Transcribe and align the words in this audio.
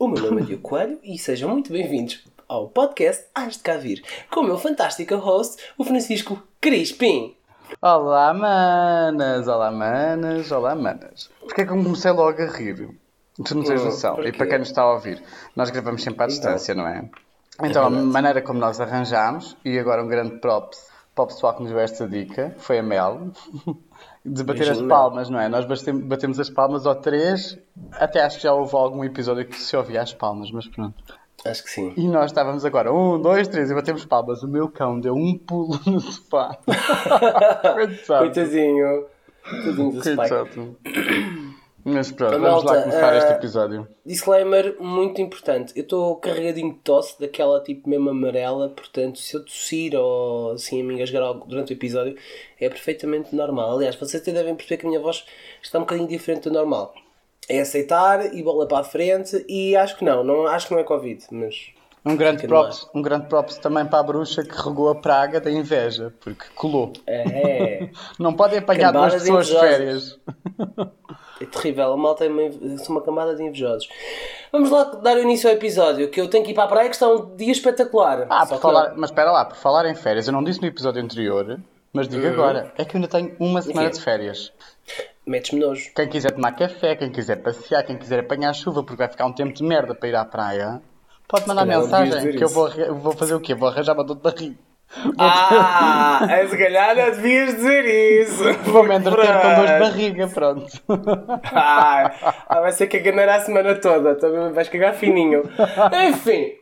O 0.00 0.08
meu 0.08 0.22
nome 0.24 0.40
é 0.42 0.44
Diogo 0.46 0.62
Coelho 0.62 0.98
e 1.04 1.18
sejam 1.18 1.50
muito 1.50 1.70
bem-vindos 1.72 2.24
ao 2.48 2.68
podcast 2.68 3.26
Hás 3.34 3.56
de 3.58 3.62
Cá 3.62 3.76
Vir, 3.76 4.02
com 4.30 4.40
o 4.40 4.44
meu 4.44 4.58
fantástico 4.58 5.14
host, 5.16 5.62
o 5.76 5.84
Francisco 5.84 6.42
Crispim. 6.60 7.36
Olá, 7.82 8.32
manas! 8.34 9.46
Olá, 9.46 9.70
manas! 9.70 10.50
Olá, 10.50 10.74
manas! 10.74 11.30
Porquê 11.40 11.60
é 11.60 11.66
que 11.66 11.72
eu 11.72 11.76
comecei 11.82 12.10
logo 12.12 12.42
a 12.42 12.46
rir? 12.46 12.88
Tu 13.44 13.54
não 13.54 13.62
tens 13.62 13.82
Hum, 13.82 13.84
noção. 13.84 14.14
porquê? 14.14 14.30
E 14.30 14.32
para 14.32 14.46
quem 14.46 14.58
nos 14.60 14.68
está 14.68 14.82
a 14.82 14.92
ouvir, 14.94 15.22
nós 15.54 15.70
gravamos 15.70 16.02
sempre 16.02 16.24
à 16.24 16.26
distância, 16.26 16.74
não 16.74 16.86
é? 16.88 17.08
Então, 17.62 17.84
a 17.84 17.90
maneira 17.90 18.40
como 18.40 18.58
nós 18.58 18.80
arranjámos, 18.80 19.54
e 19.64 19.78
agora 19.78 20.02
um 20.02 20.08
grande 20.08 20.38
props 20.40 20.88
para 21.14 21.24
o 21.24 21.26
pessoal 21.26 21.54
que 21.54 21.62
nos 21.62 21.70
deu 21.72 21.78
esta 21.80 22.08
dica, 22.08 22.54
foi 22.58 22.78
a 22.78 22.82
Mel, 22.82 23.30
de 24.24 24.42
bater 24.44 24.70
as 24.70 24.80
palmas, 24.82 25.30
não 25.30 25.40
é? 25.40 25.48
Nós 25.48 25.64
batem- 25.64 25.98
batemos 26.00 26.38
as 26.38 26.50
palmas 26.50 26.86
ao 26.86 26.94
três, 26.94 27.58
até 27.92 28.22
acho 28.22 28.36
que 28.36 28.42
já 28.42 28.52
houve 28.52 28.74
algum 28.76 29.02
episódio 29.04 29.44
que 29.46 29.56
se 29.56 29.76
ouvia 29.76 30.02
as 30.02 30.12
palmas, 30.12 30.50
mas 30.50 30.66
pronto. 30.68 30.94
Acho 31.46 31.64
que 31.64 31.70
sim. 31.70 31.94
E 31.96 32.06
nós 32.06 32.26
estávamos 32.26 32.66
agora, 32.66 32.92
um, 32.92 33.18
dois, 33.18 33.48
três, 33.48 33.70
e 33.70 33.74
batemos 33.74 34.04
palmas. 34.04 34.42
O 34.42 34.48
meu 34.48 34.68
cão 34.68 35.00
deu 35.00 35.14
um 35.14 35.38
pulo 35.38 35.80
no 35.86 35.98
sofá. 35.98 36.58
Coitado. 37.74 38.24
Coitadinho. 38.24 39.06
Coitadinho 39.42 39.92
do 39.92 40.02
Spike. 40.02 40.76
Mas 41.84 42.12
pronto, 42.12 42.34
A 42.34 42.38
vamos 42.38 42.64
lá 42.64 42.72
malta, 42.72 42.82
começar 42.82 43.16
este 43.16 43.32
ah, 43.32 43.36
episódio. 43.36 43.88
Disclaimer 44.04 44.76
muito 44.80 45.20
importante. 45.20 45.72
Eu 45.74 45.82
estou 45.82 46.16
carregadinho 46.16 46.74
de 46.74 46.78
tosse, 46.80 47.18
daquela 47.18 47.60
tipo 47.62 47.88
mesmo 47.88 48.10
amarela, 48.10 48.68
portanto, 48.68 49.18
se 49.18 49.34
eu 49.34 49.44
tossir 49.44 49.94
ou 49.96 50.52
assim 50.52 50.82
me 50.82 50.94
engasgar 50.94 51.22
algo 51.22 51.46
durante 51.46 51.72
o 51.72 51.74
episódio, 51.74 52.16
é 52.60 52.68
perfeitamente 52.68 53.34
normal. 53.34 53.76
Aliás, 53.76 53.96
vocês 53.96 54.22
até 54.22 54.32
devem 54.32 54.54
perceber 54.54 54.78
que 54.78 54.86
a 54.86 54.88
minha 54.88 55.00
voz 55.00 55.24
está 55.62 55.78
um 55.78 55.82
bocadinho 55.82 56.08
diferente 56.08 56.48
do 56.48 56.52
normal. 56.52 56.94
É 57.48 57.60
aceitar 57.60 58.34
e 58.34 58.42
bola 58.42 58.66
para 58.66 58.78
a 58.78 58.84
frente 58.84 59.44
e 59.48 59.74
acho 59.74 59.96
que 59.96 60.04
não, 60.04 60.22
não 60.22 60.46
acho 60.46 60.68
que 60.68 60.74
não 60.74 60.80
é 60.80 60.84
Covid, 60.84 61.24
mas 61.32 61.72
Um 62.04 62.14
grande, 62.14 62.46
props, 62.46 62.88
um 62.94 63.02
grande 63.02 63.26
props 63.26 63.56
também 63.56 63.86
para 63.86 63.98
a 64.00 64.02
bruxa 64.02 64.44
que 64.44 64.54
regou 64.54 64.90
a 64.90 64.94
praga 64.94 65.40
da 65.40 65.50
inveja, 65.50 66.12
porque 66.20 66.44
colou. 66.54 66.92
é, 67.06 67.88
Não 68.18 68.34
podem 68.34 68.58
apanhar 68.58 68.92
duas 68.92 69.14
pessoas 69.14 69.46
de 69.46 69.58
férias. 69.58 70.18
É 71.40 71.46
terrível. 71.46 71.92
A 71.92 71.96
malta 71.96 72.24
é 72.24 72.28
uma, 72.28 72.78
são 72.78 72.96
uma 72.96 73.02
camada 73.02 73.34
de 73.34 73.42
invejosos. 73.42 73.88
Vamos 74.52 74.70
lá 74.70 74.84
dar 74.84 75.18
início 75.18 75.48
ao 75.48 75.56
episódio, 75.56 76.08
que 76.10 76.20
eu 76.20 76.28
tenho 76.28 76.44
que 76.44 76.50
ir 76.50 76.54
para 76.54 76.64
a 76.64 76.68
praia 76.68 76.88
que 76.88 76.94
está 76.94 77.08
um 77.08 77.34
dia 77.36 77.52
espetacular. 77.52 78.26
Ah, 78.28 78.46
por 78.46 78.60
falar, 78.60 78.94
mas 78.96 79.10
espera 79.10 79.32
lá, 79.32 79.44
por 79.44 79.56
falar 79.56 79.86
em 79.86 79.94
férias, 79.94 80.26
eu 80.26 80.32
não 80.32 80.44
disse 80.44 80.60
no 80.60 80.66
episódio 80.66 81.02
anterior, 81.02 81.58
mas 81.92 82.08
digo 82.08 82.26
agora, 82.26 82.72
é 82.76 82.84
que 82.84 82.96
eu 82.96 82.98
ainda 82.98 83.08
tenho 83.08 83.34
uma 83.38 83.62
semana 83.62 83.90
de 83.90 84.00
férias. 84.00 84.52
metes-me 85.26 85.60
nojo. 85.60 85.92
Quem 85.94 86.08
quiser 86.08 86.32
tomar 86.32 86.52
café, 86.52 86.94
quem 86.94 87.10
quiser 87.10 87.36
passear, 87.36 87.82
quem 87.84 87.96
quiser 87.96 88.20
apanhar 88.20 88.52
chuva, 88.52 88.82
porque 88.82 88.98
vai 88.98 89.08
ficar 89.08 89.26
um 89.26 89.32
tempo 89.32 89.52
de 89.52 89.62
merda 89.62 89.94
para 89.94 90.08
ir 90.08 90.14
à 90.14 90.24
praia, 90.24 90.82
pode 91.26 91.48
mandar 91.48 91.64
mensagem 91.64 92.32
que 92.36 92.44
eu 92.44 92.48
vou, 92.48 92.68
vou 92.94 93.12
fazer 93.12 93.34
o 93.34 93.40
quê? 93.40 93.54
Vou 93.54 93.68
arranjar 93.68 93.94
uma 93.94 94.04
dor 94.04 94.16
de 94.16 94.22
barriga. 94.22 94.69
Ah, 95.18 96.26
se 96.48 96.56
calhar 96.56 96.96
não 96.96 97.10
devias 97.10 97.54
dizer 97.54 97.84
isso. 98.22 98.42
Vou-me 98.64 98.96
entreter 98.96 99.40
com 99.40 99.54
dor 99.54 99.66
de 99.66 99.78
barriga, 99.78 100.28
pronto. 100.28 100.66
Ai, 101.52 102.12
ah, 102.48 102.60
vai 102.60 102.72
ser 102.72 102.88
caganear 102.88 103.28
a 103.28 103.40
semana 103.40 103.74
toda, 103.76 104.14
também 104.16 104.52
vais 104.52 104.68
cagar 104.68 104.94
fininho. 104.94 105.44
Enfim, 106.08 106.54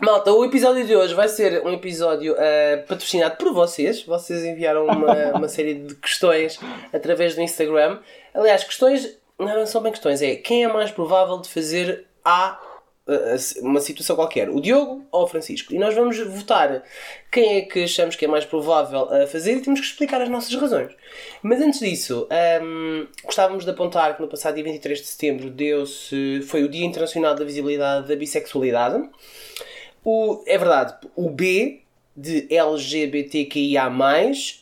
malta, 0.00 0.32
o 0.32 0.44
episódio 0.44 0.86
de 0.86 0.94
hoje 0.94 1.14
vai 1.14 1.28
ser 1.28 1.64
um 1.64 1.72
episódio 1.72 2.36
ah, 2.38 2.84
patrocinado 2.86 3.36
por 3.36 3.52
vocês. 3.52 4.04
Vocês 4.04 4.44
enviaram 4.44 4.86
uma, 4.86 5.38
uma 5.38 5.48
série 5.48 5.74
de 5.74 5.94
questões 5.94 6.60
através 6.92 7.34
do 7.34 7.40
Instagram. 7.40 7.98
Aliás, 8.34 8.64
questões 8.64 9.18
não 9.38 9.66
são 9.66 9.82
bem 9.82 9.92
questões, 9.92 10.22
é 10.22 10.36
quem 10.36 10.64
é 10.64 10.68
mais 10.68 10.90
provável 10.90 11.40
de 11.40 11.48
fazer 11.48 12.06
A 12.24 12.58
uh, 12.60 12.63
uma 13.60 13.80
situação 13.80 14.16
qualquer, 14.16 14.48
o 14.48 14.60
Diogo 14.60 15.04
ou 15.12 15.24
o 15.24 15.26
Francisco. 15.26 15.74
E 15.74 15.78
nós 15.78 15.94
vamos 15.94 16.18
votar 16.18 16.82
quem 17.30 17.58
é 17.58 17.60
que 17.60 17.84
achamos 17.84 18.16
que 18.16 18.24
é 18.24 18.28
mais 18.28 18.46
provável 18.46 19.12
a 19.12 19.26
fazer 19.26 19.56
e 19.56 19.60
temos 19.60 19.78
que 19.80 19.86
explicar 19.86 20.22
as 20.22 20.28
nossas 20.30 20.54
razões. 20.54 20.90
Mas 21.42 21.60
antes 21.60 21.80
disso, 21.80 22.26
hum, 22.62 23.06
gostávamos 23.24 23.64
de 23.64 23.70
apontar 23.70 24.16
que 24.16 24.22
no 24.22 24.28
passado 24.28 24.54
dia 24.54 24.64
23 24.64 25.00
de 25.00 25.06
setembro 25.06 25.50
deu-se, 25.50 26.40
foi 26.46 26.64
o 26.64 26.68
Dia 26.68 26.86
Internacional 26.86 27.34
da 27.34 27.44
Visibilidade 27.44 28.08
da 28.08 28.16
Bissexualidade. 28.16 29.06
O, 30.02 30.42
é 30.46 30.56
verdade, 30.56 30.94
o 31.14 31.28
B 31.30 31.82
de 32.16 32.46
LGBTQIA+, 32.54 33.90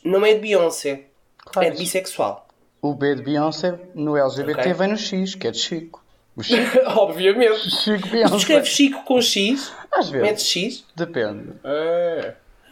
não 0.03 0.25
é 0.25 0.33
de 0.33 0.39
Beyoncé, 0.39 1.03
Claro. 1.37 1.67
é 1.67 1.71
de 1.71 1.77
bissexual. 1.77 2.47
O 2.81 2.93
B 2.93 3.15
de 3.15 3.21
Beyoncé 3.23 3.79
no 3.95 4.17
LGBT 4.17 4.59
Ok. 4.59 4.73
vem 4.73 4.87
no 4.89 4.97
X, 4.97 5.35
que 5.35 5.47
é 5.47 5.51
de 5.51 5.59
Chico. 5.59 6.02
O 6.35 6.43
Chico, 6.43 6.79
Obviamente. 6.99 7.69
Chico 7.69 8.07
Mas 8.11 8.31
tu 8.31 8.37
escreves 8.37 8.69
Chico 8.69 9.03
com 9.05 9.21
X, 9.21 9.71
Às 9.91 10.09
vezes. 10.09 10.27
metes 10.27 10.45
X, 10.47 10.83
Depende. 10.95 11.53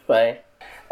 Bem. 0.08 0.38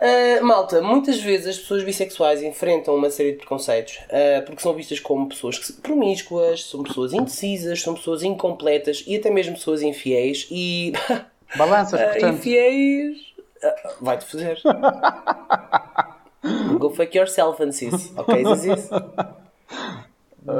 Ah, 0.01 0.41
malta, 0.41 0.81
muitas 0.81 1.19
vezes 1.19 1.47
as 1.47 1.57
pessoas 1.57 1.83
bissexuais 1.83 2.41
enfrentam 2.41 2.95
uma 2.95 3.09
série 3.09 3.33
de 3.33 3.39
preconceitos 3.39 3.99
ah, 4.09 4.41
porque 4.45 4.61
são 4.61 4.73
vistas 4.73 4.97
como 4.99 5.27
pessoas 5.27 5.59
que 5.59 5.73
promíscuas, 5.73 6.63
são 6.63 6.83
pessoas 6.83 7.11
indecisas, 7.11 7.81
são 7.81 7.95
pessoas 7.95 8.23
incompletas 8.23 9.03
e 9.05 9.17
até 9.17 9.29
mesmo 9.29 9.55
pessoas 9.55 9.81
infiéis 9.81 10.47
e 10.49 10.93
Balanças, 11.57 11.99
ah, 11.99 12.07
portanto. 12.11 12.33
infiéis 12.35 13.17
ah, 13.61 13.75
vai-te 13.99 14.23
fazer. 14.25 14.61
Go 16.79 16.89
fuck 16.91 17.13
yourself 17.17 17.61
and 17.61 17.73
sis, 17.73 18.13
ok? 18.15 18.41
Is 18.41 18.61
this? 18.61 18.89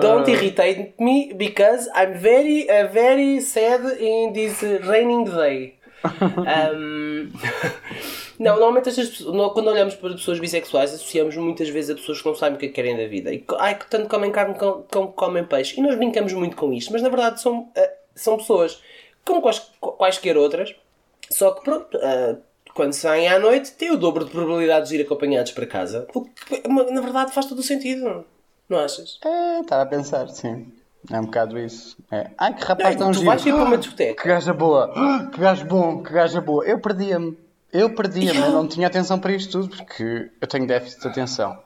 Don't 0.01 0.29
irritate 0.29 0.93
me 0.99 1.33
because 1.33 1.89
I'm 1.95 2.13
very, 2.13 2.69
uh, 2.69 2.87
very 2.91 3.41
sad 3.41 3.81
in 3.99 4.33
this 4.33 4.61
raining 4.61 5.25
day. 5.25 5.75
Um, 6.01 7.29
não, 8.39 8.53
normalmente 8.53 8.87
estas 8.87 9.21
quando 9.21 9.67
olhamos 9.67 9.95
para 9.95 10.11
pessoas 10.11 10.39
bissexuais 10.39 10.93
associamos 10.93 11.35
muitas 11.35 11.67
vezes 11.67 11.91
a 11.91 11.95
pessoas 11.95 12.21
que 12.21 12.25
não 12.25 12.35
sabem 12.35 12.55
o 12.55 12.57
que 12.57 12.67
é 12.67 12.69
que 12.69 12.75
querem 12.75 12.95
da 12.95 13.05
vida. 13.05 13.33
E, 13.33 13.43
ai, 13.57 13.77
que 13.77 13.85
tanto 13.89 14.07
comem 14.07 14.31
carne 14.31 14.55
como, 14.55 14.85
como 14.89 15.11
comem 15.11 15.43
peixe. 15.43 15.77
E 15.77 15.83
nós 15.83 15.95
brincamos 15.95 16.31
muito 16.31 16.55
com 16.55 16.71
isto, 16.71 16.93
mas 16.93 17.01
na 17.01 17.09
verdade 17.09 17.41
são, 17.41 17.69
ah, 17.75 17.91
são 18.15 18.37
pessoas 18.37 18.81
como 19.25 19.41
quais, 19.41 19.59
quaisquer 19.81 20.37
outras, 20.37 20.73
só 21.29 21.51
que 21.51 21.65
pronto, 21.65 21.99
ah, 22.01 22.37
quando 22.73 22.93
saem 22.93 23.27
à 23.27 23.37
noite 23.37 23.73
têm 23.73 23.91
o 23.91 23.97
dobro 23.97 24.23
de 24.23 24.31
probabilidades 24.31 24.89
de 24.89 24.95
ir 24.95 25.01
acompanhados 25.01 25.51
para 25.51 25.65
casa. 25.65 26.07
O 26.13 26.23
que 26.23 26.65
na 26.65 27.01
verdade 27.01 27.33
faz 27.33 27.45
todo 27.45 27.59
o 27.59 27.63
sentido, 27.63 28.25
não 28.69 28.79
achas? 28.79 29.19
É, 29.25 29.59
estava 29.61 29.83
a 29.83 29.85
pensar, 29.85 30.27
sim. 30.29 30.71
É 31.09 31.19
um 31.19 31.25
bocado 31.25 31.57
isso. 31.57 31.97
É. 32.11 32.29
Ai, 32.37 32.53
que 32.53 32.63
rapaz 32.63 32.95
tão 32.95 33.11
tu 33.11 33.15
giro. 33.19 33.25
vais 33.27 33.45
ir 33.45 33.53
para 33.53 33.63
uma 33.63 33.71
Que 33.71 33.77
discoteca. 33.77 34.27
gaja 34.27 34.53
boa. 34.53 34.93
Que 35.31 35.39
gajo 35.39 35.65
bom, 35.65 36.03
que 36.03 36.11
gaja 36.13 36.41
boa. 36.41 36.65
Eu 36.65 36.79
perdia-me. 36.79 37.37
Eu 37.71 37.95
perdia-me. 37.95 38.27
Yeah. 38.31 38.47
Eu 38.47 38.53
não 38.53 38.67
tinha 38.67 38.87
atenção 38.87 39.17
para 39.19 39.31
isto 39.31 39.51
tudo 39.61 39.75
porque 39.75 40.29
eu 40.41 40.47
tenho 40.47 40.67
déficit 40.67 41.01
de 41.01 41.07
atenção. 41.07 41.57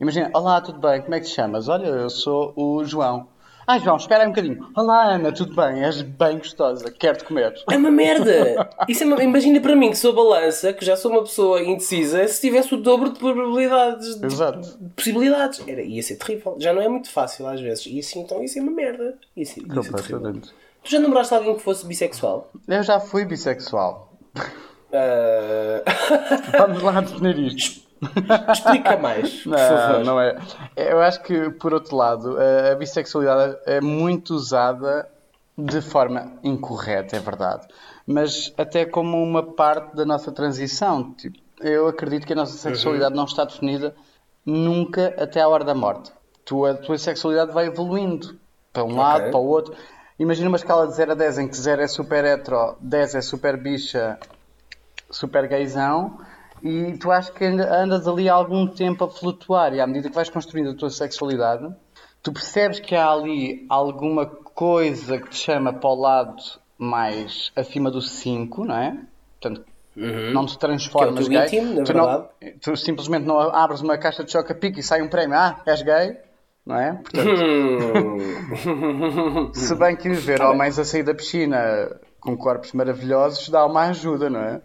Imagina, 0.00 0.30
olá, 0.34 0.60
tudo 0.60 0.78
bem? 0.78 1.00
Como 1.00 1.14
é 1.14 1.20
que 1.20 1.26
te 1.26 1.32
chamas? 1.34 1.68
Olha, 1.68 1.86
eu 1.86 2.10
sou 2.10 2.52
o 2.56 2.84
João. 2.84 3.28
Ah, 3.66 3.78
João, 3.78 3.96
espera 3.96 4.22
aí 4.22 4.26
um 4.26 4.30
bocadinho. 4.30 4.68
Olá, 4.76 5.14
Ana, 5.14 5.30
tudo 5.30 5.54
bem? 5.54 5.84
És 5.84 6.02
bem 6.02 6.38
gostosa. 6.38 6.90
Quero-te 6.90 7.24
comer. 7.24 7.54
É 7.70 7.76
uma 7.76 7.92
merda! 7.92 8.68
Isso 8.88 9.04
é 9.04 9.06
uma... 9.06 9.22
Imagina 9.22 9.60
para 9.60 9.76
mim 9.76 9.90
que 9.90 9.96
sou 9.96 10.12
balança, 10.12 10.72
que 10.72 10.84
já 10.84 10.96
sou 10.96 11.12
uma 11.12 11.22
pessoa 11.22 11.62
indecisa, 11.62 12.26
se 12.26 12.40
tivesse 12.40 12.74
o 12.74 12.78
dobro 12.78 13.10
de 13.10 13.18
probabilidades, 13.20 14.16
de, 14.18 14.26
Exato. 14.26 14.60
de 14.60 14.88
possibilidades. 14.90 15.62
Era, 15.66 15.80
ia 15.80 16.02
ser 16.02 16.16
terrível. 16.16 16.56
Já 16.58 16.72
não 16.72 16.82
é 16.82 16.88
muito 16.88 17.08
fácil 17.08 17.46
às 17.46 17.60
vezes. 17.60 17.86
E 17.86 18.00
assim, 18.00 18.20
então, 18.20 18.42
isso 18.42 18.58
é 18.58 18.62
uma 18.62 18.72
merda. 18.72 19.16
Isso, 19.36 19.60
isso 19.60 19.70
é 19.70 19.74
terrível. 19.74 19.92
Completamente. 19.92 20.52
Tu 20.82 20.90
já 20.90 20.98
namoraste 20.98 21.32
alguém 21.34 21.54
que 21.54 21.62
fosse 21.62 21.86
bissexual? 21.86 22.50
Eu 22.66 22.82
já 22.82 22.98
fui 22.98 23.24
bissexual. 23.24 24.12
Ah, 24.92 25.82
Vamos 26.58 26.82
lá 26.82 27.00
definir 27.00 27.38
isto. 27.38 27.91
Explica 28.52 28.96
mais, 28.96 29.42
por 29.42 29.50
Não, 29.50 29.58
favor. 29.58 30.04
não 30.04 30.20
é. 30.20 30.36
Eu 30.76 31.00
acho 31.00 31.22
que, 31.22 31.50
por 31.50 31.72
outro 31.72 31.96
lado, 31.96 32.36
a 32.70 32.74
bissexualidade 32.74 33.56
é 33.66 33.80
muito 33.80 34.34
usada 34.34 35.08
de 35.56 35.80
forma 35.80 36.32
incorreta, 36.42 37.16
é 37.16 37.20
verdade. 37.20 37.66
Mas 38.06 38.52
até 38.58 38.84
como 38.84 39.22
uma 39.22 39.42
parte 39.42 39.94
da 39.94 40.04
nossa 40.04 40.32
transição. 40.32 41.12
Tipo, 41.12 41.38
eu 41.60 41.86
acredito 41.86 42.26
que 42.26 42.32
a 42.32 42.36
nossa 42.36 42.56
sexualidade 42.56 43.14
não 43.14 43.24
está 43.24 43.44
definida 43.44 43.94
nunca 44.44 45.14
até 45.18 45.40
à 45.40 45.48
hora 45.48 45.64
da 45.64 45.74
morte. 45.74 46.10
Tu, 46.44 46.64
a 46.64 46.74
tua 46.74 46.98
sexualidade 46.98 47.52
vai 47.52 47.66
evoluindo 47.66 48.36
para 48.72 48.82
um 48.82 48.96
lado, 48.96 49.30
para 49.30 49.38
o 49.38 49.46
outro. 49.46 49.74
Imagina 50.18 50.48
uma 50.48 50.56
escala 50.56 50.88
de 50.88 50.94
0 50.94 51.12
a 51.12 51.14
10 51.14 51.38
em 51.38 51.48
que 51.48 51.56
0 51.56 51.82
é 51.82 51.86
super 51.86 52.24
hetero, 52.24 52.76
10 52.80 53.14
é 53.14 53.20
super 53.20 53.56
bicha, 53.56 54.18
super 55.10 55.46
gaysão 55.46 56.18
e 56.62 56.96
tu 56.98 57.10
achas 57.10 57.30
que 57.30 57.44
andas 57.44 58.06
ali 58.06 58.28
algum 58.28 58.66
tempo 58.66 59.04
a 59.04 59.10
flutuar 59.10 59.72
e 59.74 59.80
à 59.80 59.86
medida 59.86 60.08
que 60.08 60.14
vais 60.14 60.28
construindo 60.30 60.70
a 60.70 60.74
tua 60.74 60.90
sexualidade 60.90 61.68
tu 62.22 62.32
percebes 62.32 62.78
que 62.78 62.94
há 62.94 63.10
ali 63.10 63.66
alguma 63.68 64.26
coisa 64.26 65.18
que 65.18 65.30
te 65.30 65.36
chama 65.36 65.72
para 65.72 65.90
o 65.90 65.94
lado 65.94 66.36
mais 66.78 67.50
acima 67.56 67.90
do 67.90 68.00
5, 68.00 68.64
não 68.64 68.76
é? 68.76 68.96
Portanto, 69.40 69.64
não 69.96 70.46
te 70.46 70.56
transformas 70.58 71.26
Que 71.28 71.36
é 71.36 71.38
o 71.38 71.50
gay. 71.50 71.58
íntimo, 71.60 71.84
tu, 71.84 71.94
não- 71.94 72.28
tu 72.60 72.76
simplesmente 72.76 73.26
não 73.26 73.38
abres 73.40 73.80
uma 73.80 73.98
caixa 73.98 74.22
de 74.24 74.30
choca-pique 74.30 74.80
e 74.80 74.82
sai 74.82 75.02
um 75.02 75.08
prémio. 75.08 75.36
Ah, 75.36 75.60
és 75.66 75.82
gay? 75.82 76.16
não 76.64 76.76
é? 76.76 76.92
Portanto, 76.92 77.40
Hum. 77.42 79.50
se 79.52 79.74
bem 79.74 79.96
que 79.96 80.08
ver 80.10 80.40
homens 80.42 80.78
a 80.78 80.84
sair 80.84 81.02
da 81.02 81.14
piscina 81.14 81.58
com 82.22 82.36
corpos 82.36 82.72
maravilhosos 82.72 83.48
dá 83.48 83.66
uma 83.66 83.88
ajuda, 83.88 84.30
não 84.30 84.40
é? 84.40 84.60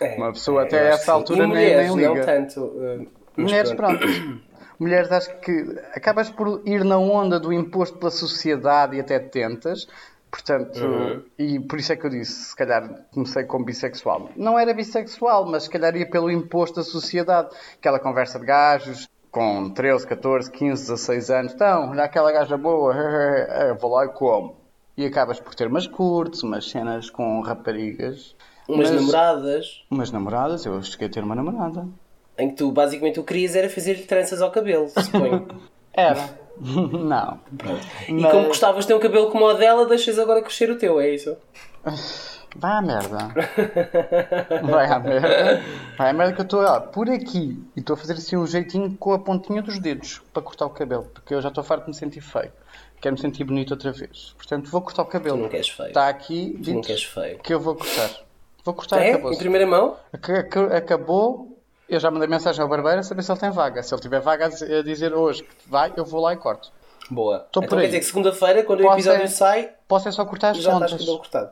É, 0.00 0.16
Uma 0.16 0.32
pessoa 0.32 0.62
é, 0.62 0.66
até 0.66 0.88
essa 0.90 1.12
altura 1.12 1.40
nem- 1.40 1.48
mulheres, 1.48 1.94
nem 1.94 2.06
não 2.06 2.14
liga. 2.14 2.26
tanto. 2.26 2.60
uh, 2.60 3.06
Mulheres, 3.36 3.72
pronto. 3.72 3.98
pronto. 3.98 4.40
Mulheres, 4.78 5.10
acho 5.12 5.34
que 5.40 5.80
acabas 5.94 6.28
por 6.28 6.60
ir 6.66 6.84
na 6.84 6.98
onda 6.98 7.38
do 7.40 7.52
imposto 7.52 7.96
pela 7.98 8.10
sociedade 8.10 8.96
e 8.96 9.00
até 9.00 9.18
tentas. 9.18 9.86
Portanto, 10.30 10.78
Uhum. 10.82 11.22
e 11.38 11.60
por 11.60 11.78
isso 11.78 11.92
é 11.92 11.96
que 11.96 12.04
eu 12.06 12.10
disse, 12.10 12.32
se 12.50 12.56
calhar 12.56 12.88
comecei 13.12 13.44
como 13.44 13.64
bissexual. 13.64 14.30
Não 14.34 14.58
era 14.58 14.72
bissexual, 14.74 15.46
mas 15.46 15.64
se 15.64 15.70
calhar 15.70 15.94
ia 15.94 16.08
pelo 16.08 16.30
imposto 16.30 16.76
da 16.76 16.82
sociedade. 16.82 17.50
Aquela 17.78 17.98
conversa 18.00 18.38
de 18.40 18.46
gajos 18.46 19.08
com 19.30 19.70
13, 19.70 20.06
14, 20.06 20.50
15, 20.50 20.82
16 20.88 21.30
anos. 21.30 21.52
Então, 21.54 21.90
olha 21.90 22.04
aquela 22.04 22.32
gaja 22.32 22.56
boa, 22.56 22.94
vou 23.80 23.90
lá 23.92 24.06
e 24.06 24.08
como. 24.08 24.56
E 25.02 25.06
acabas 25.06 25.40
por 25.40 25.52
ter 25.54 25.66
umas 25.66 25.86
curtes, 25.88 26.44
umas 26.44 26.70
cenas 26.70 27.10
com 27.10 27.40
raparigas. 27.40 28.36
Umas 28.68 28.88
mas- 28.88 29.00
namoradas 29.00 29.84
Umas 29.90 30.10
namoradas, 30.12 30.64
eu 30.64 30.80
cheguei 30.82 31.08
a 31.08 31.10
ter 31.10 31.24
uma 31.24 31.34
namorada. 31.34 31.88
em 32.38 32.48
que 32.50 32.54
tu 32.56 32.70
basicamente 32.70 33.18
o 33.18 33.24
querias 33.24 33.56
era 33.56 33.68
fazer-lhe 33.68 34.04
tranças 34.04 34.40
ao 34.40 34.50
cabelo, 34.52 34.88
suponho. 34.88 35.48
Era. 35.92 36.38
Não. 36.62 37.40
E 38.08 38.12
Mas- 38.12 38.30
como 38.32 38.46
gostavas 38.46 38.84
de 38.84 38.88
ter 38.88 38.94
um 38.94 39.00
cabelo 39.00 39.28
como 39.30 39.44
o 39.44 39.54
dela, 39.54 39.86
deixas 39.86 40.18
agora 40.20 40.40
crescer 40.40 40.70
o 40.70 40.78
teu, 40.78 41.00
é 41.00 41.10
isso? 41.10 41.36
Vai 42.54 42.72
à 42.76 42.82
merda. 42.82 43.18
Vai 44.62 44.86
à 44.86 44.98
merda. 45.00 45.62
Vai 45.96 46.10
à 46.10 46.12
merda 46.12 46.32
que 46.34 46.40
eu 46.42 46.44
estou 46.44 46.80
por 46.92 47.08
aqui 47.10 47.58
e 47.74 47.80
estou 47.80 47.94
a 47.94 47.96
fazer 47.96 48.12
assim 48.12 48.36
um 48.36 48.46
jeitinho 48.46 48.94
com 48.98 49.12
a 49.14 49.18
pontinha 49.18 49.62
dos 49.62 49.78
dedos 49.78 50.20
para 50.34 50.42
cortar 50.42 50.66
o 50.66 50.70
cabelo, 50.70 51.04
porque 51.14 51.34
eu 51.34 51.40
já 51.40 51.48
estou 51.48 51.64
farto 51.64 51.84
de 51.84 51.88
me 51.88 51.94
sentir 51.94 52.20
feio. 52.20 52.52
Quero 53.02 53.14
me 53.16 53.20
sentir 53.20 53.44
bonito 53.44 53.72
outra 53.72 53.92
vez. 53.92 54.32
Portanto, 54.38 54.70
vou 54.70 54.80
cortar 54.80 55.02
o 55.02 55.06
cabelo. 55.06 55.36
Tu 55.36 55.42
não 55.42 55.48
queres 55.50 55.68
feio. 55.68 55.88
Está 55.88 56.08
aqui 56.08 56.58
Tu 56.64 56.72
não 56.72 56.80
queres 56.80 57.02
feio. 57.04 57.38
que 57.40 57.52
eu 57.52 57.60
vou 57.60 57.74
cortar. 57.74 58.10
Vou 58.64 58.72
cortar 58.74 59.00
É? 59.02 59.10
acabou 59.10 59.32
Em 59.32 59.36
primeira 59.38 59.66
mão? 59.66 59.96
Acabou. 60.76 61.58
Eu 61.88 62.00
já 62.00 62.10
mandei 62.10 62.28
mensagem 62.28 62.62
ao 62.62 62.68
barbeiro 62.68 63.02
saber 63.02 63.22
se 63.22 63.30
ele 63.32 63.40
tem 63.40 63.50
vaga. 63.50 63.82
Se 63.82 63.92
ele 63.92 64.00
tiver 64.00 64.20
vaga 64.20 64.46
a 64.46 64.82
dizer- 64.82 65.12
hoje 65.14 65.42
que 65.42 65.68
vai, 65.68 65.92
eu 65.96 66.04
vou 66.04 66.20
lá 66.22 66.32
e 66.32 66.36
corto. 66.36 66.70
Boa. 67.10 67.40
Tô 67.50 67.60
então 67.60 67.62
por 67.68 67.74
quer 67.76 67.80
aí. 67.82 67.86
dizer 67.88 67.98
que 67.98 68.06
segunda-feira, 68.06 68.62
quando 68.62 68.80
o 68.80 68.82
Posso 68.84 68.94
episódio 68.96 69.24
é- 69.24 69.26
sai, 69.26 69.70
Posso 69.88 70.08
é 70.08 70.12
só 70.12 70.24
cortar 70.24 70.50
as 70.50 70.58
já 70.58 70.72
estás 70.72 70.76
o 70.76 70.78
pontas. 70.84 71.00
cabelo 71.00 71.18
cortado. 71.18 71.50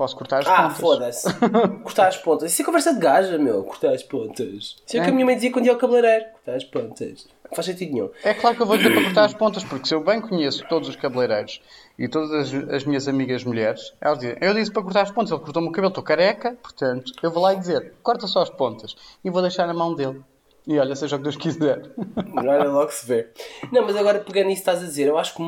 Posso 0.00 0.16
cortar 0.16 0.38
as 0.38 0.46
Ah, 0.46 0.62
pontas. 0.62 0.78
foda-se. 0.78 1.28
Cortar 1.84 2.08
as 2.08 2.16
pontas. 2.16 2.50
Isso 2.50 2.62
é 2.62 2.64
conversa 2.64 2.94
de 2.94 3.00
gaja, 3.00 3.36
meu. 3.36 3.62
Cortar 3.64 3.92
as 3.92 4.02
pontas. 4.02 4.46
Isso 4.48 4.76
é 4.94 4.98
o 4.98 5.02
que 5.02 5.08
É. 5.08 5.10
a 5.10 5.12
minha 5.12 5.26
mãe 5.26 5.34
dizia 5.34 5.52
quando 5.52 5.66
ia 5.66 5.72
ao 5.72 5.76
cabeleireiro. 5.78 6.24
Cortar 6.32 6.54
as 6.56 6.64
pontas. 6.64 7.26
Não 7.44 7.54
faz 7.54 7.66
sentido 7.66 7.92
nenhum. 7.92 8.10
É 8.24 8.32
claro 8.32 8.56
que 8.56 8.62
eu 8.62 8.66
vou 8.66 8.78
dizer 8.78 8.94
para 8.94 9.02
cortar 9.04 9.24
as 9.26 9.34
pontas, 9.34 9.62
porque 9.62 9.86
se 9.86 9.94
eu 9.94 10.02
bem 10.02 10.18
conheço 10.22 10.64
todos 10.70 10.88
os 10.88 10.96
cabeleireiros 10.96 11.60
e 11.98 12.08
todas 12.08 12.30
as, 12.32 12.70
as 12.72 12.84
minhas 12.86 13.08
amigas 13.08 13.44
mulheres, 13.44 13.92
elas 14.00 14.20
dizem, 14.20 14.38
eu 14.40 14.54
disse 14.54 14.72
para 14.72 14.82
cortar 14.82 15.02
as 15.02 15.10
pontas, 15.10 15.32
ele 15.32 15.40
cortou-me 15.42 15.68
o 15.68 15.70
cabelo, 15.72 15.88
estou 15.90 16.02
careca, 16.02 16.56
portanto, 16.62 17.12
eu 17.22 17.30
vou 17.30 17.42
lá 17.42 17.52
e 17.52 17.58
dizer, 17.58 17.92
corta 18.02 18.26
só 18.26 18.40
as 18.40 18.48
pontas 18.48 18.96
e 19.22 19.28
vou 19.28 19.42
deixar 19.42 19.66
na 19.66 19.74
mão 19.74 19.94
dele. 19.94 20.22
E 20.66 20.78
olha, 20.78 20.94
seja 20.94 21.16
o 21.16 21.18
que 21.18 21.24
Deus 21.24 21.36
quiser. 21.36 21.90
Olha 22.36 22.64
logo 22.64 22.90
se 22.90 23.06
vê. 23.06 23.28
Não, 23.72 23.84
mas 23.84 23.96
agora 23.96 24.20
pegando 24.20 24.48
nisso 24.48 24.62
que 24.62 24.70
estás 24.70 24.82
a 24.82 24.86
dizer, 24.86 25.08
eu 25.08 25.18
acho 25.18 25.34
que 25.34 25.42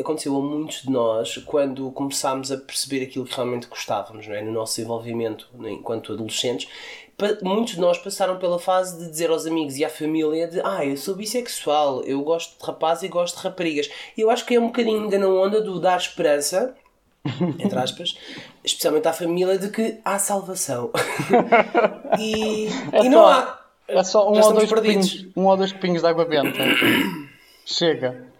aconteceu 0.00 0.34
a 0.36 0.40
muitos 0.40 0.82
de 0.82 0.90
nós 0.90 1.36
quando 1.46 1.90
começámos 1.92 2.50
a 2.50 2.56
perceber 2.56 3.04
aquilo 3.04 3.24
que 3.26 3.34
realmente 3.34 3.66
gostávamos, 3.66 4.26
não 4.26 4.34
é? 4.34 4.42
No 4.42 4.52
nosso 4.52 4.76
desenvolvimento 4.76 5.48
né, 5.54 5.72
enquanto 5.72 6.12
adolescentes. 6.12 6.68
Muitos 7.42 7.74
de 7.74 7.80
nós 7.80 7.96
passaram 7.98 8.38
pela 8.38 8.58
fase 8.58 8.98
de 8.98 9.08
dizer 9.08 9.30
aos 9.30 9.46
amigos 9.46 9.76
e 9.76 9.84
à 9.84 9.88
família 9.88 10.48
de 10.48 10.60
ah, 10.64 10.84
eu 10.84 10.96
sou 10.96 11.14
bissexual, 11.14 12.02
eu 12.02 12.20
gosto 12.22 12.58
de 12.58 12.66
rapazes 12.66 13.04
e 13.04 13.08
gosto 13.08 13.36
de 13.36 13.42
raparigas. 13.42 13.88
E 14.16 14.20
eu 14.20 14.30
acho 14.30 14.44
que 14.44 14.54
é 14.54 14.60
um 14.60 14.66
bocadinho 14.66 15.02
ainda 15.02 15.18
na 15.18 15.28
onda 15.28 15.60
do 15.60 15.78
dar 15.78 15.96
esperança, 15.96 16.74
entre 17.58 17.78
aspas, 17.78 18.18
especialmente 18.64 19.06
à 19.06 19.12
família, 19.12 19.58
de 19.58 19.68
que 19.68 20.00
há 20.04 20.18
salvação. 20.18 20.90
e, 22.18 22.66
É 22.90 23.04
e 23.04 23.08
não 23.08 23.26
há. 23.26 23.63
É 23.86 24.02
só 24.02 24.30
um 24.30 24.40
ou, 24.40 24.52
dois 24.52 24.72
copinhos, 24.72 25.26
um 25.36 25.44
ou 25.46 25.56
dois 25.56 25.72
copinhos 25.72 26.02
de 26.02 26.08
água 26.08 26.24
benta. 26.24 26.58
Chega. 27.64 28.34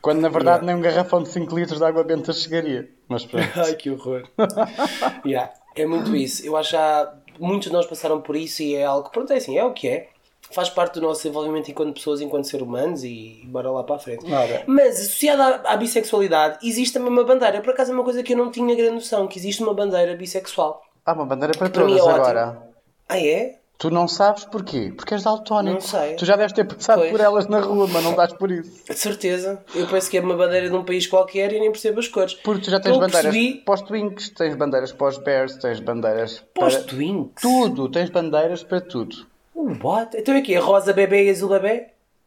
Quando 0.00 0.20
na 0.20 0.28
verdade 0.28 0.64
nem 0.64 0.74
um 0.74 0.80
garrafão 0.80 1.22
de 1.22 1.28
5 1.28 1.54
litros 1.54 1.78
de 1.78 1.84
água 1.84 2.02
benta 2.02 2.32
chegaria. 2.32 2.88
Mas 3.08 3.24
pronto. 3.24 3.48
Ai, 3.56 3.74
que 3.74 3.90
horror. 3.90 4.26
Yeah, 5.26 5.52
é 5.76 5.86
muito 5.86 6.16
isso. 6.16 6.44
Eu 6.46 6.56
acho 6.56 6.76
que 6.76 7.42
muitos 7.42 7.68
de 7.68 7.74
nós 7.74 7.86
passaram 7.86 8.20
por 8.20 8.34
isso 8.34 8.62
e 8.62 8.74
é 8.74 8.84
algo 8.84 9.08
que, 9.08 9.12
pronto, 9.12 9.32
é 9.32 9.36
assim, 9.36 9.58
é 9.58 9.64
o 9.64 9.72
que 9.72 9.88
é. 9.88 10.08
Faz 10.50 10.68
parte 10.68 10.94
do 10.94 11.02
nosso 11.02 11.22
desenvolvimento 11.22 11.70
enquanto 11.70 11.94
pessoas, 11.94 12.20
enquanto 12.20 12.44
seres 12.44 12.66
humanos 12.66 13.04
e 13.04 13.42
bora 13.46 13.70
lá 13.70 13.84
para 13.84 13.96
a 13.96 13.98
frente. 13.98 14.24
Ora. 14.32 14.64
Mas 14.66 15.00
associada 15.00 15.44
à, 15.44 15.74
à 15.74 15.76
bissexualidade, 15.76 16.66
existe 16.66 16.94
também 16.94 17.10
uma 17.10 17.22
bandeira. 17.22 17.60
Por 17.60 17.70
acaso 17.70 17.92
é 17.92 17.94
uma 17.94 18.02
coisa 18.02 18.22
que 18.22 18.32
eu 18.32 18.36
não 18.36 18.50
tinha 18.50 18.74
grande 18.74 18.94
noção, 18.94 19.28
que 19.28 19.38
existe 19.38 19.62
uma 19.62 19.74
bandeira 19.74 20.16
bissexual. 20.16 20.82
Há 21.04 21.12
uma 21.12 21.26
bandeira 21.26 21.56
para 21.56 21.68
Para 21.68 21.84
mim 21.84 21.96
é 21.96 22.00
agora. 22.00 22.62
Ah, 23.08 23.18
é? 23.18 23.59
Tu 23.80 23.90
não 23.90 24.06
sabes 24.06 24.44
porquê? 24.44 24.92
Porque 24.94 25.14
és 25.14 25.22
daltónico. 25.22 25.76
Não 25.76 25.80
sei. 25.80 26.14
Tu 26.14 26.26
já 26.26 26.36
deves 26.36 26.52
ter 26.52 26.64
passado 26.64 26.98
Pois. 26.98 27.10
por 27.10 27.18
elas 27.18 27.48
na 27.48 27.60
rua, 27.60 27.88
mas 27.90 28.04
não 28.04 28.14
dás 28.14 28.30
por 28.34 28.50
isso. 28.50 28.84
De 28.84 28.92
certeza. 28.94 29.64
Eu 29.74 29.86
penso 29.86 30.10
que 30.10 30.18
é 30.18 30.20
uma 30.20 30.36
bandeira 30.36 30.68
de 30.68 30.76
um 30.76 30.84
país 30.84 31.06
qualquer 31.06 31.50
e 31.54 31.58
nem 31.58 31.72
percebo 31.72 31.98
as 31.98 32.06
cores. 32.06 32.34
Porque 32.34 32.64
tu 32.66 32.70
já 32.70 32.78
tens 32.78 32.98
bandeiras 32.98 33.32
percebi- 33.32 33.54
para 33.64 33.74
os 33.74 33.80
Twinks, 33.80 34.28
tens 34.36 34.54
bandeiras 34.54 34.92
para 34.92 35.06
os 35.08 35.16
Bears, 35.16 35.56
tens 35.56 35.80
bandeiras 35.80 36.44
Para 36.54 36.68
para... 36.68 36.82
Twinks? 36.82 37.40
Tudo, 37.40 37.88
tens 37.88 38.10
bandeiras 38.10 38.62
para 38.62 38.82
tudo. 38.82 39.26
What? 39.54 40.14
Então 40.14 40.34
é 40.34 40.42
que 40.42 40.54
é 40.54 40.58
rosa 40.58 40.92
bebê 40.92 41.24
e 41.24 41.30
azul 41.30 41.48
bebê? 41.48 41.86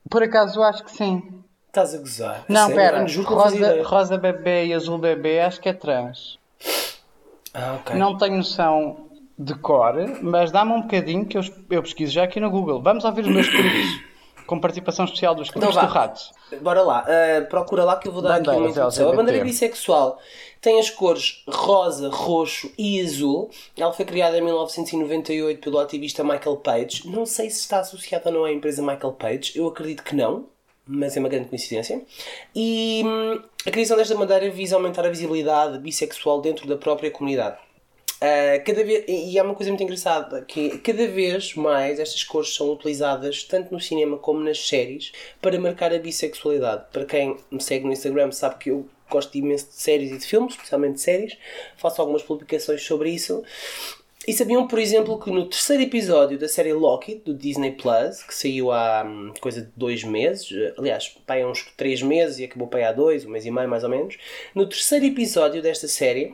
Por 0.10 0.24
acaso 0.24 0.58
eu 0.60 0.64
acho 0.64 0.84
que 0.84 0.92
sim. 0.92 1.22
Estás 1.68 1.94
a 1.94 2.00
gozar? 2.00 2.46
Não, 2.50 2.68
Sério? 2.68 2.76
pera, 2.76 3.02
Eu 3.02 3.08
juro 3.08 3.28
que 3.28 3.34
não 3.36 3.42
fazia 3.42 3.68
rosa, 3.78 3.84
rosa 3.88 4.18
bebê 4.18 4.66
e 4.66 4.74
azul 4.74 4.98
bebê 4.98 5.40
acho 5.40 5.62
que 5.62 5.70
é 5.70 5.74
trans. 5.74 6.40
Ah, 7.54 7.78
ok. 7.80 7.96
Não 7.96 8.18
tenho 8.18 8.38
noção 8.38 9.06
de 9.38 9.56
cor, 9.56 9.96
mas 10.22 10.52
dá-me 10.52 10.74
um 10.74 10.82
bocadinho 10.82 11.26
que 11.26 11.38
eu, 11.38 11.42
eu 11.70 11.82
pesquiso 11.82 12.14
já 12.14 12.24
aqui 12.24 12.40
no 12.40 12.50
Google. 12.50 12.82
Vamos 12.82 13.04
ouvir 13.04 13.22
os 13.22 13.32
meus 13.32 13.48
escritos 13.48 14.14
com 14.46 14.60
participação 14.60 15.06
especial 15.06 15.34
dos 15.34 15.48
escritos 15.48 15.70
Então 15.70 15.88
do 15.88 15.92
rato. 15.92 16.22
Bora 16.62 16.82
lá, 16.82 17.04
uh, 17.04 17.46
procura 17.48 17.84
lá 17.84 17.96
que 17.98 18.08
eu 18.08 18.12
vou 18.12 18.22
dar 18.22 18.36
aqui 18.36 18.50
uma 18.50 18.70
introdução. 18.70 19.12
A 19.12 19.16
bandeira 19.16 19.44
bissexual 19.44 20.20
tem 20.62 20.80
as 20.80 20.90
cores 20.90 21.44
rosa, 21.48 22.10
roxo 22.10 22.72
e 22.78 23.02
azul. 23.02 23.50
Ela 23.78 23.92
foi 23.92 24.06
criada 24.06 24.38
em 24.38 24.42
1998 24.42 25.60
pelo 25.60 25.80
ativista 25.80 26.24
Michael 26.24 26.58
Page. 26.58 27.04
Não 27.06 27.26
sei 27.26 27.50
se 27.50 27.62
está 27.62 27.80
associada 27.80 28.30
ou 28.30 28.36
não 28.36 28.46
à 28.46 28.52
empresa 28.52 28.82
Michael 28.82 29.14
Page. 29.14 29.54
Eu 29.56 29.68
acredito 29.68 30.04
que 30.04 30.16
não, 30.16 30.46
mas 30.86 31.18
é 31.18 31.20
uma 31.20 31.30
grande 31.30 31.50
coincidência. 31.50 32.02
E 32.56 33.02
hum, 33.06 33.42
a 33.66 33.72
criação 33.72 33.98
desta 33.98 34.16
bandeira 34.16 34.50
visa 34.50 34.76
aumentar 34.76 35.06
a 35.06 35.10
visibilidade 35.10 35.80
bissexual 35.80 36.42
dentro 36.42 36.68
da 36.68 36.78
própria 36.78 37.10
comunidade. 37.10 37.58
Uh, 38.24 38.64
cada 38.64 38.86
vez, 38.86 39.04
e 39.06 39.38
há 39.38 39.44
uma 39.44 39.54
coisa 39.54 39.70
muito 39.70 39.84
engraçada 39.84 40.42
que 40.44 40.78
cada 40.78 41.06
vez 41.08 41.56
mais 41.56 42.00
estas 42.00 42.24
cores 42.24 42.56
são 42.56 42.72
utilizadas 42.72 43.44
tanto 43.44 43.74
no 43.74 43.82
cinema 43.82 44.18
como 44.18 44.40
nas 44.40 44.66
séries 44.66 45.12
para 45.42 45.60
marcar 45.60 45.94
a 45.94 46.00
bissexualidade. 46.00 46.86
Para 46.94 47.04
quem 47.04 47.36
me 47.52 47.62
segue 47.62 47.84
no 47.84 47.92
Instagram 47.92 48.32
sabe 48.32 48.60
que 48.60 48.72
eu 48.72 48.88
gosto 49.10 49.38
imenso 49.38 49.68
de 49.68 49.74
séries 49.74 50.10
e 50.10 50.18
de 50.18 50.26
filmes, 50.26 50.54
especialmente 50.54 50.94
de 50.94 51.02
séries, 51.02 51.38
faço 51.76 52.00
algumas 52.00 52.24
publicações 52.24 52.82
sobre 52.82 53.10
isso. 53.10 53.44
E 54.26 54.32
sabiam, 54.32 54.70
por 54.70 54.80
exemplo, 54.80 55.20
que 55.20 55.30
no 55.30 55.50
terceiro 55.50 55.84
episódio 55.84 56.40
da 56.40 56.48
série 56.48 56.72
Loki, 56.72 57.16
do 57.16 57.34
Disney 57.34 57.74
Plus, 57.74 58.24
que 58.24 58.34
saiu 58.34 58.72
há 58.72 59.04
hum, 59.06 59.34
coisa 59.42 59.64
de 59.64 59.72
dois 59.76 60.02
meses, 60.02 60.50
eh, 60.50 60.74
aliás, 60.78 61.10
pai, 61.28 61.42
há 61.42 61.48
uns 61.48 61.66
três 61.76 62.02
meses 62.02 62.40
e 62.40 62.46
acabou 62.46 62.70
pai 62.70 62.86
há 62.86 62.94
dois, 62.94 63.26
um 63.26 63.30
mês 63.30 63.46
e 63.46 63.52
meio 63.52 63.68
mais 63.68 63.84
ou 63.84 63.90
menos, 63.90 64.18
no 64.56 64.66
terceiro 64.66 65.04
episódio 65.04 65.62
desta 65.62 65.90
série, 65.90 66.34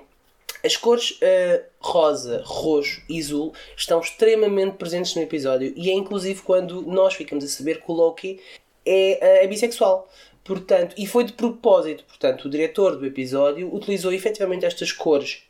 as 0.64 0.76
cores 0.76 1.18
eh, 1.22 1.64
rosa, 1.80 2.42
roxo 2.46 3.02
e 3.08 3.20
azul 3.20 3.54
estão 3.76 4.00
extremamente 4.00 4.78
presentes 4.78 5.16
no 5.16 5.22
episódio 5.22 5.74
e 5.76 5.90
é 5.90 5.94
inclusive 5.94 6.42
quando 6.42 6.82
nós 6.82 7.14
ficamos 7.14 7.44
a 7.44 7.48
saber 7.48 7.82
que 7.82 7.92
o 7.92 7.94
Loki 7.94 8.40
é, 8.86 9.42
eh, 9.42 9.44
é 9.46 9.48
bissexual. 9.48 10.10
Portanto, 10.44 10.96
e 10.98 11.06
foi 11.06 11.24
de 11.26 11.34
propósito. 11.34 12.04
Portanto, 12.06 12.46
o 12.46 12.50
diretor 12.50 12.96
do 12.96 13.06
episódio 13.06 13.74
utilizou 13.74 14.12
efetivamente 14.12 14.66
estas 14.66 14.92
cores 14.92 15.44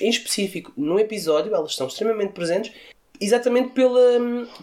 em 0.00 0.10
específico 0.10 0.72
no 0.76 0.98
episódio, 0.98 1.54
elas 1.54 1.70
estão 1.70 1.86
extremamente 1.86 2.32
presentes, 2.32 2.72
exatamente 3.20 3.70
pela, 3.70 4.00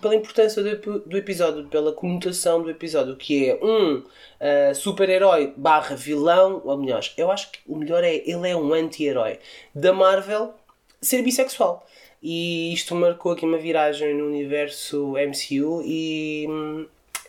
pela 0.01 0.15
importância 0.15 0.61
do, 0.63 0.99
do 0.99 1.17
episódio, 1.17 1.65
pela 1.67 1.91
conotação 1.91 2.61
do 2.61 2.69
episódio, 2.69 3.15
que 3.15 3.49
é 3.49 3.59
um 3.61 4.03
ah, 4.39 4.73
super-herói 4.73 5.53
barra 5.57 5.95
vilão, 5.95 6.61
ou 6.63 6.77
melhor, 6.77 7.01
eu 7.17 7.31
acho 7.31 7.51
que 7.51 7.59
o 7.67 7.75
melhor 7.75 8.03
é 8.03 8.15
ele 8.15 8.49
é 8.49 8.55
um 8.55 8.73
anti-herói 8.73 9.39
da 9.73 9.91
Marvel 9.93 10.53
ser 11.01 11.21
bissexual. 11.21 11.85
E 12.23 12.73
isto 12.73 12.95
marcou 12.95 13.33
aqui 13.33 13.45
uma 13.45 13.57
viragem 13.57 14.15
no 14.15 14.25
universo 14.25 15.13
MCU 15.13 15.83
e, 15.85 16.47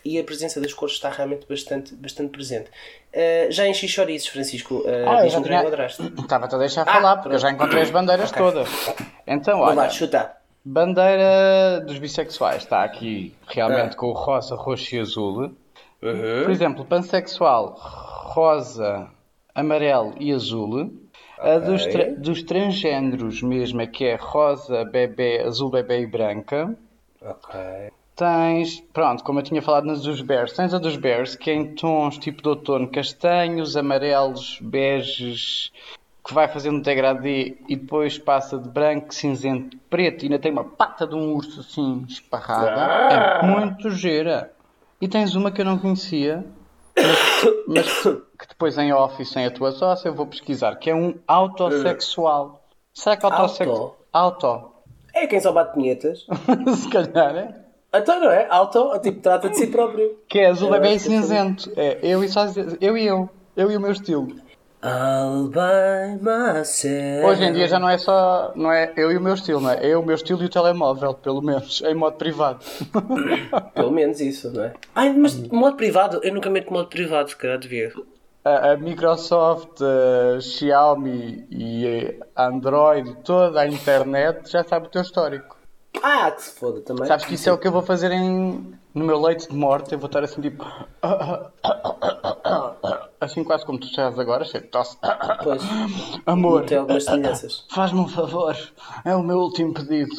e 0.03 0.17
a 0.17 0.23
presença 0.23 0.59
das 0.59 0.73
cores 0.73 0.95
está 0.95 1.09
realmente 1.09 1.45
bastante, 1.47 1.93
bastante 1.93 2.31
presente. 2.31 2.69
Ah, 3.13 3.47
já 3.51 3.67
enchi 3.67 3.87
chouriços, 3.87 4.29
Francisco. 4.29 4.75
Uh, 4.79 4.83
Ah, 5.07 5.25
eu 5.25 5.29
já 5.29 5.41
tinha-. 5.41 5.63
Estava-te 6.19 6.55
a 6.55 6.57
deixar 6.57 6.81
Ah, 6.83 6.93
falar, 6.93 7.17
porque 7.17 7.35
eu 7.35 7.39
já 7.39 7.51
encontrei 7.51 7.83
as 7.83 7.91
bandeiras 7.91 8.31
Ok. 8.31 8.41
todas. 8.41 8.69
Então, 9.27 9.59
Vamos 9.59 9.75
lá, 9.75 9.83
olha, 9.83 9.91
chuta. 9.91 10.36
Bandeira 10.67 11.81
dos 11.85 11.97
bissexuais 11.99 12.63
está 12.63 12.83
aqui 12.83 13.33
realmente 13.47 13.93
Ah. 13.93 13.97
com 13.97 14.07
o 14.07 14.13
rosa, 14.13 14.55
roxo 14.55 14.95
e 14.95 14.99
azul. 14.99 15.43
Uhum. 16.01 16.43
Por 16.43 16.51
exemplo, 16.51 16.85
pansexual, 16.85 17.75
rosa, 17.79 19.07
amarelo 19.55 20.13
e 20.19 20.31
azul. 20.31 20.91
A 21.39 21.57
dos, 21.59 21.85
tra- 21.85 22.11
dos 22.17 22.41
transgêneros 22.43 23.41
mesmo, 23.41 23.81
é 23.81 23.87
que 23.87 24.05
é 24.05 24.15
rosa, 24.15 24.83
bebê, 24.85 25.41
azul, 25.43 25.69
bebê 25.69 26.01
e 26.01 26.07
branca. 26.07 26.75
Ok. 27.21 27.59
Tens, 28.15 28.79
pronto, 28.91 29.23
como 29.23 29.39
eu 29.39 29.43
tinha 29.43 29.61
falado 29.61 29.85
nas 29.85 30.01
dos 30.01 30.21
bears, 30.21 30.53
tens 30.53 30.73
a 30.73 30.79
dos 30.79 30.95
bears 30.97 31.35
que 31.35 31.51
é 31.51 31.53
em 31.53 31.75
tons 31.75 32.17
tipo 32.17 32.41
de 32.41 32.49
outono, 32.49 32.87
castanhos, 32.87 33.77
amarelos, 33.77 34.57
beges, 34.59 35.71
que 36.27 36.33
vai 36.33 36.49
fazendo 36.49 36.75
um 36.75 36.81
degradê 36.81 37.55
e 37.69 37.75
depois 37.77 38.17
passa 38.17 38.59
de 38.59 38.67
branco, 38.67 39.13
cinzento, 39.13 39.77
preto 39.89 40.23
e 40.23 40.25
ainda 40.25 40.37
tem 40.37 40.51
uma 40.51 40.65
pata 40.65 41.07
de 41.07 41.15
um 41.15 41.33
urso 41.33 41.61
assim 41.61 42.05
esparrada. 42.07 42.75
Ah! 42.75 43.39
É 43.41 43.45
muito 43.45 43.89
gira. 43.89 44.51
E 44.99 45.07
tens 45.07 45.35
uma 45.35 45.51
que 45.51 45.61
eu 45.61 45.65
não 45.65 45.77
conhecia, 45.77 46.43
mas, 46.97 47.63
mas 47.67 48.03
que 48.03 48.47
depois 48.49 48.77
em 48.77 48.91
off 48.91 49.21
e 49.21 49.25
sem 49.25 49.45
a 49.45 49.51
tua 49.51 49.71
sócia 49.71 50.09
eu 50.09 50.13
vou 50.13 50.27
pesquisar, 50.27 50.75
que 50.75 50.89
é 50.89 50.95
um 50.95 51.15
autossexual. 51.25 52.61
Será 52.93 53.15
que 53.15 53.25
autossexual? 53.25 53.97
Auto. 54.11 54.71
É 55.13 55.27
quem 55.27 55.39
só 55.39 55.53
bate 55.53 55.73
punhetas. 55.73 56.25
Se 56.75 56.89
calhar 56.89 57.35
é. 57.37 57.55
Então 57.93 58.19
não 58.19 58.29
é? 58.29 58.47
Auto, 58.49 58.99
tipo, 58.99 59.21
trata 59.21 59.49
de 59.49 59.55
si 59.57 59.67
próprio. 59.67 60.17
Que 60.27 60.39
é 60.39 60.47
azul 60.47 60.73
acho 60.73 60.81
que 60.81 60.87
é 60.89 60.99
cinzento. 60.99 61.71
É, 61.77 61.99
eu 62.01 62.21
e 62.21 62.27
só 62.27 62.45
eu 62.81 62.97
e 62.97 63.05
eu. 63.05 63.29
Eu 63.55 63.71
e 63.71 63.77
o 63.77 63.79
meu 63.79 63.91
estilo. 63.91 64.27
All 64.81 65.47
by 65.47 66.21
myself. 66.21 67.25
Hoje 67.25 67.43
em 67.43 67.53
dia 67.53 67.67
já 67.67 67.79
não 67.79 67.89
é 67.89 67.97
só. 67.97 68.51
Não 68.55 68.71
é 68.71 68.93
eu 68.95 69.11
e 69.11 69.17
o 69.17 69.21
meu 69.21 69.33
estilo, 69.33 69.59
não 69.59 69.71
é? 69.71 69.89
É 69.89 69.97
o 69.97 70.05
meu 70.05 70.13
estilo 70.15 70.43
e 70.43 70.45
o 70.45 70.49
telemóvel, 70.49 71.15
pelo 71.15 71.41
menos, 71.41 71.81
em 71.81 71.95
modo 71.95 72.15
privado. 72.17 72.59
Pelo 73.73 73.91
menos 73.91 74.21
isso, 74.21 74.51
não 74.51 74.65
é? 74.65 74.73
Ai, 74.93 75.13
mas 75.13 75.35
modo 75.47 75.75
privado, 75.75 76.19
eu 76.23 76.33
nunca 76.33 76.49
meto 76.49 76.71
modo 76.71 76.87
privado, 76.89 77.29
se 77.29 77.35
calhar 77.35 77.57
devia. 77.57 77.91
A, 78.45 78.71
a 78.71 78.77
Microsoft, 78.77 79.81
a 79.81 80.39
Xiaomi 80.39 81.47
e 81.49 82.19
a 82.35 82.47
Android, 82.47 83.15
toda 83.23 83.61
a 83.61 83.67
internet 83.67 84.49
já 84.51 84.63
sabe 84.63 84.87
o 84.87 84.89
teu 84.89 85.01
histórico. 85.01 85.57
Ah, 86.03 86.29
que 86.31 86.43
se 86.43 86.51
foda 86.51 86.81
também. 86.81 87.05
Sabes 87.05 87.25
que 87.25 87.33
isso 87.33 87.49
é 87.49 87.51
o 87.51 87.57
que 87.57 87.67
eu 87.67 87.71
vou 87.71 87.81
fazer 87.81 88.11
em, 88.11 88.73
no 88.97 89.05
meu 89.05 89.21
leite 89.21 89.47
de 89.47 89.55
morte. 89.55 89.93
Eu 89.93 89.99
vou 89.99 90.07
estar 90.07 90.23
assim 90.23 90.41
tipo. 90.41 90.65
Assim 93.19 93.43
quase 93.43 93.65
como 93.65 93.79
tu 93.79 93.87
estás 93.87 94.17
agora, 94.19 94.45
cheio 94.45 94.63
de 94.63 94.69
tosse. 94.69 94.97
Pois, 95.43 95.61
Amor. 96.25 96.65
Faz-me 97.69 97.99
um 97.99 98.07
favor, 98.07 98.55
é 99.03 99.15
o 99.15 99.23
meu 99.23 99.37
último 99.39 99.73
pedido. 99.73 100.15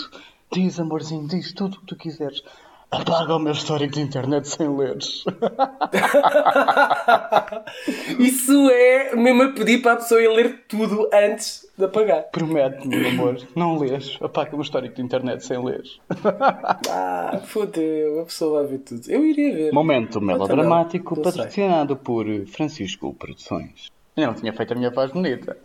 Diz, 0.50 0.80
amorzinho, 0.80 1.28
diz 1.28 1.52
tudo 1.52 1.76
o 1.76 1.80
que 1.80 1.86
tu 1.86 1.96
quiseres. 1.96 2.42
Apaga 2.90 3.36
o 3.36 3.38
meu 3.38 3.52
histórico 3.52 3.94
de 3.94 4.00
internet 4.00 4.48
sem 4.48 4.66
leres. 4.74 5.22
Isso 8.18 8.70
é 8.70 9.14
mesmo 9.14 9.42
a 9.42 9.52
pedir 9.52 9.82
para 9.82 9.92
a 9.92 9.96
pessoa 9.96 10.22
ir 10.22 10.28
ler 10.28 10.64
tudo 10.66 11.06
antes 11.12 11.68
de 11.76 11.84
apagar. 11.84 12.22
Promete-me, 12.32 12.96
meu 12.96 13.10
amor, 13.10 13.36
não 13.54 13.78
lês. 13.78 14.16
Apaga 14.22 14.52
o 14.52 14.54
meu 14.54 14.62
histórico 14.62 14.96
de 14.96 15.02
internet 15.02 15.44
sem 15.44 15.62
leres. 15.62 16.00
Ah, 16.90 17.40
fodeu, 17.44 18.20
a 18.20 18.24
pessoa 18.24 18.62
vai 18.62 18.72
ver 18.72 18.78
tudo. 18.78 19.02
Eu 19.08 19.24
iria 19.24 19.54
ver. 19.54 19.72
Momento 19.72 20.20
melodramático 20.20 21.20
patrocinado 21.20 21.96
por 21.96 22.26
Francisco 22.46 23.14
Produções. 23.14 23.90
Eu 24.18 24.26
não 24.26 24.34
tinha 24.34 24.52
feito 24.52 24.72
a 24.72 24.76
minha 24.76 24.90
voz 24.90 25.12
bonita. 25.12 25.56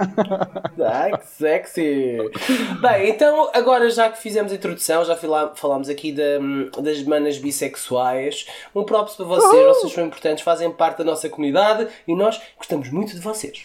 Ai, 0.88 1.12
que 1.18 1.26
sexy! 1.26 2.18
Bem, 2.82 3.10
então 3.10 3.50
agora 3.52 3.90
já 3.90 4.10
que 4.10 4.20
fizemos 4.20 4.52
a 4.52 4.56
introdução, 4.56 5.04
já 5.04 5.16
falámos 5.56 5.90
aqui 5.90 6.12
da- 6.12 6.82
das 6.82 7.02
manas 7.04 7.40
bissexuais. 7.40 8.46
Um 8.76 8.84
props 8.84 9.16
para 9.16 9.26
vocês, 9.26 9.66
vocês 9.78 9.92
são 9.94 10.06
importantes, 10.06 10.44
fazem 10.44 10.70
parte 10.72 11.00
da 11.00 11.04
nossa 11.04 11.28
comunidade 11.30 11.88
e 12.08 12.16
nós 12.16 12.40
gostamos 12.58 12.90
muito 12.92 13.14
de 13.16 13.20
vocês. 13.22 13.64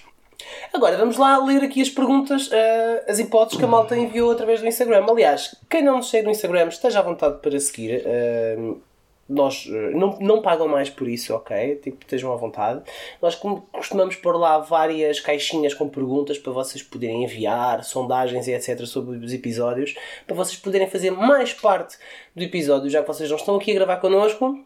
Agora 0.73 0.97
vamos 0.97 1.19
lá 1.19 1.37
ler 1.45 1.63
aqui 1.65 1.83
as 1.83 1.91
perguntas, 1.91 2.49
eh, 2.51 3.05
as 3.07 3.19
hipóteses 3.19 3.59
que 3.59 3.65
a 3.65 3.69
malta 3.69 3.95
enviou 3.95 4.31
através 4.31 4.61
do 4.63 4.67
Instagram. 4.67 5.05
Aliás, 5.07 5.55
quem 5.69 5.83
não 5.83 5.97
nos 5.99 6.09
segue 6.09 6.25
no 6.25 6.31
Instagram, 6.31 6.69
esteja 6.69 7.01
à 7.01 7.03
vontade 7.03 7.39
para 7.43 7.61
seguir. 7.61 8.03
Nós 9.29 9.69
eh, 9.69 9.91
não, 9.91 10.19
não 10.21 10.41
pagam 10.41 10.67
mais 10.67 10.89
por 10.89 11.07
isso, 11.09 11.35
ok? 11.35 11.77
Tipo, 11.77 11.99
estejam 12.01 12.33
à 12.33 12.37
vontade. 12.37 12.83
Nós 13.21 13.35
costumamos 13.73 14.17
pôr 14.17 14.37
lá 14.37 14.59
várias 14.59 15.21
caixinhas 15.21 15.75
com 15.75 15.89
perguntas 15.89 16.39
para 16.39 16.53
vocês 16.53 16.83
poderem 16.83 17.25
enviar, 17.25 17.85
sondagens 17.85 18.49
e 18.49 18.53
etc. 18.53 18.87
sobre 18.87 19.17
os 19.19 19.33
episódios, 19.33 19.95
para 20.27 20.35
vocês 20.35 20.59
poderem 20.59 20.89
fazer 20.89 21.11
mais 21.11 21.53
parte 21.53 21.99
do 22.35 22.43
episódio, 22.43 22.89
já 22.89 23.03
que 23.03 23.09
vocês 23.09 23.29
não 23.29 23.37
estão 23.37 23.57
aqui 23.57 23.73
a 23.73 23.75
gravar 23.75 23.97
connosco. 23.99 24.59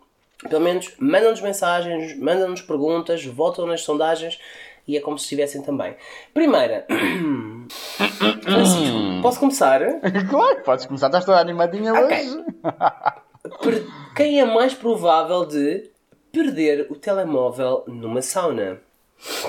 Pelo 0.49 0.61
menos 0.62 0.92
mandam-nos 0.99 1.40
mensagens, 1.40 2.19
mandam-nos 2.19 2.61
perguntas, 2.62 3.25
votam 3.25 3.64
nas 3.66 3.83
sondagens 3.83 4.40
e 4.88 4.97
é 4.97 5.00
como 5.00 5.16
se 5.16 5.25
estivessem 5.25 5.62
também. 5.62 5.95
Primeira, 6.35 6.85
Francisco, 8.42 9.23
posso 9.23 9.38
começar? 9.38 9.81
claro, 10.28 10.61
podes 10.64 10.87
começar, 10.87 11.07
estás 11.07 11.25
toda 11.25 11.38
animadinha 11.38 11.92
Ok. 11.92 12.04
hoje. 12.16 12.45
Per- 13.62 13.87
Quem 14.16 14.40
é 14.40 14.45
mais 14.45 14.75
provável 14.75 15.45
de 15.47 15.90
perder 16.33 16.87
o 16.90 16.97
telemóvel 16.97 17.85
numa 17.87 18.21
sauna? 18.23 18.78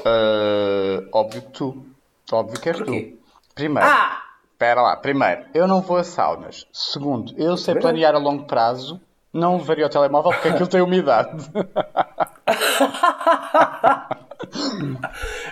Ah, 0.05 1.03
óbvio 1.12 1.41
que 1.41 1.51
tu. 1.51 1.86
Óbvio 2.32 2.60
que 2.62 2.70
és 2.70 2.77
Porquê? 2.77 3.15
tu. 3.17 3.24
Primeiro. 3.55 3.88
Ah! 3.88 4.20
Espera 4.51 4.82
lá, 4.82 4.96
primeiro, 4.96 5.43
eu 5.53 5.67
não 5.67 5.82
vou 5.82 5.98
a 5.98 6.03
saunas. 6.03 6.65
Segundo, 6.72 7.34
eu 7.38 7.58
sei 7.58 7.75
planear 7.75 8.15
a 8.15 8.17
longo 8.17 8.46
prazo, 8.46 9.01
não 9.34 9.58
levaria 9.58 9.86
o 9.88 9.89
telemóvel 9.89 10.32
porque 10.32 10.48
aquilo 10.50 10.67
tem 10.70 10.79
umidade. 10.82 11.46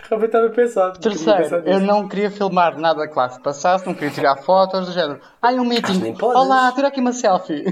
Realmente 0.09 0.25
estava 0.27 0.49
pensado. 0.49 0.99
Terceiro, 0.99 1.55
eu 1.65 1.79
não 1.79 2.07
queria 2.07 2.29
filmar 2.31 2.77
nada 2.77 3.07
que 3.07 3.15
lá 3.17 3.29
se 3.29 3.39
passasse, 3.41 3.85
não 3.85 3.93
queria 3.93 4.11
tirar 4.11 4.37
fotos 4.37 4.85
do 4.87 4.91
género. 4.93 5.19
Ai, 5.41 5.59
um 5.59 5.65
meeting. 5.65 6.15
Olá, 6.21 6.71
tira 6.73 6.87
aqui 6.89 6.99
uma 7.01 7.11
selfie. 7.13 7.65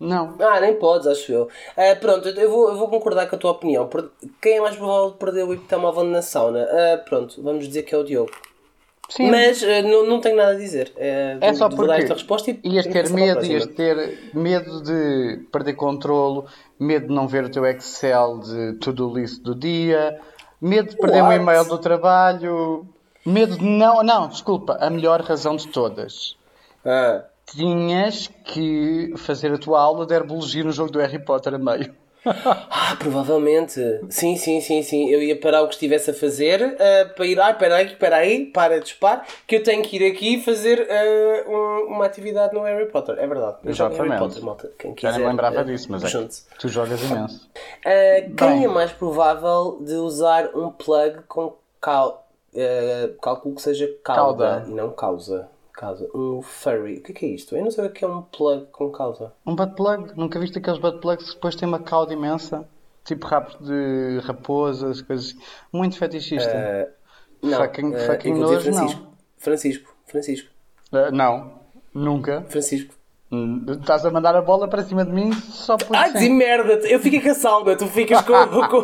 Não. 0.00 0.34
Ah, 0.40 0.58
nem 0.60 0.74
podes, 0.76 1.06
acho 1.06 1.30
eu. 1.30 1.48
Ah, 1.76 1.94
pronto, 2.00 2.26
eu 2.26 2.50
vou, 2.50 2.70
eu 2.70 2.76
vou 2.76 2.88
concordar 2.88 3.28
com 3.28 3.36
a 3.36 3.38
tua 3.38 3.50
opinião. 3.50 3.88
Quem 4.40 4.56
é 4.56 4.60
mais 4.60 4.74
provável 4.74 5.10
de 5.10 5.18
perder 5.18 5.44
o 5.44 5.56
telemóvel 5.58 6.04
na 6.04 6.22
sauna? 6.22 6.66
Ah, 6.70 6.98
pronto, 7.06 7.42
vamos 7.42 7.68
dizer 7.68 7.82
que 7.82 7.94
é 7.94 7.98
o 7.98 8.02
Diogo. 8.02 8.30
Sim. 9.10 9.30
Mas 9.30 9.62
ah, 9.62 9.82
não, 9.82 10.06
não 10.06 10.20
tenho 10.20 10.36
nada 10.36 10.52
a 10.52 10.54
dizer. 10.54 10.92
É 10.96 11.36
vou- 11.38 11.54
só 11.54 11.68
porque 11.68 11.92
esta 11.92 12.14
resposta 12.14 12.50
e 12.50 12.60
ias 12.64 12.86
ter 12.86 13.10
medo, 13.10 13.44
ias 13.44 13.66
ter 13.66 14.30
medo 14.32 14.82
de 14.82 15.44
perder 15.52 15.74
controlo, 15.74 16.46
medo 16.78 17.08
de 17.08 17.12
não 17.14 17.28
ver 17.28 17.44
o 17.44 17.50
teu 17.50 17.66
Excel 17.66 18.38
de 18.38 18.72
to-do 18.74 19.12
list 19.12 19.42
do 19.42 19.54
dia, 19.54 20.18
medo 20.60 20.90
de 20.90 20.96
perder 20.96 21.22
um 21.22 21.26
What? 21.26 21.42
e-mail 21.42 21.64
do 21.66 21.76
trabalho, 21.76 22.86
medo 23.26 23.58
de 23.58 23.64
não, 23.64 24.02
não, 24.02 24.28
desculpa, 24.28 24.78
a 24.80 24.88
melhor 24.88 25.20
razão 25.20 25.56
de 25.56 25.68
todas. 25.68 26.36
Ah. 26.86 27.24
Tinhas 27.50 28.28
que 28.44 29.12
fazer 29.16 29.52
a 29.52 29.58
tua 29.58 29.80
aula 29.80 30.06
de 30.06 30.14
herbologia 30.14 30.62
no 30.64 30.72
jogo 30.72 30.90
do 30.90 30.98
Harry 30.98 31.18
Potter 31.18 31.54
a 31.54 31.58
meio. 31.58 31.94
Ah, 32.22 32.96
provavelmente. 32.98 33.80
Sim, 34.10 34.36
sim, 34.36 34.60
sim, 34.60 34.82
sim. 34.82 35.08
Eu 35.08 35.22
ia 35.22 35.40
parar 35.40 35.62
o 35.62 35.68
que 35.68 35.72
estivesse 35.74 36.10
a 36.10 36.14
fazer 36.14 36.76
ah, 36.78 37.08
para 37.16 37.24
ir. 37.26 37.40
Ah, 37.40 37.50
espera 37.50 37.76
aí, 37.76 37.86
espera 37.86 38.16
aí, 38.16 38.44
para 38.44 38.78
de 38.78 38.84
dispar, 38.84 39.26
que 39.46 39.56
eu 39.56 39.62
tenho 39.62 39.82
que 39.82 39.96
ir 39.96 40.12
aqui 40.12 40.38
fazer 40.42 40.86
ah, 40.90 41.48
um- 41.50 41.94
uma 41.94 42.04
atividade 42.04 42.52
no 42.54 42.60
Harry 42.62 42.90
Potter. 42.90 43.16
É 43.18 43.26
verdade. 43.26 43.56
Eu 43.64 43.72
jogo 43.72 43.96
Harry. 43.96 44.18
Potter, 44.18 44.42
malta. 44.44 44.70
Quem 44.78 44.90
Já 44.90 44.96
quiser, 44.96 45.12
nem 45.12 45.20
me 45.20 45.26
lembrava 45.28 45.60
ah, 45.60 45.64
disso, 45.64 45.86
mas 45.90 46.14
é 46.14 46.28
tu 46.58 46.68
jogas 46.68 47.02
imenso. 47.02 47.48
Quem 47.82 48.34
Bem. 48.34 48.64
é 48.64 48.68
mais 48.68 48.92
provável 48.92 49.78
de 49.80 49.94
usar 49.94 50.54
um 50.54 50.70
plug 50.70 51.22
com 51.26 51.54
cal... 51.80 52.28
cálculo 53.22 53.54
que 53.54 53.62
seja 53.62 53.88
cauda, 54.04 54.46
Cauda. 54.46 54.64
e 54.68 54.74
não 54.74 54.90
causa? 54.90 55.48
Causa. 55.80 56.06
Um 56.14 56.42
furry. 56.42 56.98
O 56.98 57.02
que 57.02 57.12
é 57.12 57.14
que 57.14 57.24
é 57.24 57.28
isto? 57.30 57.56
Eu 57.56 57.64
não 57.64 57.70
sei 57.70 57.86
o 57.86 57.90
que 57.90 58.04
é 58.04 58.06
um 58.08 58.20
plug 58.20 58.66
com 58.70 58.90
causa. 58.90 59.32
Um 59.46 59.54
butt 59.56 59.74
plug, 59.74 60.12
nunca 60.14 60.38
viste 60.38 60.58
aqueles 60.58 60.78
butt 60.78 61.00
plugs 61.00 61.26
que 61.30 61.34
depois 61.36 61.56
têm 61.56 61.66
uma 61.66 61.78
cauda 61.78 62.12
imensa? 62.12 62.68
Tipo 63.02 63.26
rabos 63.26 63.56
de 63.66 64.18
raposas, 64.22 65.00
coisas 65.00 65.30
assim. 65.30 65.38
Muito 65.72 65.96
fetichista. 65.96 66.52
Ah, 66.54 66.88
não, 67.42 67.58
Fucking- 67.62 67.94
ah, 67.94 67.98
fucking 68.00 68.34
nojo, 68.34 68.70
não. 68.70 68.76
Francisco. 68.76 69.06
Francisco. 69.38 69.96
Francisco. 70.06 70.50
Ah, 70.92 71.10
não, 71.10 71.60
nunca. 71.94 72.42
Francisco. 72.42 72.94
Hum, 73.32 73.64
Estás 73.80 74.04
a 74.04 74.10
mandar 74.10 74.34
a 74.34 74.42
bola 74.42 74.66
para 74.66 74.82
cima 74.82 75.04
de 75.04 75.12
mim 75.12 75.32
só 75.32 75.76
por 75.76 75.94
Ai, 75.96 76.12
demerda-te! 76.12 76.90
Eu 76.92 76.98
fiquei 76.98 77.20
com 77.20 77.30
a 77.30 77.34
sauna, 77.34 77.76
tu 77.76 77.86
ficas 77.86 78.20
com, 78.26 78.32
com, 78.66 78.82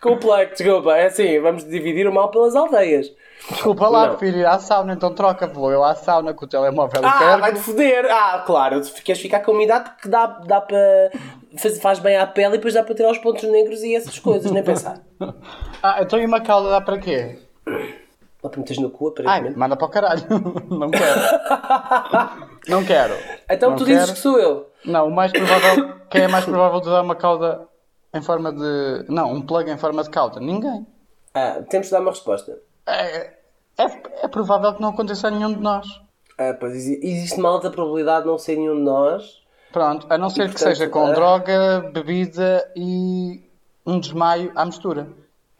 com 0.00 0.10
o 0.10 0.16
plug, 0.16 0.50
desculpa. 0.50 0.96
É 0.96 1.06
assim, 1.06 1.40
vamos 1.40 1.64
dividir 1.64 2.06
o 2.06 2.14
mal 2.14 2.30
pelas 2.30 2.54
aldeias. 2.54 3.10
Desculpa 3.50 3.88
lá, 3.88 4.06
Não. 4.06 4.16
prefiro 4.16 4.38
ir 4.38 4.46
à 4.46 4.60
sauna, 4.60 4.92
então 4.92 5.12
troca, 5.12 5.48
vou 5.48 5.72
eu 5.72 5.82
à 5.82 5.96
sauna 5.96 6.32
com 6.32 6.44
o 6.44 6.48
telemóvel 6.48 7.02
e 7.02 7.04
Ah, 7.04 7.36
vai-te 7.38 7.58
foder! 7.58 8.06
Ah, 8.08 8.44
claro, 8.46 8.80
tu 8.80 9.02
queres 9.02 9.20
ficar 9.20 9.40
com 9.40 9.50
umidade 9.50 9.90
porque 9.90 10.08
dá, 10.08 10.26
dá 10.26 10.60
para. 10.60 11.10
Faz, 11.58 11.80
faz 11.80 11.98
bem 11.98 12.16
à 12.16 12.26
pele 12.26 12.54
e 12.54 12.58
depois 12.58 12.74
dá 12.74 12.84
para 12.84 12.94
tirar 12.94 13.10
os 13.10 13.18
pontos 13.18 13.42
negros 13.42 13.82
e 13.82 13.96
essas 13.96 14.18
coisas, 14.20 14.50
nem 14.52 14.62
pensar. 14.62 15.00
Ah, 15.84 15.98
então 16.00 16.16
e 16.20 16.24
uma 16.24 16.40
cauda 16.40 16.70
dá 16.70 16.80
para 16.80 16.96
quê? 16.98 17.40
Lá 18.42 18.50
para 18.50 18.58
meteres 18.58 18.82
no 18.82 18.90
cu, 18.90 19.06
Ai, 19.06 19.10
aparentemente. 19.12 19.58
manda 19.58 19.76
para 19.76 19.86
o 19.86 19.90
caralho. 19.90 20.22
Não 20.68 20.90
quero. 20.90 21.20
Não 22.68 22.84
quero. 22.84 23.14
então 23.48 23.70
não 23.70 23.76
tu 23.76 23.84
dizes 23.84 24.04
quero. 24.04 24.12
que 24.14 24.18
sou 24.18 24.38
eu. 24.38 24.70
Não, 24.84 25.08
o 25.08 25.10
mais 25.10 25.30
provável. 25.32 25.94
Quem 26.10 26.22
é 26.22 26.28
mais 26.28 26.44
provável 26.44 26.80
de 26.80 26.86
dar 26.90 27.02
uma 27.02 27.14
cauda 27.14 27.68
em 28.14 28.20
forma 28.20 28.52
de. 28.52 29.04
Não, 29.08 29.32
um 29.32 29.40
plug 29.42 29.70
em 29.70 29.76
forma 29.78 30.02
de 30.02 30.10
cauda? 30.10 30.40
Ninguém. 30.40 30.86
Ah, 31.34 31.62
temos 31.68 31.86
de 31.86 31.92
dar 31.92 32.00
uma 32.00 32.10
resposta. 32.10 32.58
É, 32.86 33.32
é, 33.78 33.84
é 34.22 34.28
provável 34.28 34.74
que 34.74 34.82
não 34.82 34.90
aconteça 34.90 35.28
a 35.28 35.30
nenhum 35.30 35.52
de 35.52 35.60
nós. 35.60 35.86
Ah, 36.38 36.54
pois 36.58 36.74
exi- 36.74 37.00
existe 37.02 37.38
uma 37.38 37.48
alta 37.48 37.70
probabilidade 37.70 38.22
de 38.24 38.26
não 38.30 38.38
ser 38.38 38.56
nenhum 38.56 38.76
de 38.76 38.82
nós. 38.82 39.40
Pronto, 39.72 40.06
a 40.10 40.18
não 40.18 40.28
ser 40.28 40.46
que 40.48 40.52
portanto, 40.52 40.68
seja 40.76 40.88
com 40.88 41.06
ah. 41.06 41.12
droga, 41.12 41.90
bebida 41.92 42.70
e 42.76 43.40
um 43.86 43.98
desmaio 43.98 44.52
à 44.54 44.64
mistura. 44.64 45.08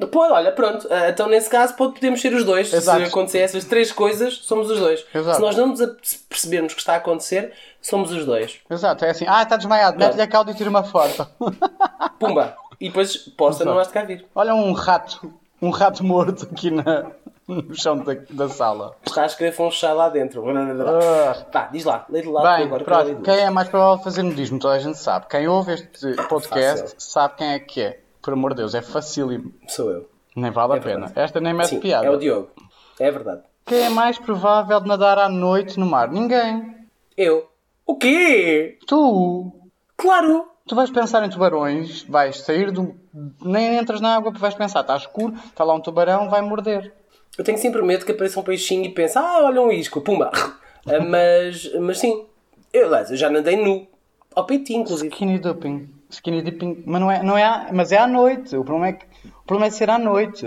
Pode, 0.07 0.33
olha, 0.33 0.53
pronto. 0.53 0.87
Ah, 0.91 1.09
então, 1.09 1.29
nesse 1.29 1.49
caso, 1.49 1.75
pode, 1.75 1.95
podemos 1.95 2.21
ser 2.21 2.33
os 2.35 2.45
dois. 2.45 2.73
Exato. 2.73 3.01
Se 3.01 3.07
acontecer 3.07 3.39
essas 3.39 3.65
três 3.65 3.93
coisas, 3.93 4.35
somos 4.39 4.71
os 4.71 4.79
dois. 4.79 5.05
Exato. 5.15 5.37
Se 5.37 5.43
nós 5.43 5.57
não 5.57 5.69
nos 5.69 5.81
percebermos 6.29 6.75
que 6.75 6.81
está 6.81 6.95
a 6.95 6.97
acontecer, 6.97 7.53
somos 7.81 8.13
os 8.13 8.25
dois. 8.25 8.61
Exato, 8.71 9.05
é 9.05 9.11
assim, 9.11 9.25
ah, 9.29 9.43
está 9.43 9.57
desmaiado, 9.57 9.99
mete-lhe 9.99 10.23
a 10.23 10.27
cauda 10.27 10.51
e 10.51 10.55
tira 10.55 10.71
uma 10.71 10.85
foto. 10.85 11.27
Pumba! 12.19 12.57
E 12.81 12.89
depois 12.89 13.17
posta, 13.17 13.65
não 13.65 13.79
has 13.79 13.89
de 13.89 13.93
cá 13.93 14.03
vir. 14.03 14.27
Olha 14.35 14.55
um 14.55 14.73
rato, 14.73 15.33
um 15.61 15.71
rato 15.71 16.03
morto 16.03 16.49
aqui 16.51 16.71
na, 16.71 17.13
no 17.47 17.75
chão 17.75 17.99
da, 17.99 18.15
da 18.31 18.49
sala. 18.49 18.97
Está 19.07 19.23
a 19.23 19.27
escrever 19.27 19.53
funchado 19.53 19.97
lá 19.97 20.09
dentro. 20.09 20.45
Ah. 20.49 21.45
Pá, 21.53 21.69
diz 21.73 21.85
lá, 21.85 22.05
lê 22.09 22.23
de 22.23 22.29
lá. 22.29 22.41
tu 22.41 22.57
Bem, 22.57 22.67
agora, 22.67 22.85
pronto, 22.85 23.23
quem 23.23 23.39
é 23.39 23.51
mais 23.51 23.69
provável 23.69 23.99
de 23.99 24.05
fazer 24.05 24.23
nudismo? 24.23 24.59
Toda 24.59 24.75
a 24.75 24.79
gente 24.79 24.99
sabe. 24.99 25.27
Quem 25.29 25.47
ouve 25.47 25.75
este 25.75 26.15
podcast 26.29 26.83
Fácil. 26.83 26.97
sabe 26.99 27.35
quem 27.37 27.53
é 27.53 27.59
que 27.61 27.81
é. 27.83 28.02
Por 28.23 28.33
amor 28.33 28.51
de 28.55 28.59
Deus, 28.59 28.75
é 28.75 28.83
facílimo. 28.83 29.53
Sou 29.69 29.91
eu. 29.91 30.09
Nem 30.37 30.51
vale 30.51 30.75
a 30.75 30.77
É 30.77 30.81
pena. 30.81 31.07
verdade. 31.07 31.21
Esta 31.21 31.41
nem 31.41 31.53
mete 31.53 31.69
Sim, 31.69 31.81
piada. 31.81 32.07
é 32.07 32.11
o 32.11 32.17
Diogo. 32.17 32.51
É 32.99 33.11
verdade. 33.11 33.43
Quem 33.67 33.81
é 33.83 33.89
mais 33.89 34.19
provável 34.19 34.81
de 34.81 34.89
nadar 34.89 35.19
à 35.19 35.29
noite 35.29 35.79
no 35.79 35.87
mar? 35.87 36.11
Ninguém. 36.11 36.75
Eu. 37.17 37.49
O 37.87 37.97
quê? 37.97 38.79
Tu. 38.87 39.53
Claro! 39.97 40.49
Tu 40.67 40.75
vais 40.77 40.91
pensar 40.91 41.25
em 41.25 41.29
tubarões, 41.29 42.03
vais 42.05 42.41
sair 42.41 42.71
do. 42.71 42.95
Nem 43.43 43.77
entras 43.77 44.01
na 44.01 44.15
água 44.15 44.31
porque 44.31 44.41
vais 44.41 44.55
pensar, 44.55 44.81
está 44.81 44.97
escuro, 44.97 45.35
está 45.47 45.65
lá 45.65 45.75
um 45.75 45.81
tubarão, 45.81 46.31
vai 46.31 46.41
morder. 46.41 46.95
Eu 47.37 47.45
tenho 47.45 47.59
sempre 47.59 47.83
medo 47.83 48.05
que 48.07 48.13
apareça 48.13 48.39
um 48.39 48.43
peixinho 48.45 48.85
e 48.85 48.89
pense, 48.91 49.19
ah, 49.19 49.41
olha 49.43 49.61
um 49.61 49.71
isco, 49.73 50.01
pumba. 50.01 50.31
Ah, 50.85 50.99
mas, 51.01 51.73
mas 51.81 52.01
sim. 52.01 52.27
Eu, 52.73 52.89
aliás, 52.89 53.09
eu 53.13 53.17
já 53.17 53.31
nadei 53.31 53.55
nu. 53.55 53.87
Ao 54.35 54.45
peitinho, 54.45 54.81
inclusive. 54.81 55.11
Skinny 55.15 55.39
dipping. 55.39 55.89
Skinny 56.13 56.43
dipping. 56.43 56.83
Mas 56.87 57.01
não 57.01 57.11
é, 57.11 57.23
não 57.23 57.37
é 57.39 57.43
à- 57.45 57.69
mas 57.73 57.91
é 57.93 57.99
à 57.99 58.07
noite. 58.07 58.57
O 58.57 58.63
problema 58.65 58.89
é, 58.89 58.93
que, 58.93 59.05
o 59.27 59.45
problema 59.47 59.67
é 59.67 59.71
ser 59.71 59.91
à 59.91 59.99
noite. 59.99 60.47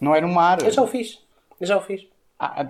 Não 0.00 0.14
é 0.14 0.20
no 0.20 0.28
mar. 0.28 0.62
Eu 0.62 0.70
já 0.70 0.82
o 0.82 0.86
fiz. 0.86 1.18
Eu 1.60 1.66
já 1.66 1.76
o 1.76 1.80
fiz. 1.80 2.02
Ah, 2.38 2.66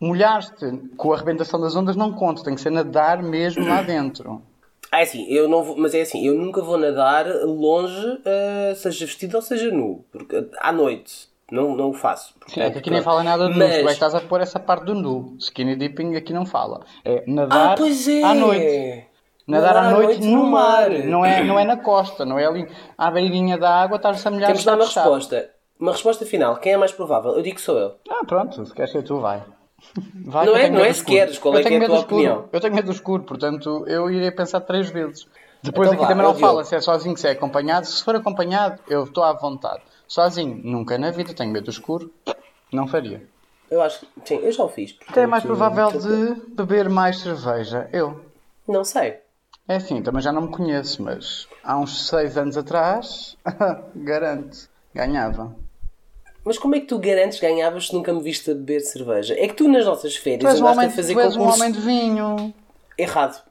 molhaste 0.00 0.66
com 0.96 1.12
a 1.12 1.16
arrebentação 1.16 1.60
das 1.60 1.74
ondas 1.76 1.96
não 1.96 2.12
conta. 2.12 2.42
Tem 2.44 2.54
que 2.54 2.60
ser 2.60 2.70
nadar 2.70 3.22
mesmo 3.22 3.66
lá 3.66 3.82
dentro. 3.82 4.42
Ah, 4.90 5.00
é 5.00 5.02
assim, 5.04 5.24
eu 5.28 5.48
não 5.48 5.62
vou, 5.62 5.76
mas 5.78 5.94
é 5.94 6.02
assim, 6.02 6.26
eu 6.26 6.34
nunca 6.34 6.60
vou 6.60 6.76
nadar 6.76 7.24
longe, 7.44 8.18
ah, 8.26 8.74
seja 8.74 9.06
vestido 9.06 9.36
ou 9.36 9.42
seja 9.42 9.70
nu. 9.70 10.04
Porque, 10.12 10.46
à 10.60 10.70
noite. 10.72 11.30
Não, 11.50 11.76
não 11.76 11.90
o 11.90 11.92
faço. 11.92 12.34
Sim, 12.46 12.62
é 12.62 12.70
que 12.70 12.78
aqui 12.78 12.90
nem 12.90 13.02
fala 13.02 13.22
nada 13.22 13.46
de 13.46 13.52
nu. 13.52 13.58
Mas- 13.58 13.74
Tu 13.74 13.80
é 13.80 13.84
que 13.84 13.90
estás 13.92 14.14
a 14.14 14.20
pôr 14.22 14.40
essa 14.40 14.58
parte 14.58 14.86
do 14.86 14.94
nu. 14.94 15.36
Skinny 15.38 15.76
dipping 15.76 16.16
aqui 16.16 16.32
não 16.32 16.46
fala. 16.46 16.80
É 17.04 17.24
nadar 17.26 17.76
Ah, 17.78 18.08
é! 18.10 18.22
à 18.24 18.34
noite. 18.34 19.04
Nadar, 19.46 19.76
à 19.76 19.90
noite, 19.90 20.20
no 20.26 20.46
mar. 20.46 20.90
Não, 20.90 21.24
é, 21.24 21.42
não 21.42 21.58
é 21.58 21.64
na 21.64 21.76
costa. 21.76 22.24
Não 22.24 22.38
é 22.38 22.46
ali 22.46 22.68
à 22.96 23.10
beirinha 23.10 23.58
da 23.58 23.82
água, 23.82 23.96
estás 23.96 24.24
a 24.26 24.30
molhar 24.30 24.46
Temos 24.48 24.60
de 24.60 24.66
dar 24.66 24.74
uma 24.76 24.86
fechado. 24.86 25.04
resposta. 25.10 25.50
Uma 25.80 25.92
resposta 25.92 26.24
final. 26.26 26.56
Quem 26.58 26.72
é 26.74 26.76
mais 26.76 26.92
provável? 26.92 27.32
Eu 27.32 27.42
digo 27.42 27.56
que 27.56 27.62
sou 27.62 27.76
eu. 27.78 27.94
Ah, 28.08 28.24
pronto, 28.24 28.64
se 28.64 28.72
queres 28.72 28.92
ser 28.92 29.02
tu, 29.02 29.18
vai. 29.20 29.42
Vai, 30.24 30.46
Não 30.46 30.54
que 30.54 30.60
é- 30.60 30.70
não 30.70 30.80
é 30.84 30.92
se 30.92 31.04
queres, 31.04 31.38
qual 31.38 31.54
é 31.54 31.58
Eu 31.58 31.62
que 31.64 31.68
tenho 31.68 31.82
é 31.82 31.84
a 31.84 31.88
tua 31.88 31.98
escuro. 31.98 32.14
opinião? 32.14 32.48
Eu 32.52 32.60
tenho 32.60 32.74
medo 32.74 32.86
do 32.86 32.92
escuro, 32.92 33.22
portanto 33.24 33.84
eu 33.88 34.08
irei 34.08 34.30
pensar 34.30 34.60
três 34.60 34.88
vezes. 34.88 35.26
Depois 35.60 35.88
Então 35.88 35.94
aqui 35.94 36.02
vá, 36.02 36.08
também 36.08 36.24
é 36.24 36.28
não 36.32 36.38
fala 36.38 36.62
se 36.64 36.74
é 36.76 36.80
sozinho, 36.80 37.16
se 37.16 37.26
é 37.26 37.32
acompanhado. 37.32 37.84
Se 37.86 38.02
for 38.04 38.14
acompanhado, 38.14 38.78
eu 38.88 39.02
estou 39.04 39.24
à 39.24 39.32
vontade. 39.32 39.82
Sozinho, 40.06 40.60
nunca 40.62 40.96
na 40.98 41.10
vida, 41.10 41.34
tenho 41.34 41.50
medo 41.52 41.64
do 41.64 41.70
escuro. 41.72 42.12
Não 42.72 42.86
faria. 42.86 43.26
Eu 43.68 43.82
acho 43.82 44.00
que. 44.00 44.06
Sim, 44.24 44.36
eu 44.36 44.52
já 44.52 44.62
o 44.62 44.68
fiz. 44.68 44.92
Quem 45.12 45.24
é 45.24 45.26
mais 45.26 45.42
provável 45.42 45.88
de 45.90 46.34
beber 46.54 46.88
mais 46.88 47.18
cerveja? 47.20 47.88
Eu. 47.92 48.20
Não 48.68 48.84
sei. 48.84 49.18
É 49.68 49.76
assim, 49.76 50.02
também 50.02 50.20
já 50.20 50.32
não 50.32 50.42
me 50.42 50.48
conheço, 50.48 51.02
mas 51.02 51.48
há 51.62 51.78
uns 51.78 52.08
seis 52.08 52.36
anos 52.36 52.56
atrás, 52.56 53.36
garanto, 53.94 54.68
ganhava. 54.94 55.54
Mas 56.44 56.58
como 56.58 56.74
é 56.74 56.80
que 56.80 56.86
tu 56.86 56.98
garantes 56.98 57.38
ganhavas 57.38 57.86
se 57.86 57.94
nunca 57.94 58.12
me 58.12 58.20
viste 58.20 58.50
a 58.50 58.54
beber 58.54 58.80
cerveja? 58.80 59.34
É 59.38 59.46
que 59.46 59.54
tu 59.54 59.68
nas 59.68 59.86
nossas 59.86 60.16
férias 60.16 60.42
um 60.60 60.66
andaste 60.66 60.76
homem, 60.78 60.86
a 60.88 60.90
fazer 60.90 61.14
tu 61.14 61.20
és 61.20 61.36
um 61.36 61.42
homem 61.48 61.70
de 61.72 61.80
vinho. 61.80 62.54
Errado. 62.98 63.42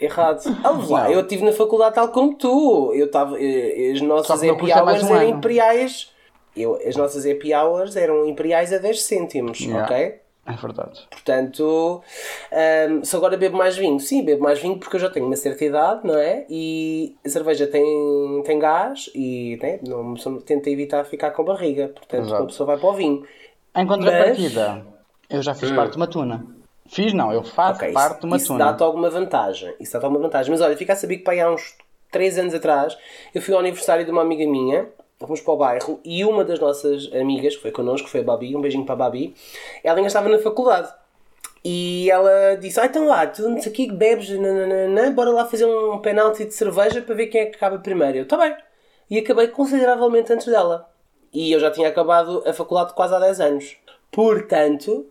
Errado. 0.00 0.42
Ah, 0.64 0.70
lá, 0.88 1.10
eu 1.10 1.20
estive 1.20 1.44
na 1.44 1.52
faculdade 1.52 1.94
tal 1.94 2.08
como 2.08 2.34
tu. 2.36 2.92
Eu 2.94 3.06
estava... 3.06 3.36
eh, 3.40 3.92
As 3.94 4.00
nossas 4.00 4.42
happy 4.42 4.70
é 4.70 4.76
hours 4.82 5.02
um 5.02 5.14
eram 5.14 5.28
imperiais... 5.28 6.10
Eu, 6.56 6.78
as 6.86 6.94
nossas 6.96 7.24
happy 7.26 7.52
hours 7.54 7.96
eram 7.96 8.26
imperiais 8.26 8.72
a 8.72 8.78
10 8.78 9.02
cêntimos, 9.02 9.60
Yeah. 9.60 9.84
ok? 9.84 10.20
É 10.46 10.52
verdade. 10.52 11.08
Portanto, 11.10 12.02
hum, 12.90 13.04
se 13.04 13.16
agora 13.16 13.36
bebo 13.36 13.56
mais 13.56 13.76
vinho, 13.76 13.98
sim, 13.98 14.22
bebo 14.22 14.42
mais 14.42 14.58
vinho 14.58 14.78
porque 14.78 14.96
eu 14.96 15.00
já 15.00 15.08
tenho 15.08 15.26
uma 15.26 15.36
certa 15.36 15.64
idade, 15.64 16.06
não 16.06 16.18
é? 16.18 16.44
E 16.50 17.16
a 17.24 17.28
cerveja 17.28 17.66
tem, 17.66 18.42
tem 18.44 18.58
gás 18.58 19.08
e 19.14 19.58
né, 19.62 19.78
não, 19.86 20.00
uma 20.14 20.40
tenta 20.42 20.68
evitar 20.68 21.04
ficar 21.04 21.30
com 21.30 21.44
barriga, 21.44 21.88
portanto, 21.88 22.26
Exato. 22.26 22.42
a 22.42 22.46
pessoa 22.46 22.66
vai 22.66 22.78
para 22.78 22.88
o 22.88 22.92
vinho. 22.92 23.26
Em 23.74 23.86
contrapartida, 23.86 24.84
eu 25.30 25.42
já 25.42 25.54
fiz 25.54 25.70
parte 25.72 25.92
de 25.92 25.96
uma 25.96 26.06
tuna. 26.06 26.44
Fiz 26.86 27.12
não, 27.14 27.32
eu 27.32 27.42
faço 27.42 27.80
Ok, 27.80 27.92
parte 27.92 28.10
de 28.12 28.18
isso, 28.18 28.26
uma 28.26 28.36
isso 28.36 28.46
tuna. 28.48 28.64
dá-te 28.66 28.82
alguma 28.82 29.08
vantagem. 29.10 29.74
Isso 29.80 29.92
dá-te 29.94 30.04
alguma 30.04 30.22
vantagem. 30.22 30.50
Mas 30.52 30.60
olha, 30.60 30.76
fica 30.76 30.92
a 30.92 30.96
saber 30.96 31.16
que 31.18 31.24
pai, 31.24 31.40
há 31.40 31.50
uns 31.50 31.74
3 32.10 32.38
anos 32.38 32.54
atrás 32.54 32.96
eu 33.34 33.40
fui 33.40 33.54
ao 33.54 33.60
aniversário 33.60 34.04
de 34.04 34.10
uma 34.10 34.20
amiga 34.22 34.44
minha. 34.46 34.86
Fomos 35.18 35.40
para 35.40 35.54
o 35.54 35.56
bairro 35.56 36.00
e 36.04 36.24
uma 36.24 36.44
das 36.44 36.58
nossas 36.58 37.10
amigas, 37.12 37.56
que 37.56 37.62
foi 37.62 37.70
connosco, 37.70 38.08
foi 38.08 38.20
a 38.20 38.24
Babi, 38.24 38.54
um 38.56 38.60
beijinho 38.60 38.84
para 38.84 38.94
a 38.94 38.98
Babi, 38.98 39.34
ela 39.82 39.96
ainda 39.96 40.08
estava 40.08 40.28
na 40.28 40.38
faculdade. 40.38 40.92
E 41.64 42.10
ela 42.10 42.56
disse: 42.56 42.78
Ah, 42.78 42.86
então 42.86 43.06
lá, 43.06 43.26
tu 43.26 43.48
não 43.48 43.60
sei 43.60 43.72
que 43.72 43.90
bebes, 43.90 44.28
nananana, 44.28 45.10
bora 45.12 45.30
lá 45.30 45.46
fazer 45.46 45.64
um 45.64 45.98
penalti 45.98 46.44
de 46.44 46.52
cerveja 46.52 47.00
para 47.00 47.14
ver 47.14 47.28
quem 47.28 47.40
é 47.40 47.46
que 47.46 47.56
acaba 47.56 47.78
primeiro. 47.78 48.18
Eu, 48.18 48.28
tá 48.28 48.36
bem. 48.36 48.54
E 49.08 49.18
acabei 49.18 49.48
consideravelmente 49.48 50.32
antes 50.32 50.46
dela. 50.46 50.90
E 51.32 51.50
eu 51.50 51.58
já 51.58 51.70
tinha 51.70 51.88
acabado 51.88 52.42
a 52.46 52.52
faculdade 52.52 52.92
quase 52.92 53.14
há 53.14 53.18
10 53.18 53.40
anos. 53.40 53.76
Portanto, 54.10 55.06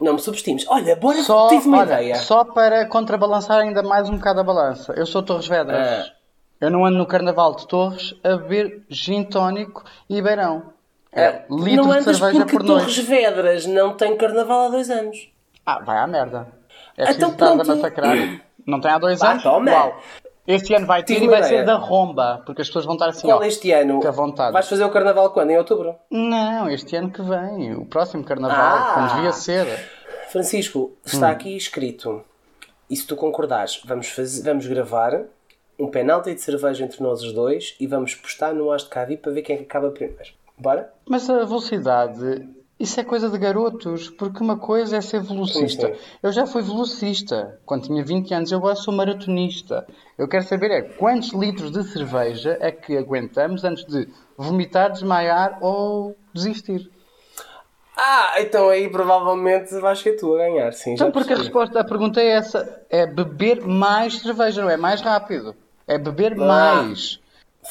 não 0.00 0.14
me 0.14 0.18
subestimes. 0.18 0.66
Olha, 0.68 0.96
bora, 0.96 1.22
Só, 1.22 1.48
tive 1.48 1.66
uma 1.68 1.78
olha, 1.78 1.94
ideia. 2.02 2.16
só 2.16 2.44
para 2.44 2.86
contrabalançar 2.86 3.58
ainda 3.60 3.82
mais 3.82 4.08
um 4.08 4.16
bocado 4.16 4.40
a 4.40 4.44
balança. 4.44 4.92
Eu 4.96 5.06
sou 5.06 5.22
Torres 5.22 5.46
Vedras. 5.46 5.78
Ah. 5.78 6.17
Eu 6.60 6.70
não 6.70 6.84
ando 6.84 6.98
no 6.98 7.06
Carnaval 7.06 7.54
de 7.54 7.66
Torres 7.68 8.14
a 8.24 8.36
beber 8.36 8.82
gin 8.88 9.24
tónico 9.24 9.84
e 10.08 10.20
beirão. 10.20 10.72
É 11.12 11.44
litro 11.50 11.84
não 11.86 11.96
de 11.98 12.04
cerveja 12.04 12.46
por 12.46 12.62
Torres 12.64 12.96
noite. 12.96 13.02
Vedras 13.02 13.66
não 13.66 13.96
tem 13.96 14.16
carnaval 14.16 14.66
há 14.66 14.68
dois 14.68 14.90
anos. 14.90 15.30
Ah, 15.64 15.78
vai 15.80 15.98
à 15.98 16.06
merda. 16.06 16.48
É 16.96 17.12
Então 17.12 17.30
preciso 17.30 17.32
estar 17.32 17.50
a 17.52 17.54
massacrar. 17.76 18.16
Não 18.66 18.80
tem 18.82 18.90
há 18.90 18.98
dois 18.98 19.22
Ah, 19.22 19.30
anos? 19.30 19.42
toma. 19.42 19.70
Uau. 19.70 20.02
Este 20.46 20.74
ano 20.74 20.86
vai 20.86 21.02
ter 21.02 21.14
Tive 21.14 21.24
e 21.26 21.28
vai 21.28 21.42
ser 21.42 21.64
da 21.64 21.76
romba, 21.76 22.42
porque 22.44 22.60
as 22.60 22.68
pessoas 22.68 22.84
vão 22.84 22.94
estar 22.96 23.08
assim, 23.08 23.26
Qual 23.28 23.38
ó, 23.38 23.42
este 23.44 23.72
ano? 23.72 23.98
que 24.00 24.06
à 24.06 24.10
vontade. 24.10 24.52
Vais 24.52 24.68
fazer 24.68 24.84
o 24.84 24.90
carnaval 24.90 25.30
quando? 25.30 25.50
Em 25.50 25.56
outubro? 25.58 25.94
Não, 26.10 26.68
este 26.68 26.96
ano 26.96 27.10
que 27.10 27.22
vem, 27.22 27.74
o 27.74 27.86
próximo 27.86 28.24
carnaval, 28.24 28.58
Ah. 28.58 28.92
como 28.94 29.08
devia 29.16 29.32
ser. 29.32 29.66
Francisco, 30.30 30.78
Hum. 30.80 30.96
está 31.06 31.30
aqui 31.30 31.56
escrito. 31.56 32.22
E 32.90 32.96
se 32.96 33.06
tu 33.06 33.16
concordares, 33.16 33.80
vamos, 33.86 34.08
fazer, 34.08 34.42
vamos 34.42 34.66
gravar 34.66 35.22
um 35.78 35.88
penalti 35.88 36.34
de 36.34 36.40
cerveja 36.40 36.84
entre 36.84 37.02
nós 37.02 37.22
os 37.22 37.32
dois 37.32 37.76
e 37.78 37.86
vamos 37.86 38.14
postar 38.14 38.52
no 38.52 38.72
As 38.72 38.82
de 38.82 38.88
Cavi 38.88 39.16
para 39.16 39.32
ver 39.32 39.42
quem 39.42 39.54
é 39.54 39.58
que 39.58 39.64
acaba 39.64 39.90
primeiro. 39.90 40.32
Bora? 40.58 40.92
Mas 41.08 41.30
a 41.30 41.44
velocidade, 41.44 42.48
isso 42.80 42.98
é 42.98 43.04
coisa 43.04 43.28
de 43.28 43.38
garotos, 43.38 44.10
porque 44.10 44.42
uma 44.42 44.58
coisa 44.58 44.96
é 44.96 45.00
ser 45.00 45.20
velocista. 45.20 45.88
Sim, 45.88 45.94
sim. 45.94 46.00
Eu 46.22 46.32
já 46.32 46.46
fui 46.46 46.62
velocista 46.62 47.60
quando 47.64 47.84
tinha 47.84 48.04
20 48.04 48.34
anos, 48.34 48.52
eu 48.52 48.58
agora 48.58 48.74
sou 48.74 48.92
maratonista. 48.92 49.86
Eu 50.16 50.28
quero 50.28 50.44
saber 50.44 50.70
é 50.70 50.82
quantos 50.82 51.32
litros 51.32 51.70
de 51.70 51.84
cerveja 51.84 52.58
é 52.60 52.72
que 52.72 52.96
aguentamos 52.96 53.62
antes 53.64 53.84
de 53.84 54.08
vomitar, 54.36 54.90
desmaiar 54.90 55.58
ou 55.60 56.16
desistir. 56.34 56.90
Ah, 57.96 58.34
então 58.38 58.68
aí 58.68 58.88
provavelmente 58.88 59.74
vais 59.80 59.98
ser 59.98 60.12
tu 60.12 60.34
a 60.34 60.38
ganhar, 60.38 60.72
sim. 60.72 60.94
Então, 60.94 61.10
porque 61.10 61.32
a 61.32 61.36
percebi. 61.36 61.48
resposta 61.48 61.80
à 61.80 61.84
pergunta 61.84 62.20
é 62.20 62.28
essa: 62.28 62.86
é 62.88 63.04
beber 63.06 63.60
mais 63.66 64.20
cerveja, 64.20 64.62
não 64.62 64.70
é 64.70 64.76
mais 64.76 65.00
rápido. 65.00 65.56
É 65.88 65.98
beber 65.98 66.34
Ah, 66.34 66.36
mais. 66.44 67.18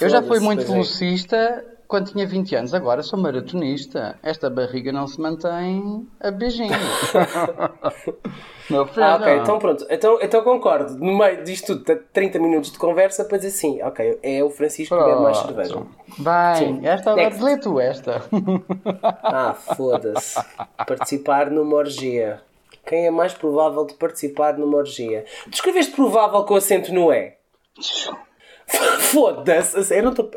Eu 0.02 0.10
já 0.10 0.22
fui 0.22 0.40
muito 0.40 0.64
é. 0.64 0.66
velocista 0.66 1.64
quando 1.88 2.12
tinha 2.12 2.28
20 2.28 2.54
anos, 2.56 2.74
agora 2.74 3.02
sou 3.02 3.18
maratonista. 3.18 4.20
Esta 4.22 4.50
barriga 4.50 4.92
não 4.92 5.08
se 5.08 5.20
mantém 5.22 6.06
a 6.20 6.30
beijinho. 6.32 6.74
Meu 8.70 8.86
filho. 8.86 9.06
Ah, 9.06 9.16
ok, 9.16 9.38
então 9.38 9.60
pronto. 9.60 9.88
Então, 9.90 10.20
então 10.22 10.44
concordo. 10.44 10.98
No 10.98 11.18
meio 11.18 11.42
disto 11.46 11.68
tudo, 11.68 11.86
t- 11.86 11.96
30 12.12 12.38
minutos 12.40 12.72
de 12.72 12.78
conversa 12.78 13.24
para 13.24 13.38
dizer 13.38 13.52
sim, 13.52 13.82
ok, 13.82 14.20
é 14.22 14.44
o 14.44 14.50
Francisco 14.50 14.94
que 14.98 15.04
bebe 15.06 15.22
mais 15.22 15.38
cerveja. 15.38 15.76
Bem, 16.18 16.56
Sim. 16.82 16.86
esta 16.86 17.12
agora 17.12 17.26
Next. 17.30 17.44
lê 17.44 17.58
tu 17.58 17.80
esta. 17.80 18.22
Ah, 19.24 19.54
foda-se. 19.54 20.44
Participar 20.86 21.50
numa 21.50 21.76
orgia. 21.78 22.42
Quem 22.86 23.06
é 23.06 23.12
mais 23.12 23.34
provável 23.34 23.86
de 23.86 23.94
participar 23.94 24.58
numa 24.58 24.78
orgia? 24.78 25.24
Tu 25.46 25.54
escreveste 25.56 25.94
provável 25.94 26.44
com 26.44 26.56
acento 26.56 26.94
no 26.94 27.12
E. 27.14 27.37
Foda-se, 29.12 29.78
a 29.80 29.84
sério, 29.84 30.02
eu 30.02 30.04
não 30.06 30.12
estou. 30.12 30.32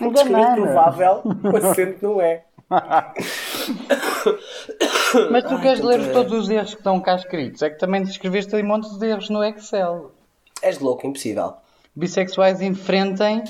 Não 0.00 0.12
Descobri 0.12 0.32
nada. 0.32 0.62
provável, 0.62 1.22
o 1.24 1.56
acento 1.56 1.98
não 2.02 2.20
é. 2.20 2.44
Mas 5.30 5.44
tu 5.44 5.60
queres 5.60 5.80
ler 5.80 6.12
todos 6.12 6.32
os 6.32 6.48
erros 6.50 6.70
que 6.74 6.80
estão 6.80 7.00
cá 7.00 7.16
escritos. 7.16 7.62
É 7.62 7.70
que 7.70 7.78
também 7.78 8.02
escreveste 8.02 8.54
aí 8.56 8.62
montes 8.62 8.96
de 8.98 9.06
erros 9.06 9.28
no 9.28 9.44
Excel. 9.44 10.12
És 10.62 10.78
louco, 10.78 11.06
impossível. 11.06 11.54
Bissexuais 11.94 12.62
enfrentem 12.62 13.42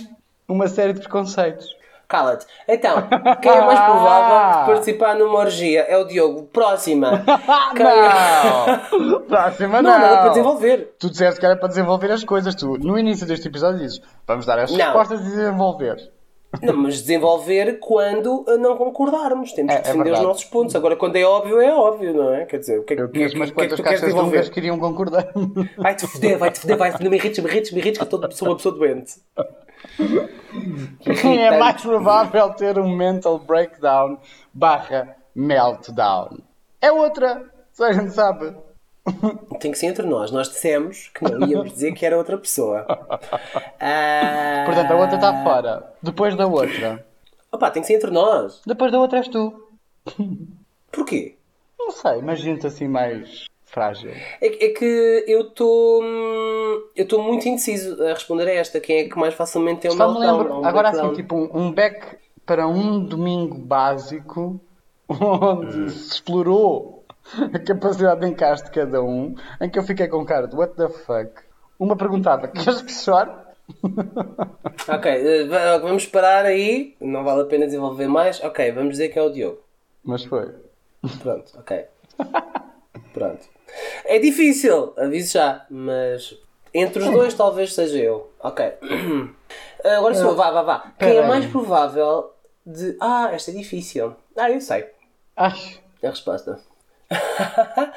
uma 0.49 0.67
série 0.67 0.93
de 0.93 1.01
preconceitos. 1.01 1.77
Cala-te. 2.13 2.45
Então, 2.69 3.09
quem 3.41 3.51
é 3.51 3.61
mais 3.63 3.81
provável 3.89 4.61
de 4.61 4.67
participar 4.67 5.15
numa 5.17 5.39
orgia? 5.39 5.81
É 5.89 5.97
o 5.97 6.05
Diogo. 6.05 6.43
Próxima. 6.53 7.25
Não! 7.75 9.21
Próxima 9.23 9.81
Não, 9.81 9.91
não! 9.93 9.99
nada 9.99 10.17
para 10.19 10.29
desenvolver. 10.29 10.95
Tu 10.99 11.09
disseste 11.09 11.41
que 11.41 11.47
era 11.47 11.57
para 11.57 11.69
desenvolver 11.69 12.11
as 12.13 12.23
coisas. 12.23 12.55
Tu, 12.55 12.67
no 12.79 12.99
início 12.99 13.27
deste 13.27 13.49
episódio, 13.49 13.79
dizes 13.81 14.03
vamos 14.27 14.45
dar 14.45 14.59
as 14.59 14.71
Não. 14.71 14.79
respostas 14.79 15.21
e 15.21 15.25
desenvolver. 15.25 15.97
Não, 16.61 16.77
mas 16.77 17.01
desenvolver 17.01 17.79
quando 17.81 18.45
uh, 18.47 18.59
não 18.59 18.77
concordarmos. 18.77 19.53
Temos 19.55 19.73
É, 19.73 19.77
que 19.77 19.81
é 19.81 19.85
defender 19.85 20.01
os 20.01 20.05
verdade. 20.05 20.27
nossos 20.27 20.45
pontos. 20.45 20.77
Agora, 20.77 20.97
quando 20.97 21.17
é 21.17 21.25
óbvio, 21.25 21.63
é 21.63 21.75
óbvio, 21.75 22.13
não 22.13 22.35
é? 22.35 22.45
Quer 22.45 22.59
dizer, 22.59 22.79
o 22.79 22.83
que 22.85 22.93
é 22.93 22.97
que, 22.97 23.09
que, 23.09 23.23
é 23.23 23.29
que 23.31 23.53
quantas 23.53 23.79
tu 23.79 23.83
queres 23.83 24.01
desenvolver? 24.03 24.51
que 24.51 24.61
iriam 24.61 24.79
concordar. 24.79 25.29
Vai-te 25.79 26.07
foder, 26.07 26.37
vai-te 26.37 26.61
foder, 26.61 26.77
vai-te. 26.77 27.03
Não 27.03 27.11
me 27.11 27.17
irrites, 27.17 27.43
me 27.43 27.49
irrites, 27.51 27.73
me 27.73 27.79
irrites, 27.81 27.99
que 27.99 28.05
eu 28.15 28.31
sou 28.33 28.49
uma 28.49 28.57
pessoa 28.57 28.75
doente. 28.75 29.15
Quem 31.21 31.45
é 31.45 31.59
mais 31.59 31.81
provável 31.81 32.51
ter 32.55 32.79
um 32.79 32.95
mental 32.95 33.39
breakdown 33.39 34.19
barra 34.53 35.17
meltdown? 35.35 36.39
É 36.81 36.93
outra. 36.93 37.51
Só 37.73 37.87
a 37.87 37.93
gente 37.93 38.13
sabe. 38.13 38.55
Tem 39.61 39.73
que 39.73 39.79
ser 39.79 39.87
entre 39.87 40.07
nós. 40.07 40.31
Nós 40.31 40.49
dissemos 40.49 41.11
que 41.15 41.25
não 41.25 41.47
íamos 41.49 41.73
dizer 41.73 41.93
que 41.93 42.07
era 42.07 42.17
outra 42.17 42.39
pessoa. 42.39 42.87
Ah, 43.81 44.63
Portanto, 44.67 44.91
a 44.93 44.97
outra 44.97 45.17
está 45.17 45.43
fora. 45.43 45.93
Depois 46.03 46.37
da 46.37 46.47
outra. 46.47 47.05
Opa, 47.51 47.71
tem 47.71 47.83
que 47.83 47.87
ser 47.89 47.95
entre 47.95 48.11
nós. 48.11 48.63
Depois 48.67 48.93
da 48.93 49.01
outra 49.01 49.19
és 49.19 49.29
tu. 49.29 49.69
Porquê? 50.91 51.37
Não 51.79 51.91
sei, 51.91 52.19
imagina-te 52.19 52.67
assim 52.67 52.87
mais 52.87 53.47
frágil. 53.73 54.13
É, 54.41 54.49
que- 54.49 54.65
é 54.65 54.69
que 54.71 55.25
eu 55.27 55.41
estou. 55.49 56.03
Eu 56.95 57.03
estou 57.05 57.23
muito 57.23 57.49
indeciso 57.49 58.03
a 58.05 58.11
responder 58.15 58.47
a 58.49 58.53
esta. 58.55 58.79
Quem 58.81 58.99
é 58.99 59.09
que 59.09 59.19
mais 59.19 59.35
facilmente 59.35 59.81
tem 59.81 59.91
um 59.91 59.95
Só 59.95 60.07
me 60.09 60.21
meltdown? 60.21 60.39
lembro, 60.39 60.55
um 60.61 60.65
agora 60.65 60.91
breakdown? 60.91 61.07
assim, 61.13 61.17
tipo 61.23 61.35
um, 61.37 61.51
um 61.67 61.73
back 61.73 62.17
para 62.47 62.67
um 62.69 63.01
domingo 63.05 63.57
básico 63.59 64.61
onde 65.09 65.91
se 65.91 66.13
explorou 66.15 67.05
a 67.53 67.59
capacidade 67.59 68.21
de 68.21 68.27
encaixe 68.29 68.65
de 68.65 68.71
cada 68.71 69.03
um, 69.03 69.35
em 69.61 69.71
que 69.71 69.79
eu 69.79 69.83
fiquei 69.85 70.09
com 70.09 70.25
cara 70.25 70.47
de 70.47 70.55
what 70.57 70.75
the 70.77 70.89
fuck. 70.89 71.31
Uma 71.79 71.97
perguntava, 71.97 72.47
queres 72.49 72.83
que 72.83 72.93
chore? 72.93 73.31
Ok, 74.89 75.07
eh, 75.11 75.45
va- 75.47 75.79
vamos 75.79 76.07
parar 76.07 76.45
aí. 76.45 76.97
Não 77.01 77.23
vale 77.25 77.43
a 77.43 77.45
pena 77.45 77.67
desenvolver 77.67 78.09
mais. 78.09 78.43
Ok, 78.43 78.73
vamos 78.73 78.91
dizer 78.93 79.09
que 79.11 79.19
é 79.19 79.23
o 79.23 79.31
Diogo. 79.31 79.59
Mas 80.05 80.25
foi. 80.25 80.49
Pronto, 81.23 81.53
ok. 81.59 81.85
Pronto. 83.15 83.49
É 84.05 84.19
difícil, 84.19 84.93
aviso 84.97 85.33
já, 85.35 85.65
mas 85.71 86.35
entre 86.75 87.03
os 87.03 87.11
dois 87.11 87.35
talvez 87.35 87.75
seja 87.75 87.99
eu. 87.99 88.31
Ok. 88.41 88.65
Agora 89.85 90.15
sou, 90.15 90.35
vá, 90.37 90.51
vá, 90.51 90.63
vá. 90.63 90.93
Quem 90.99 91.17
é 91.17 91.27
mais 91.27 91.47
provável 91.47 92.33
de. 92.65 92.97
Ah, 93.01 93.31
esta 93.33 93.51
é 93.51 93.55
difícil. 93.55 94.15
Ah, 94.37 94.51
eu 94.51 94.61
sei. 94.61 94.87
Ai, 95.37 95.53
A 96.03 96.09
resposta. 96.09 96.61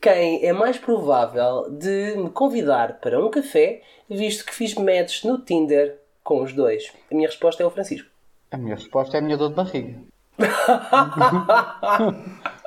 Quem 0.00 0.44
é 0.46 0.52
mais 0.52 0.78
provável 0.78 1.68
de 1.70 2.14
me 2.16 2.30
convidar 2.30 3.00
para 3.00 3.24
um 3.24 3.30
café, 3.30 3.82
visto 4.08 4.44
que 4.44 4.54
fiz 4.54 4.74
match 4.74 5.24
no 5.24 5.38
Tinder 5.38 5.98
com 6.22 6.42
os 6.42 6.52
dois? 6.52 6.92
A 7.10 7.14
minha 7.14 7.28
resposta 7.28 7.62
é 7.62 7.66
o 7.66 7.70
Francisco. 7.70 8.08
a 8.50 8.56
minha 8.56 8.74
resposta 8.76 9.16
é 9.16 9.20
a 9.20 9.22
minha 9.22 9.36
dor 9.36 9.50
de 9.50 9.54
barriga. 9.54 9.98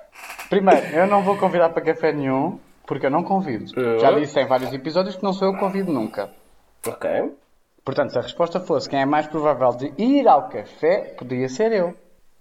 Primeiro, 0.53 0.85
eu 0.87 1.07
não 1.07 1.23
vou 1.23 1.37
convidar 1.37 1.69
para 1.69 1.81
café 1.81 2.11
nenhum, 2.11 2.59
porque 2.85 3.05
eu 3.05 3.09
não 3.09 3.23
convido. 3.23 3.65
Já 3.99 4.11
disse 4.11 4.39
em 4.39 4.45
vários 4.45 4.71
episódios 4.73 5.15
que 5.15 5.23
não 5.23 5.33
sou 5.33 5.47
eu 5.47 5.53
que 5.53 5.59
convido 5.59 5.91
nunca. 5.91 6.29
Ok. 6.85 7.09
Portanto, 7.83 8.11
se 8.11 8.19
a 8.19 8.21
resposta 8.21 8.59
fosse 8.59 8.89
quem 8.89 9.01
é 9.01 9.05
mais 9.05 9.27
provável 9.27 9.71
de 9.71 9.93
ir 9.97 10.27
ao 10.27 10.47
café, 10.49 11.15
podia 11.17 11.49
ser 11.49 11.71
eu. 11.71 11.95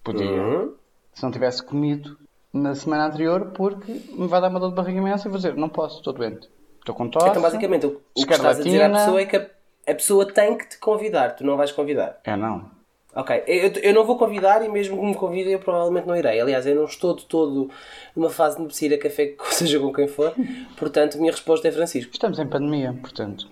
Podia. 0.05 0.31
Uhum. 0.31 0.75
Se 1.13 1.23
não 1.23 1.31
tivesse 1.31 1.63
comido 1.63 2.19
na 2.53 2.75
semana 2.75 3.07
anterior, 3.07 3.53
porque 3.55 3.93
me 4.13 4.27
vai 4.27 4.41
dar 4.41 4.49
uma 4.49 4.61
dor 4.61 4.69
de 4.69 4.75
barriga 4.75 4.99
imensa 4.99 5.27
e 5.27 5.31
vou 5.31 5.39
dizer, 5.39 5.55
não 5.57 5.69
posso, 5.69 5.99
estou 5.99 6.13
doente. 6.13 6.49
Estou 6.79 6.95
com 6.95 7.09
tosse. 7.09 7.29
Então, 7.29 7.43
basicamente, 7.43 7.87
o 7.87 8.01
o 8.15 8.27
que 8.27 8.33
estás 8.33 8.61
a 8.61 8.63
dizer 8.63 8.83
à 8.83 8.91
pessoa 8.91 9.21
é 9.21 9.27
que 9.27 9.37
a, 9.37 9.47
a 9.89 9.95
pessoa 9.95 10.27
tem 10.27 10.59
que 10.59 10.69
te 10.69 10.79
convidar, 10.79 11.35
tu 11.35 11.45
não 11.45 11.57
vais 11.57 11.73
convidar. 11.73 12.19
É 12.25 12.37
não. 12.37 12.71
Ok, 13.15 13.43
eu, 13.47 13.73
eu 13.83 13.95
não 13.95 14.05
vou 14.05 14.17
convidar 14.17 14.65
e 14.65 14.69
mesmo 14.71 14.97
que 14.99 15.05
me 15.05 15.15
convidem 15.15 15.53
eu 15.53 15.59
provavelmente 15.59 16.07
não 16.07 16.17
irei. 16.17 16.41
Aliás, 16.41 16.67
eu 16.67 16.75
não 16.75 16.85
estou 16.87 17.15
de 17.15 17.27
todo 17.27 17.71
numa 18.17 18.31
fase 18.31 18.57
de 18.57 18.63
me 18.63 18.73
sair 18.73 18.95
a 18.95 18.99
café, 18.99 19.35
seja 19.53 19.79
com 19.79 19.93
quem 19.93 20.09
for, 20.09 20.35
portanto, 20.79 21.17
a 21.17 21.21
minha 21.21 21.31
resposta 21.33 21.69
é 21.69 21.73
Francisco. 21.73 22.11
Estamos 22.13 22.39
em 22.39 22.47
pandemia, 22.47 22.95
portanto. 23.01 23.47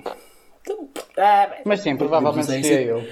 Então, 0.62 0.88
ah, 1.18 1.51
Mas 1.64 1.81
sim, 1.81 1.94
provavelmente 1.96 2.46
seria 2.46 2.62
se- 2.62 2.85
eu. 2.85 3.05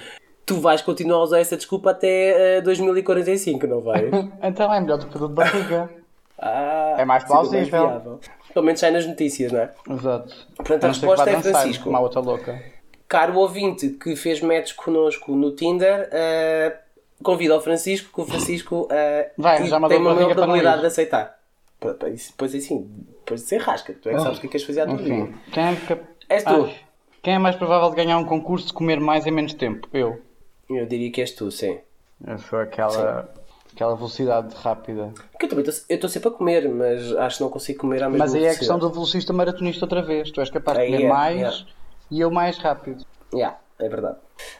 Tu 0.46 0.54
vais 0.58 0.80
continuar 0.80 1.18
a 1.18 1.22
usar 1.24 1.40
essa 1.40 1.56
desculpa 1.58 1.90
até 1.90 2.56
eh, 2.56 2.61
2045, 2.62 3.66
não 3.66 3.80
vais? 3.82 4.11
Então 4.42 4.72
é 4.72 4.80
melhor 4.80 4.96
do 4.96 5.06
que 5.06 5.18
dor 5.18 5.28
de 5.28 5.34
barriga. 5.34 5.90
Ah, 6.40 6.94
É 6.96 7.04
mais 7.04 7.24
mais 7.24 7.24
plausível. 7.24 7.88
viável. 7.88 8.20
Pelo 8.54 8.64
menos 8.64 8.78
sai 8.78 8.92
nas 8.92 9.04
notícias, 9.04 9.50
não 9.50 9.58
é? 9.58 9.72
Exato. 9.90 10.46
Portanto, 10.54 10.84
a 10.84 10.87
resposta 10.87 11.28
é 11.30 11.42
Francisco. 11.42 11.88
Uma 11.90 11.98
outra 11.98 12.20
louca. 12.20 12.62
Caro 13.08 13.38
ouvinte 13.38 13.88
que 13.90 14.14
fez 14.14 14.40
match 14.42 14.74
connosco 14.74 15.34
no 15.34 15.52
Tinder, 15.52 16.08
eh, 16.12 16.76
convida 17.22 17.54
ao 17.54 17.60
Francisco, 17.60 18.10
que 18.14 18.20
o 18.20 18.26
Francisco 18.26 18.86
eh, 18.90 19.30
Vai, 19.38 19.62
tem 19.62 19.72
uma 19.98 20.14
maior 20.14 20.34
probabilidade 20.34 20.80
de 20.82 20.86
aceitar. 20.88 21.38
Depois 21.80 22.54
assim, 22.54 22.86
depois 23.20 23.40
de 23.42 23.46
ser 23.46 23.58
rasca, 23.62 23.94
tu 23.94 24.08
é 24.10 24.14
que 24.14 24.20
sabes 24.20 24.38
o 24.38 24.40
que 24.40 24.46
é 24.46 24.50
que 24.50 24.52
queres 24.58 24.66
fazer 24.66 24.80
à 24.82 24.86
tua 24.86 24.96
vida. 24.96 25.28
Quem 25.52 25.64
é, 25.64 25.76
que... 25.76 25.96
És 26.28 26.42
tu. 26.44 26.64
Ai, 26.64 26.76
quem 27.22 27.34
é 27.34 27.38
mais 27.38 27.56
provável 27.56 27.88
de 27.90 27.96
ganhar 27.96 28.18
um 28.18 28.24
concurso 28.24 28.66
de 28.66 28.72
comer 28.72 29.00
mais 29.00 29.26
em 29.26 29.30
menos 29.30 29.54
tempo? 29.54 29.88
Eu. 29.92 30.20
Eu 30.68 30.84
diria 30.86 31.10
que 31.10 31.20
és 31.20 31.30
tu, 31.32 31.50
sim. 31.50 31.78
Eu 32.26 32.36
sou 32.38 32.58
aquela, 32.58 33.32
aquela 33.72 33.94
velocidade 33.96 34.54
rápida. 34.56 35.12
Porque 35.32 35.46
eu 35.46 35.48
também 35.48 35.64
estou- 35.88 36.10
sempre 36.10 36.28
a 36.28 36.32
comer, 36.32 36.68
mas 36.68 37.12
acho 37.16 37.38
que 37.38 37.42
não 37.44 37.50
consigo 37.50 37.78
comer 37.80 38.02
à 38.02 38.08
mesma 38.10 38.24
Mas 38.24 38.34
aí 38.34 38.44
é 38.44 38.50
a 38.50 38.50
questão 38.50 38.76
velocidade. 38.76 38.92
do 38.92 38.94
velocista 38.94 39.32
maratonista 39.32 39.84
outra 39.84 40.02
vez. 40.02 40.30
Tu 40.30 40.40
és 40.40 40.50
capaz 40.50 40.78
de 40.78 40.86
comer 40.86 41.04
é, 41.04 41.08
mais 41.08 41.40
é. 41.66 41.77
E 42.10 42.20
eu 42.20 42.30
mais 42.30 42.58
rápido. 42.58 43.04
Yeah, 43.34 43.58
é 43.78 43.88
verdade. 43.88 44.16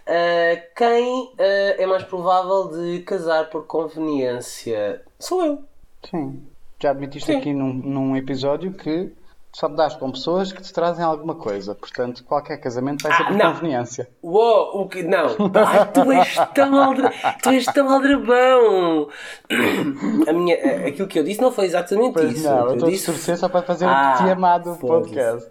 Ah, 0.07 0.63
quem 0.77 1.33
ah, 1.39 1.43
é 1.79 1.87
mais 1.87 2.03
provável 2.05 2.69
de 2.71 3.01
casar 3.01 3.49
por 3.51 3.67
conveniência? 3.67 5.03
Sou 5.19 5.45
eu. 5.45 5.59
Sim. 6.11 6.43
Já 6.81 6.91
admitiste 6.91 7.33
Sim. 7.33 7.39
aqui 7.39 7.53
num, 7.53 7.73
num 7.73 8.17
episódio 8.17 8.73
que 8.73 9.13
só 9.53 9.67
dás 9.67 9.97
com 9.97 10.13
pessoas 10.13 10.53
que 10.53 10.63
te 10.63 10.73
trazem 10.73 11.05
alguma 11.05 11.35
coisa. 11.35 11.75
Portanto, 11.75 12.23
qualquer 12.23 12.59
casamento 12.59 13.03
vai 13.03 13.13
ser 13.17 13.23
Ah, 13.23 13.27
por 13.27 13.37
não. 13.37 13.53
conveniência. 13.53 14.09
Uou, 14.23 14.83
o 14.83 14.89
que? 14.89 15.03
Não. 15.03 15.27
Ai, 15.67 15.91
tu 15.93 16.13
és 16.13 16.35
tão 16.55 16.81
aldra... 16.81 17.11
tu 17.43 17.49
és 17.49 17.65
tão 17.65 17.91
aldrabão. 17.91 19.09
A 20.29 20.33
minha, 20.33 20.55
a- 20.57 20.89
aquilo 20.89 21.09
que 21.09 21.19
eu 21.19 21.25
disse 21.25 21.41
não 21.41 21.51
foi 21.51 21.65
exatamente 21.65 22.13
Pois 22.13 22.33
isso. 22.33 22.49
não, 22.49 22.67
eu 22.69 22.73
estou 22.75 22.89
a 22.89 22.91
disse- 22.93 23.07
torcer 23.07 23.37
só 23.37 23.49
para 23.49 23.63
fazer 23.63 23.87
Ah, 23.87 24.13
o 24.15 24.19
que 24.19 24.25
te 24.25 24.31
amado 24.31 24.77
podcast. 24.77 25.51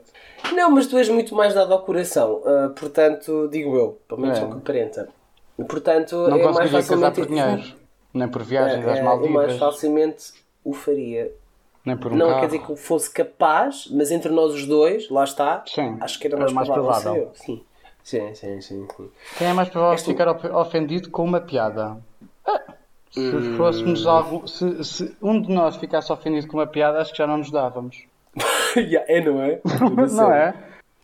Não, 0.54 0.70
mas 0.72 0.88
tu 0.88 0.98
és 0.98 1.10
muito 1.10 1.36
mais 1.36 1.54
dado 1.54 1.74
ao 1.74 1.82
coração. 1.84 2.42
ah, 2.46 2.70
portanto, 2.78 3.48
digo 3.52 3.76
eu. 3.76 4.00
Pelo 4.08 4.22
menos 4.22 4.38
É. 4.38 4.42
é 4.42 4.46
o 4.46 4.52
que 4.52 4.58
aparenta. 4.58 5.10
Portanto, 5.68 6.16
Não 6.16 6.38
é 6.38 6.52
mais 6.52 6.72
facilmente... 6.72 7.16
por 7.20 7.28
dinheiro. 7.28 7.64
Nem 8.14 8.28
por 8.28 8.44
viagens 8.44 8.86
É, 8.86 8.92
às 8.92 8.98
é, 8.98 9.02
eu 9.02 9.06
Maldivas. 9.06 9.34
mais 9.48 9.58
facilmente 9.58 10.34
o 10.64 10.74
faria. 10.74 11.32
Nem 11.86 11.96
por 11.98 12.12
um 12.12 12.16
não 12.16 12.28
carro. 12.28 12.40
quer 12.42 12.46
dizer 12.48 12.60
que 12.60 12.76
fosse 12.76 13.10
capaz, 13.12 13.88
mas 13.92 14.12
entre 14.12 14.32
nós 14.32 14.54
os 14.54 14.66
dois, 14.66 15.10
lá 15.10 15.24
está, 15.24 15.64
Sim, 15.66 15.98
acho 16.02 16.20
que 16.20 16.28
era 16.28 16.36
era 16.36 16.44
mais, 16.44 16.54
mais 16.54 16.68
provável, 16.70 17.02
provável. 17.14 17.32
Sim. 17.36 17.64
Sim, 18.04 18.36
sim, 18.36 18.62
sim, 18.62 18.88
sim. 18.88 19.10
Quem 19.38 19.48
é 19.48 19.54
mais 19.54 19.70
provável 19.70 19.98
ficar 19.98 20.28
of- 20.30 20.48
ofendido 20.48 21.10
com 21.10 21.24
uma 21.24 21.42
piada? 21.42 21.98
Ah, 22.46 22.62
Se 23.10 23.20
Hum. 23.36 23.56
fôssemos 23.58 24.06
algo. 24.06 24.48
Se, 24.48 24.84
se 24.84 25.18
um 25.22 25.42
de 25.42 25.52
nós 25.52 25.76
ficasse 25.78 26.12
ofendido 26.12 26.48
com 26.48 26.58
uma 26.58 26.68
piada, 26.68 27.00
acho 27.02 27.12
que 27.12 27.18
já 27.18 27.26
não 27.28 27.38
nos 27.38 27.50
dávamos. 27.50 28.06
É, 29.08 29.22
não 29.22 29.42
é? 29.42 29.60
Não 30.14 30.32
é? 30.32 30.54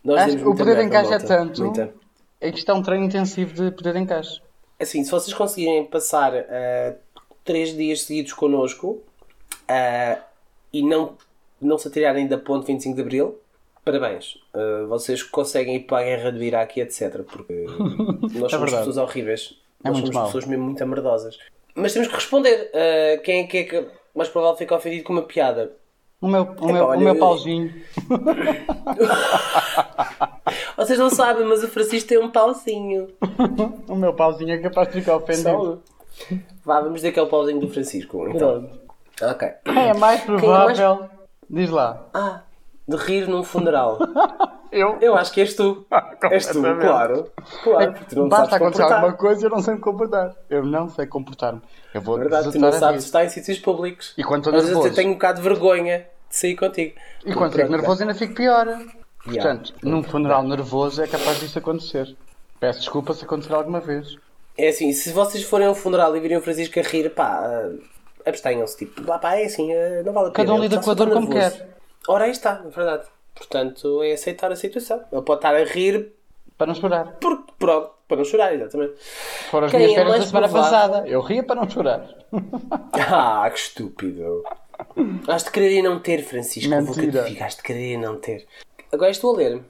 Nós 0.04 0.34
que 0.34 0.44
o 0.44 0.54
poder 0.54 0.76
de 0.76 0.84
encaixe 0.84 1.14
é 1.14 1.18
tanto. 1.18 1.64
Muita. 1.64 1.94
É 2.40 2.52
que 2.52 2.58
isto 2.58 2.70
é 2.70 2.74
um 2.74 2.82
treino 2.82 3.04
intensivo 3.04 3.54
de 3.54 3.70
poder 3.70 3.94
de 3.94 4.00
encaixe. 4.00 4.40
Assim, 4.78 5.02
se 5.02 5.10
vocês 5.10 5.32
conseguirem 5.34 5.84
passar 5.86 6.34
ah, 6.34 6.94
três 7.42 7.74
dias 7.74 8.02
seguidos 8.02 8.32
connosco 8.34 9.02
ah, 9.66 10.18
e 10.72 10.82
não, 10.82 11.16
não 11.60 11.78
se 11.78 11.88
atirarem 11.88 12.26
da 12.26 12.36
ponte 12.36 12.66
25 12.66 12.94
de 12.94 13.00
Abril, 13.00 13.38
parabéns. 13.84 14.38
Ah, 14.52 14.84
vocês 14.88 15.22
conseguem 15.22 15.76
ir 15.76 15.80
para 15.80 16.00
a 16.00 16.04
guerra 16.04 16.30
do 16.32 16.42
Iraque, 16.42 16.80
etc. 16.80 17.22
Porque 17.22 17.64
nós 18.38 18.50
somos 18.50 18.72
É 18.72 18.78
pessoas 18.78 18.98
horríveis. 18.98 19.58
É 19.82 19.88
nós 19.88 19.98
somos 19.98 20.14
mau. 20.14 20.26
pessoas 20.26 20.44
mesmo 20.46 20.64
muito 20.64 20.82
amardosas. 20.82 21.38
Mas 21.74 21.92
temos 21.94 22.08
que 22.08 22.14
responder. 22.14 22.70
Ah, 22.74 23.18
quem 23.22 23.44
é 23.44 23.46
que 23.46 23.56
é 23.58 23.64
que 23.64 23.86
mais 24.14 24.28
provável 24.28 24.54
de 24.54 24.58
ficar 24.58 24.76
ofendido 24.76 25.04
com 25.04 25.14
uma 25.14 25.22
piada? 25.22 25.72
O 26.20 26.28
meu, 26.28 26.42
o 26.60 26.72
meu, 26.72 26.84
olha, 26.86 26.98
o 26.98 27.02
meu 27.02 27.14
eu- 27.14 27.20
pauzinho. 27.20 27.72
Vocês 30.76 30.98
não 30.98 31.10
sabem, 31.10 31.46
mas 31.46 31.62
o 31.62 31.68
Francisco 31.68 32.08
tem 32.08 32.18
um 32.18 32.30
pauzinho. 32.30 33.08
O 33.88 33.94
meu 33.94 34.12
pauzinho 34.14 34.52
é 34.52 34.58
capaz 34.58 34.88
de 34.88 34.94
ficar 35.00 35.16
ofendido. 35.16 35.42
Só. 35.42 35.78
Vá, 36.64 36.80
vamos 36.80 36.96
dizer 36.96 37.12
que 37.12 37.18
é 37.18 37.22
o 37.22 37.26
pauzinho 37.28 37.60
do 37.60 37.68
Francisco. 37.68 38.26
Então. 38.28 38.68
Pronto. 39.18 39.32
Ok. 39.34 39.48
É 39.66 39.94
mais 39.94 40.20
provável? 40.22 41.08
Diz 41.48 41.70
lá. 41.70 42.06
Ah, 42.14 42.42
de 42.86 42.96
rir 42.96 43.28
num 43.28 43.42
funeral. 43.42 43.98
Eu? 44.72 44.98
Eu 45.00 45.14
acho 45.14 45.32
que 45.32 45.40
és 45.40 45.54
tu. 45.54 45.86
És 46.32 46.46
tu, 46.46 46.60
claro. 46.60 47.30
Claro, 47.62 47.92
porque 47.92 48.06
tu 48.06 48.16
não 48.16 48.28
Basta 48.28 48.46
sabes 48.50 48.54
acontecer 48.56 48.82
comportar. 48.82 48.92
alguma 49.04 49.12
coisa 49.16 49.46
eu 49.46 49.50
não 49.50 49.62
sei 49.62 49.74
me 49.74 49.80
comportar. 49.80 50.34
Eu 50.50 50.64
não 50.64 50.88
sei 50.88 51.06
comportar-me. 51.06 51.62
Eu 51.94 52.00
vou 52.00 52.18
Verdade, 52.18 52.50
tu 52.50 52.58
não 52.58 52.72
sabes 52.72 53.04
estar 53.04 53.24
em 53.24 53.28
sítios 53.28 53.60
públicos. 53.60 54.12
E 54.18 54.24
quando 54.24 54.40
estou 54.40 54.52
Às 54.52 54.62
vezes 54.62 54.70
eu 54.72 54.78
nervoso? 54.78 54.96
tenho 54.96 55.10
um 55.10 55.14
bocado 55.14 55.40
de 55.40 55.48
vergonha 55.48 55.98
de 56.28 56.36
sair 56.36 56.56
contigo. 56.56 56.94
E 57.24 57.32
quando 57.32 57.52
fico 57.52 57.66
Pronto, 57.68 57.70
nervoso 57.70 58.02
ainda 58.02 58.14
fico 58.14 58.34
pior. 58.34 58.66
Yeah. 58.66 58.88
Portanto, 59.24 59.74
num 59.80 60.02
funeral 60.02 60.42
nervoso 60.42 61.00
é 61.02 61.06
capaz 61.06 61.38
disso 61.38 61.56
acontecer. 61.56 62.16
Peço 62.58 62.80
desculpa 62.80 63.14
se 63.14 63.24
acontecer 63.24 63.52
alguma 63.54 63.78
vez. 63.78 64.16
É 64.58 64.68
assim, 64.68 64.92
se 64.92 65.12
vocês 65.12 65.44
forem 65.44 65.68
a 65.68 65.70
um 65.70 65.74
funeral 65.76 66.16
e 66.16 66.20
virem 66.20 66.36
o 66.36 66.40
Francisco 66.42 66.80
a 66.80 66.82
rir, 66.82 67.10
pá, 67.10 67.44
ah, 67.46 67.70
abstenham-se. 68.26 68.76
Tipo, 68.76 69.08
lá, 69.08 69.18
pá, 69.20 69.36
é 69.36 69.44
assim, 69.44 69.72
ah, 69.72 70.02
não 70.04 70.12
vale 70.12 70.28
a 70.28 70.30
pena. 70.32 70.46
Cada 70.48 70.54
um 70.54 70.60
lida 70.60 70.80
com 70.80 70.90
a 70.90 70.94
dor 70.94 71.10
como 71.12 71.28
nervoso. 71.28 71.58
quer. 71.58 71.73
Ora, 72.08 72.24
aí 72.24 72.30
está, 72.30 72.62
é 72.64 72.68
verdade. 72.68 73.04
Portanto, 73.34 74.02
é 74.02 74.12
aceitar 74.12 74.52
a 74.52 74.56
situação. 74.56 75.02
Ele 75.12 75.22
pode 75.22 75.38
estar 75.38 75.54
a 75.54 75.64
rir 75.64 76.12
Para 76.56 76.68
não 76.68 76.74
chorar. 76.74 77.04
por, 77.20 77.42
por, 77.58 77.90
para 78.06 78.16
não 78.18 78.24
chorar, 78.24 78.54
exatamente. 78.54 78.94
Foram 79.50 79.66
as 79.66 79.70
Quem 79.72 79.80
minhas 79.80 79.92
é 79.92 79.96
férias 79.96 80.18
da 80.20 80.26
semana 80.26 80.48
provável? 80.48 80.70
passada. 80.72 81.08
Eu 81.08 81.20
ria 81.20 81.42
para 81.42 81.56
não 81.56 81.68
chorar. 81.68 82.06
Ah, 83.10 83.48
que 83.50 83.58
estúpido. 83.58 84.44
Has 85.28 85.44
de 85.44 85.50
querer 85.50 85.72
e 85.78 85.82
não 85.82 85.98
ter, 86.00 86.22
Francisco. 86.22 86.72
Eu 86.72 86.84
vou 86.84 86.94
te 86.94 87.00
Mentira. 87.02 87.44
has 87.44 87.56
de 87.56 87.62
querer 87.62 87.92
e 87.94 87.96
não 87.96 88.18
ter. 88.18 88.46
Agora 88.92 89.10
estou 89.10 89.34
a 89.34 89.38
ler. 89.38 89.62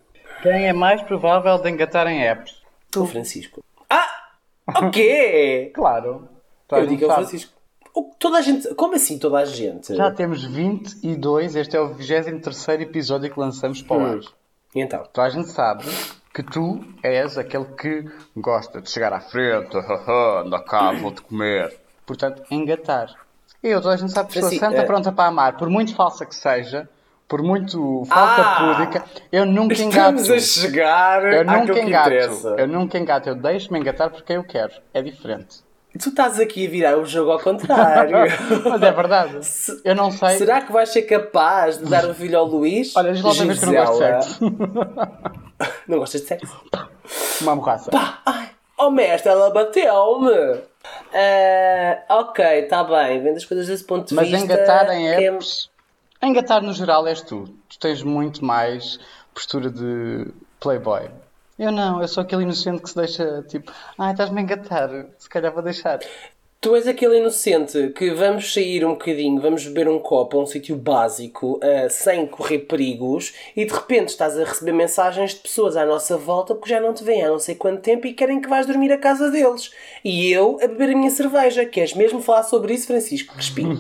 Quem 0.43 0.67
é 0.69 0.73
mais 0.73 1.01
provável 1.03 1.57
de 1.59 1.71
engatar 1.71 2.07
em 2.07 2.23
apps? 2.27 2.63
Tu, 2.91 3.07
Francisco. 3.07 3.63
Ah! 3.89 4.09
O 4.69 4.91
quê? 4.91 5.71
Claro. 5.75 6.29
Eu 6.73 6.87
digo 6.87 7.05
ao 7.05 7.11
sabe. 7.11 7.23
Francisco. 7.23 7.53
Toda 8.19 8.39
a 8.39 8.41
gente. 8.41 8.75
Como 8.75 8.95
assim 8.95 9.19
toda 9.19 9.39
a 9.39 9.45
gente? 9.45 9.95
Já 9.95 10.11
temos 10.11 10.43
22, 10.45 11.55
este 11.57 11.77
é 11.77 11.81
o 11.81 11.89
23 11.95 12.81
episódio 12.81 13.31
que 13.33 13.39
lançamos 13.39 13.83
para 13.83 13.97
o 13.97 14.07
ar. 14.07 14.19
E 14.75 14.81
então? 14.81 15.05
Toda 15.13 15.27
a 15.27 15.31
gente 15.31 15.49
sabe 15.51 15.85
que 16.33 16.43
tu 16.43 16.81
és 17.03 17.39
aquele 17.39 17.67
que 17.67 18.05
gosta 18.37 18.81
de 18.81 18.91
chegar 18.91 19.13
à 19.13 19.21
frente, 19.21 19.77
anda 19.77 20.59
cá, 20.65 20.91
vou-te 20.93 21.23
comer. 21.23 21.73
Portanto, 22.05 22.43
engatar. 22.51 23.15
Eu, 23.63 23.81
toda 23.81 23.95
a 23.95 23.97
gente 23.97 24.13
sabe 24.13 24.29
que 24.29 24.35
sou 24.41 24.43
Franci- 24.49 24.59
santa 24.59 24.79
eh, 24.83 24.85
pronta 24.85 25.13
para 25.13 25.29
amar, 25.29 25.57
por 25.57 25.71
muito 25.71 25.95
falsa 25.95 26.27
que 26.27 26.35
seja, 26.35 26.89
por 27.29 27.43
muito 27.43 28.05
falta 28.07 28.43
Ah! 28.43 28.75
púdica, 28.77 29.05
eu 29.33 29.47
nunca 29.47 29.75
engato. 29.81 30.17
Estamos 30.21 30.31
a 30.31 30.39
chegar 30.41 31.25
Eu 31.33 31.45
nunca 31.45 31.81
engato. 31.81 32.49
Eu 32.59 32.69
nunca 32.69 32.99
engato. 32.99 33.29
Eu 33.29 33.35
deixo-me 33.37 33.79
engatar 33.79 34.11
porque 34.11 34.33
eu 34.33 34.45
quero. 34.45 34.73
É 34.93 35.01
diferente. 35.01 35.63
Tu 36.01 36.09
estás 36.09 36.41
aqui 36.41 36.67
a 36.67 36.71
virar 36.71 36.99
o 36.99 37.05
jogo 37.07 37.31
ao 37.31 37.39
contrário. 37.39 38.17
Mas 38.69 38.83
é 38.83 38.91
verdade. 38.93 39.47
Se- 39.47 39.81
Eu 39.85 39.95
não 39.95 40.11
sei. 40.11 40.31
Será 40.39 40.61
que 40.61 40.73
vais 40.73 40.89
ser 40.89 41.03
capaz 41.03 41.79
de 41.79 41.85
dar 41.85 42.05
o 42.07 42.13
filho 42.15 42.37
ao 42.39 42.47
Luís? 42.47 42.95
Olha, 42.97 43.13
diz 43.13 43.23
lá 43.23 43.29
outra 43.31 43.47
vez 43.47 43.59
que 43.61 43.67
não 43.67 43.75
gosto 43.75 43.93
de 43.93 44.25
sexo. 44.25 44.41
Não 45.87 45.99
gostas 45.99 46.21
de 46.23 46.27
sexo? 46.27 46.61
Uma 47.43 47.55
morraça. 47.55 47.91
Pá, 47.91 48.21
ai, 48.27 48.51
oh 48.77 48.91
mestre, 48.91 49.31
ela 49.31 49.51
bateu-me. 49.51 50.61
Ah, 51.15 52.03
ok, 52.21 52.45
está 52.45 52.83
bem, 52.85 53.23
vendo 53.23 53.37
as 53.37 53.45
coisas 53.45 53.67
desse 53.69 53.85
ponto 53.85 54.09
de 54.09 54.15
Mas 54.15 54.29
vista. 54.29 54.45
engatar 54.45 54.91
em 54.91 55.09
é- 55.09 55.23
apps. 55.25 55.71
Engatar 56.21 56.61
no 56.63 56.73
geral 56.73 57.07
és 57.07 57.21
tu. 57.23 57.45
Tu 57.69 57.79
tens 57.79 58.03
muito 58.03 58.45
mais 58.45 58.99
postura 59.33 59.71
de 59.71 60.27
playboy. 60.59 61.09
Eu 61.59 61.71
não, 61.71 62.03
eu 62.03 62.09
sou 62.09 62.23
aquele 62.23 62.43
inocente 62.43 62.83
que 62.83 62.91
se 62.91 62.97
deixa 62.97 63.43
tipo, 63.49 63.73
ah, 63.99 64.11
estás-me 64.11 64.41
a 64.41 64.43
engatar, 64.43 64.91
se 65.19 65.29
calhar 65.29 65.53
vou 65.53 65.63
deixar. 65.63 66.01
Tu 66.61 66.75
és 66.75 66.89
aquele 66.89 67.19
inocente 67.19 67.91
que 67.91 68.11
vamos 68.11 68.53
sair 68.55 68.87
um 68.87 68.93
bocadinho, 68.93 69.39
vamos 69.39 69.67
beber 69.67 69.87
um 69.87 69.99
copo 69.99 70.39
a 70.39 70.43
um 70.43 70.47
sítio 70.47 70.75
básico, 70.77 71.61
ah, 71.63 71.89
sem 71.91 72.27
correr 72.27 72.61
perigos, 72.61 73.35
e 73.55 73.65
de 73.67 73.73
repente 73.73 74.09
estás 74.09 74.37
a 74.37 74.45
receber 74.45 74.73
mensagens 74.73 75.35
de 75.35 75.41
pessoas 75.41 75.77
à 75.77 75.85
nossa 75.85 76.17
volta 76.17 76.55
porque 76.55 76.71
já 76.71 76.81
não 76.81 76.93
te 76.95 77.05
veem 77.05 77.23
há 77.23 77.29
não 77.29 77.39
sei 77.39 77.55
quanto 77.55 77.83
tempo 77.83 78.07
e 78.07 78.15
querem 78.15 78.41
que 78.41 78.49
vais 78.49 78.67
dormir 78.67 78.91
à 78.91 78.99
casa 78.99 79.31
deles. 79.31 79.71
E 80.03 80.33
eu 80.33 80.59
a 80.61 80.67
beber 80.67 80.91
a 80.95 80.97
minha 80.97 81.11
cerveja. 81.11 81.65
Queres 81.67 81.95
mesmo 81.95 82.21
falar 82.21 82.43
sobre 82.45 82.73
isso, 82.75 82.87
Francisco 82.87 83.33
Crespinho? 83.35 83.79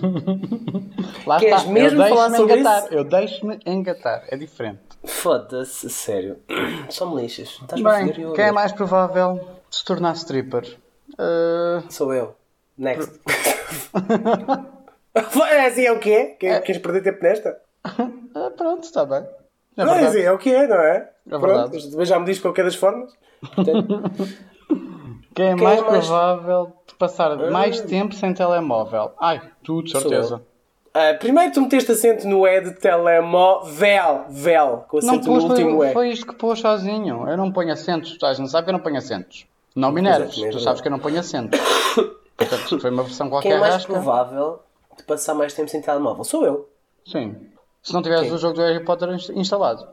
Lá 1.26 1.40
Queres 1.40 1.60
está, 1.60 1.72
mesmo 1.72 2.06
falar 2.06 2.30
sobre 2.36 2.60
engatar. 2.60 2.84
isso? 2.84 2.94
Eu 2.94 3.02
deixo-me 3.04 3.58
engatar, 3.66 4.24
é 4.28 4.36
diferente. 4.36 4.93
Foda-se, 5.06 5.88
sério. 5.90 6.38
Só 6.90 7.06
me 7.06 7.22
lixas. 7.22 7.58
Estás-me 7.60 7.88
a 7.88 7.98
foder 8.00 8.18
e 8.18 8.22
eu 8.22 8.32
quem 8.32 8.44
é 8.46 8.52
mais 8.52 8.72
provável 8.72 9.36
de 9.70 9.76
se 9.76 9.84
tornar 9.84 10.14
stripper? 10.14 10.76
Ah, 11.18 11.82
Sou 11.90 12.12
eu. 12.14 12.34
Next. 12.76 13.20
é 15.48 15.66
assim, 15.66 15.82
é 15.86 15.92
o 15.92 15.98
que 15.98 16.12
é? 16.12 16.26
Queres 16.60 16.78
perder 16.82 17.02
tempo 17.02 17.22
nesta? 17.22 17.56
ah, 17.84 18.50
pronto, 18.56 18.84
está 18.84 19.04
bem. 19.04 19.24
É 19.76 19.84
Não 19.84 19.94
é 19.94 20.04
assim, 20.06 20.20
é 20.20 20.32
o 20.32 20.38
que 20.38 20.54
é, 20.54 20.66
não 20.66 20.76
é? 20.76 20.96
É 21.26 21.38
Pronto, 21.38 21.70
verdade. 21.70 22.06
já 22.06 22.18
me 22.18 22.24
diz 22.26 22.36
de 22.36 22.42
qualquer 22.42 22.64
das 22.64 22.74
formas. 22.76 23.12
Portanto, 23.54 24.02
Quem 25.34 25.46
é 25.46 25.54
Quem 25.56 25.64
mais 25.64 25.78
é 25.80 25.82
mais- 25.82 26.06
provável 26.06 26.72
de 26.86 26.94
passar 26.94 27.36
mais 27.50 27.80
tempo 27.80 28.14
sem 28.14 28.32
telemóvel? 28.32 29.12
Ai, 29.20 29.40
tu, 29.64 29.82
de 29.82 29.90
certeza. 29.90 30.40
Ah, 30.94 31.14
primeiro 31.18 31.52
tu 31.52 31.60
meteste 31.60 31.90
acento 31.92 32.26
no 32.28 32.46
E 32.46 32.60
de 32.60 32.70
telemóvel, 32.72 34.24
vel, 34.28 34.84
com 34.88 34.98
Não 35.00 35.14
acento 35.14 35.30
no 35.30 35.42
último 35.42 35.76
foi, 35.78 35.88
E. 35.88 35.92
foi 35.92 36.08
isto 36.10 36.26
que 36.26 36.34
pôs 36.34 36.60
sozinho. 36.60 37.28
Eu 37.28 37.36
não 37.36 37.50
ponho 37.52 37.72
acentos. 37.72 38.16
Tu 38.16 38.24
não 38.38 38.46
sabe 38.46 38.64
que 38.64 38.70
eu 38.70 38.74
não 38.74 38.80
ponho 38.80 38.96
acentos. 38.96 39.46
Não 39.74 39.96
é 39.98 40.26
Tu 40.50 40.60
sabes 40.60 40.80
que 40.80 40.86
eu 40.88 40.92
não 40.92 40.98
ponho 41.00 41.18
acentos. 41.18 41.58
Portanto, 42.36 42.80
foi 42.80 42.90
uma 42.90 43.02
versão 43.02 43.26
Quem 43.26 43.30
qualquer 43.32 43.52
é 43.52 43.58
mais 43.58 43.74
rasca. 43.74 43.92
provável 43.92 44.60
de 44.96 45.02
passar 45.04 45.34
mais 45.34 45.52
tempo 45.52 45.68
sem 45.68 45.80
telemóvel? 45.80 46.24
Sou 46.24 46.44
eu. 46.44 46.68
Sim. 47.06 47.36
Se 47.82 47.92
não 47.92 48.00
tiveres 48.02 48.24
Quem? 48.26 48.32
o 48.32 48.38
jogo 48.38 48.54
do 48.54 48.60
Harry 48.62 48.84
Potter 48.84 49.10
inst- 49.10 49.30
instalado. 49.30 49.86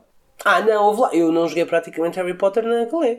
Ah, 0.44 0.60
não, 0.60 0.98
lá. 0.98 1.10
Eu 1.14 1.30
não 1.30 1.46
joguei 1.46 1.64
praticamente 1.64 2.16
Harry 2.16 2.34
Potter 2.34 2.64
na 2.64 2.86
Calais. 2.86 3.18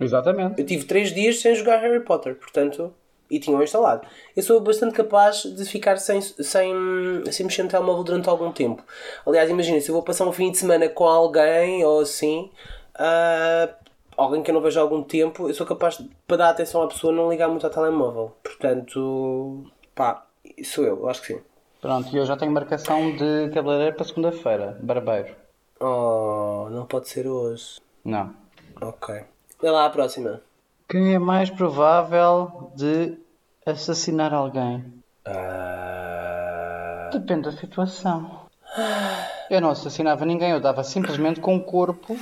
Exatamente. 0.00 0.60
Eu 0.60 0.66
tive 0.66 0.84
3 0.84 1.12
dias 1.14 1.40
sem 1.40 1.54
jogar 1.54 1.78
Harry 1.78 2.00
Potter, 2.00 2.36
portanto, 2.36 2.92
e 3.30 3.38
tinham 3.38 3.62
instalado. 3.62 4.06
Eu 4.36 4.42
sou 4.42 4.60
bastante 4.60 4.94
capaz 4.94 5.42
de 5.42 5.64
ficar 5.64 5.96
sem, 5.96 6.20
sem, 6.20 6.74
sem 7.30 7.46
mexer 7.46 7.62
no 7.62 7.68
telemóvel 7.68 8.02
durante 8.02 8.28
algum 8.28 8.50
tempo. 8.50 8.82
Aliás, 9.26 9.48
imagina, 9.48 9.80
se 9.80 9.88
eu 9.88 9.94
vou 9.94 10.02
passar 10.02 10.26
um 10.26 10.32
fim 10.32 10.50
de 10.50 10.58
semana 10.58 10.88
com 10.88 11.04
alguém 11.04 11.84
ou 11.84 12.00
assim, 12.00 12.50
ah, 12.94 13.68
alguém 14.16 14.42
que 14.42 14.50
eu 14.50 14.54
não 14.54 14.60
vejo 14.60 14.78
há 14.78 14.82
algum 14.82 15.02
tempo, 15.02 15.48
eu 15.48 15.54
sou 15.54 15.66
capaz, 15.66 15.96
de, 15.98 16.10
para 16.26 16.36
dar 16.38 16.50
atenção 16.50 16.82
à 16.82 16.88
pessoa, 16.88 17.12
não 17.12 17.30
ligar 17.30 17.48
muito 17.48 17.64
ao 17.64 17.72
telemóvel. 17.72 18.32
Portanto, 18.42 19.64
pá, 19.94 20.26
sou 20.64 20.84
eu, 20.84 20.98
eu 20.98 21.08
acho 21.08 21.20
que 21.22 21.34
sim. 21.34 21.40
Pronto, 21.80 22.14
e 22.14 22.18
eu 22.18 22.26
já 22.26 22.36
tenho 22.36 22.52
marcação 22.52 23.16
de 23.16 23.48
cabeleireiro 23.54 23.96
para 23.96 24.04
segunda-feira. 24.04 24.78
Barbeiro. 24.82 25.34
Oh, 25.80 26.68
não 26.70 26.84
pode 26.84 27.08
ser 27.08 27.26
hoje. 27.26 27.80
Não. 28.04 28.34
Ok. 28.82 29.24
Vai 29.62 29.70
lá 29.70 29.86
à 29.86 29.90
próxima. 29.90 30.42
Quem 30.86 31.14
é 31.14 31.18
mais 31.18 31.48
provável 31.48 32.70
de 32.74 33.16
assassinar 33.66 34.32
alguém? 34.32 34.84
Ah, 35.26 37.10
Depende 37.12 37.42
da 37.50 37.52
situação. 37.52 38.46
Eu 39.50 39.60
não 39.60 39.70
assassinava 39.70 40.24
ninguém, 40.24 40.50
eu 40.52 40.60
dava 40.60 40.84
simplesmente 40.84 41.40
com 41.40 41.54
um 41.56 41.60
corpo 41.60 42.16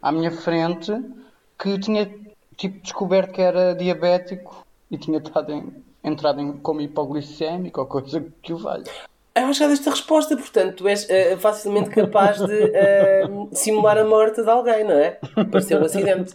à 0.00 0.12
minha 0.12 0.30
frente 0.30 0.92
que 1.58 1.78
tinha 1.78 2.06
tipo 2.56 2.78
descoberto 2.80 3.32
que 3.32 3.42
era 3.42 3.74
diabético 3.74 4.64
e 4.90 4.96
tinha 4.96 5.18
estado 5.18 5.52
em- 5.52 5.84
entrado 6.04 6.40
em 6.40 6.52
como 6.58 6.80
hipoglicémico 6.80 7.80
ou 7.80 7.86
coisa 7.86 8.24
que 8.42 8.52
o 8.52 8.58
valha. 8.58 8.84
Eu 9.36 9.46
acho 9.48 9.60
que 9.60 9.68
desta 9.68 9.90
resposta, 9.90 10.36
portanto, 10.36 10.76
tu 10.76 10.88
és 10.88 11.08
eh, 11.10 11.36
facilmente 11.36 11.90
capaz 11.90 12.38
de 12.38 12.70
eh, 12.74 13.22
simular 13.52 13.98
a 13.98 14.04
morte 14.04 14.42
de 14.42 14.48
alguém, 14.48 14.82
não 14.84 14.94
é? 14.98 15.18
Para 15.50 15.60
ser 15.60 15.80
um 15.80 15.84
acidente. 15.84 16.32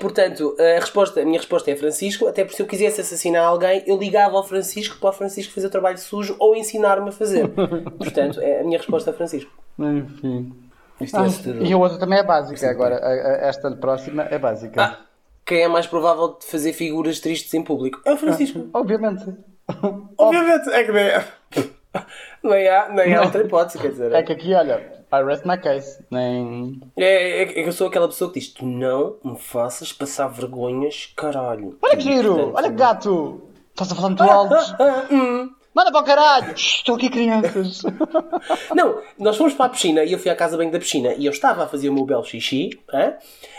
Portanto, 0.00 0.54
a, 0.58 0.78
resposta, 0.80 1.20
a 1.20 1.24
minha 1.24 1.38
resposta 1.38 1.70
é 1.70 1.76
Francisco, 1.76 2.28
até 2.28 2.44
porque 2.44 2.56
se 2.56 2.62
eu 2.62 2.66
quisesse 2.66 3.00
assassinar 3.00 3.44
alguém, 3.44 3.82
eu 3.86 3.98
ligava 3.98 4.36
ao 4.36 4.44
Francisco 4.46 4.98
para 5.00 5.10
o 5.10 5.12
Francisco 5.12 5.52
fazer 5.52 5.66
o 5.66 5.70
trabalho 5.70 5.98
sujo 5.98 6.36
ou 6.38 6.54
ensinar-me 6.54 7.08
a 7.08 7.12
fazer. 7.12 7.48
Portanto, 7.98 8.40
é 8.40 8.60
a 8.60 8.64
minha 8.64 8.78
resposta 8.78 9.10
a 9.10 9.14
Francisco. 9.14 9.50
Enfim. 9.78 10.52
Isto 11.00 11.16
é 11.16 11.20
Ah, 11.20 11.22
assustador. 11.24 11.62
e 11.66 11.72
a 11.72 11.76
outra 11.76 11.98
também 11.98 12.18
é 12.20 12.22
básica 12.22 12.70
agora. 12.70 12.96
a- 12.96 13.08
a- 13.08 13.48
Esta 13.48 13.70
próxima 13.72 14.22
é 14.30 14.38
básica. 14.38 14.80
Ah, 14.80 14.98
quem 15.44 15.62
é 15.62 15.68
mais 15.68 15.88
provável 15.88 16.36
de 16.38 16.46
fazer 16.46 16.72
figuras 16.72 17.18
tristes 17.18 17.52
em 17.52 17.62
público? 17.64 18.00
É 18.04 18.12
o 18.12 18.16
Francisco. 18.16 18.68
Obviamente. 18.72 19.24
Obviamente, 20.16 20.70
é 20.70 20.84
que 20.84 20.92
nem, 20.92 21.10
nem, 22.42 22.68
há, 22.68 22.88
nem 22.88 23.14
há 23.14 23.22
outra 23.22 23.42
hipótese, 23.42 23.78
quer 23.78 23.88
dizer. 23.88 24.12
É 24.12 24.22
que 24.22 24.32
aqui, 24.32 24.54
olha, 24.54 25.04
I 25.12 25.22
rest 25.22 25.44
my 25.44 25.56
case. 25.56 26.04
Nem. 26.10 26.80
É, 26.96 27.42
é 27.42 27.46
que 27.46 27.60
eu 27.60 27.72
sou 27.72 27.86
aquela 27.86 28.08
pessoa 28.08 28.32
que 28.32 28.40
diz: 28.40 28.48
Tu 28.48 28.66
não 28.66 29.16
me 29.22 29.38
faças 29.38 29.92
passar 29.92 30.28
vergonhas, 30.28 31.12
caralho. 31.16 31.78
Olha 31.82 31.96
que 31.96 32.02
giro! 32.02 32.52
Olha 32.54 32.68
que 32.68 32.76
gato! 32.76 33.42
Estás 33.70 33.92
a 33.92 33.94
falar 33.94 34.08
muito 34.08 34.22
alto! 34.22 34.54
Ah, 34.54 35.06
hum. 35.10 35.50
Manda 35.74 35.90
para 35.90 36.00
o 36.02 36.04
caralho! 36.04 36.54
Estou 36.54 36.94
aqui 36.94 37.10
crianças. 37.10 37.82
Não, 38.76 39.02
nós 39.18 39.36
fomos 39.36 39.54
para 39.54 39.66
a 39.66 39.68
piscina 39.70 40.04
e 40.04 40.12
eu 40.12 40.20
fui 40.20 40.30
à 40.30 40.36
casa 40.36 40.56
bem 40.56 40.70
da 40.70 40.78
piscina 40.78 41.14
e 41.14 41.26
eu 41.26 41.32
estava 41.32 41.64
a 41.64 41.66
fazer 41.66 41.88
o 41.88 41.92
meu 41.92 42.04
belo 42.04 42.24
xixi 42.24 42.70
hã? 42.92 43.14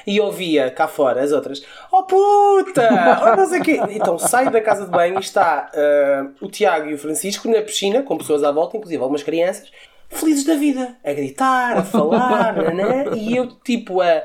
e 0.08 0.22
ouvia 0.22 0.72
cá 0.72 0.88
fora 0.88 1.22
as 1.22 1.34
outras 1.34 1.62
Oh 1.92 2.04
puta! 2.04 2.90
Oh 3.22 3.36
não 3.36 3.46
sei 3.46 3.60
quê. 3.60 3.82
Então 3.90 4.18
saio 4.18 4.50
da 4.50 4.62
casa 4.62 4.86
de 4.86 4.92
banho 4.92 5.18
e 5.18 5.20
está 5.20 5.70
ah, 5.76 6.28
o 6.40 6.48
Tiago 6.48 6.90
e 6.90 6.94
o 6.94 6.98
Francisco 6.98 7.50
na 7.50 7.62
piscina 7.62 8.02
com 8.02 8.18
pessoas 8.18 8.46
à 8.46 8.52
volta, 8.52 8.78
inclusive 8.78 9.02
algumas 9.02 9.22
crianças, 9.22 9.70
felizes 10.10 10.46
da 10.46 10.56
vida, 10.56 10.96
a 11.04 11.12
gritar, 11.12 11.80
a 11.80 11.84
falar, 11.84 12.56
né? 12.74 13.08
e 13.18 13.36
eu 13.36 13.48
tipo 13.60 14.00
a 14.00 14.24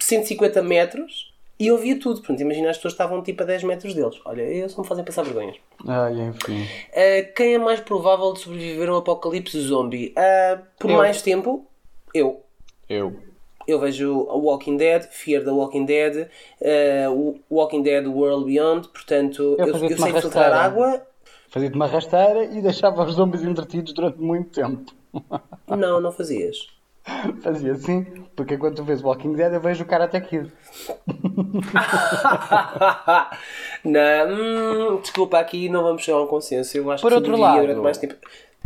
150 0.00 0.62
metros 0.62 1.35
e 1.58 1.70
ouvia 1.70 1.98
tudo. 1.98 2.18
Portanto, 2.20 2.40
imagina 2.40 2.70
as 2.70 2.76
pessoas 2.76 2.94
estavam 2.94 3.22
tipo 3.22 3.42
a 3.42 3.46
10 3.46 3.64
metros 3.64 3.94
deles. 3.94 4.20
Olha, 4.24 4.42
eles 4.42 4.72
só 4.72 4.82
me 4.82 4.88
fazem 4.88 5.04
passar 5.04 5.22
vergonhas. 5.24 5.56
Ai, 5.86 6.20
enfim. 6.20 6.62
Uh, 6.62 7.34
quem 7.34 7.54
é 7.54 7.58
mais 7.58 7.80
provável 7.80 8.32
de 8.32 8.40
sobreviver 8.40 8.88
a 8.88 8.94
um 8.94 8.98
apocalipse 8.98 9.58
zombie? 9.60 10.14
Uh, 10.16 10.62
por 10.78 10.90
Eu. 10.90 10.96
mais 10.96 11.22
tempo, 11.22 11.66
eu. 12.14 12.42
Eu. 12.88 13.16
Eu 13.66 13.80
vejo 13.80 14.28
a 14.30 14.36
Walking 14.36 14.76
Dead, 14.76 15.02
Fear 15.10 15.42
the 15.42 15.50
Walking 15.50 15.86
Dead, 15.86 16.28
uh, 16.60 17.40
Walking 17.50 17.82
Dead 17.82 18.06
World 18.06 18.44
Beyond, 18.44 18.88
portanto, 18.88 19.56
Eu 19.58 19.66
eu, 19.66 19.88
eu 19.88 19.98
sei 19.98 20.20
filtrar 20.20 20.52
água. 20.52 21.02
Fazia-te 21.48 21.74
uma 21.74 21.86
rasteira 21.86 22.44
e 22.44 22.60
deixava 22.60 23.04
os 23.04 23.14
zombies 23.14 23.42
entretidos 23.42 23.92
durante 23.92 24.18
muito 24.18 24.50
tempo. 24.50 24.92
Não, 25.66 26.00
não 26.00 26.12
fazias. 26.12 26.68
Fazia 27.42 27.72
assim, 27.72 28.02
porque 28.34 28.56
quando 28.58 28.76
tu 28.76 28.84
vês 28.84 29.00
Walking 29.02 29.34
Dead 29.34 29.52
eu 29.52 29.60
vejo 29.60 29.84
o 29.84 29.86
cara 29.86 30.04
até 30.04 30.18
aqui. 30.18 30.38
não, 33.84 34.94
hum, 34.96 35.00
desculpa, 35.00 35.38
aqui 35.38 35.68
não 35.68 35.82
vamos 35.82 36.02
chegar 36.02 36.18
a 36.18 36.22
um 36.22 36.26
consenso. 36.26 36.76
Eu 36.76 36.90
acho 36.90 37.02
Por 37.02 37.10
que 37.10 37.14
outro 37.16 37.36
lado- 37.36 37.60
durante 37.60 37.80
mais 37.80 37.98
tempo. 37.98 38.14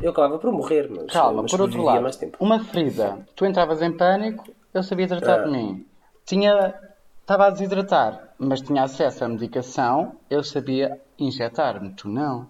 Eu 0.03 0.11
acabava 0.13 0.39
por 0.39 0.51
morrer, 0.53 0.89
mas, 0.91 1.13
Calma, 1.13 1.43
mas 1.43 1.51
por 1.51 1.61
outro 1.61 1.83
lado, 1.83 2.01
mais 2.03 2.17
tempo. 2.17 2.39
uma 2.41 2.65
ferida, 2.65 3.19
tu 3.37 3.45
entravas 3.45 3.83
em 3.83 3.93
pânico, 3.93 4.45
eu 4.73 4.83
sabia 4.83 5.07
tratar 5.07 5.41
Ah. 5.41 5.45
de 5.45 5.51
mim. 5.51 5.85
Tinha, 6.25 6.75
estava 7.21 7.47
a 7.47 7.51
desidratar, 7.51 8.30
mas 8.41 8.61
tinha 8.63 8.83
acesso 8.85 9.25
à 9.25 9.29
medicação, 9.29 10.17
eu 10.31 10.43
sabia 10.43 10.99
injetar-me, 11.19 11.91
tu 11.95 12.09
não. 12.09 12.49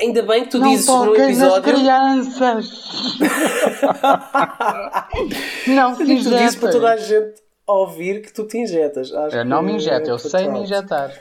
Ainda 0.00 0.22
bem 0.22 0.44
que 0.44 0.50
tu 0.50 0.58
Não 0.58 0.70
dizes 0.70 0.86
no 0.86 1.06
toquem 1.06 1.18
nas 1.18 1.28
episódio. 1.30 1.74
crianças! 1.74 3.18
não 5.66 5.94
se 5.94 6.04
Tu 6.04 6.06
dizes 6.06 6.56
para 6.56 6.70
toda 6.70 6.92
a 6.92 6.96
gente 6.96 7.34
ouvir 7.66 8.22
que 8.22 8.32
tu 8.32 8.44
te 8.46 8.58
injetas. 8.58 9.12
Acho 9.12 9.36
Eu 9.36 9.44
não 9.44 9.62
me 9.62 9.72
injeto, 9.72 10.08
eu 10.08 10.16
é 10.16 10.18
sei 10.18 10.48
me 10.48 10.60
injetar. 10.60 11.12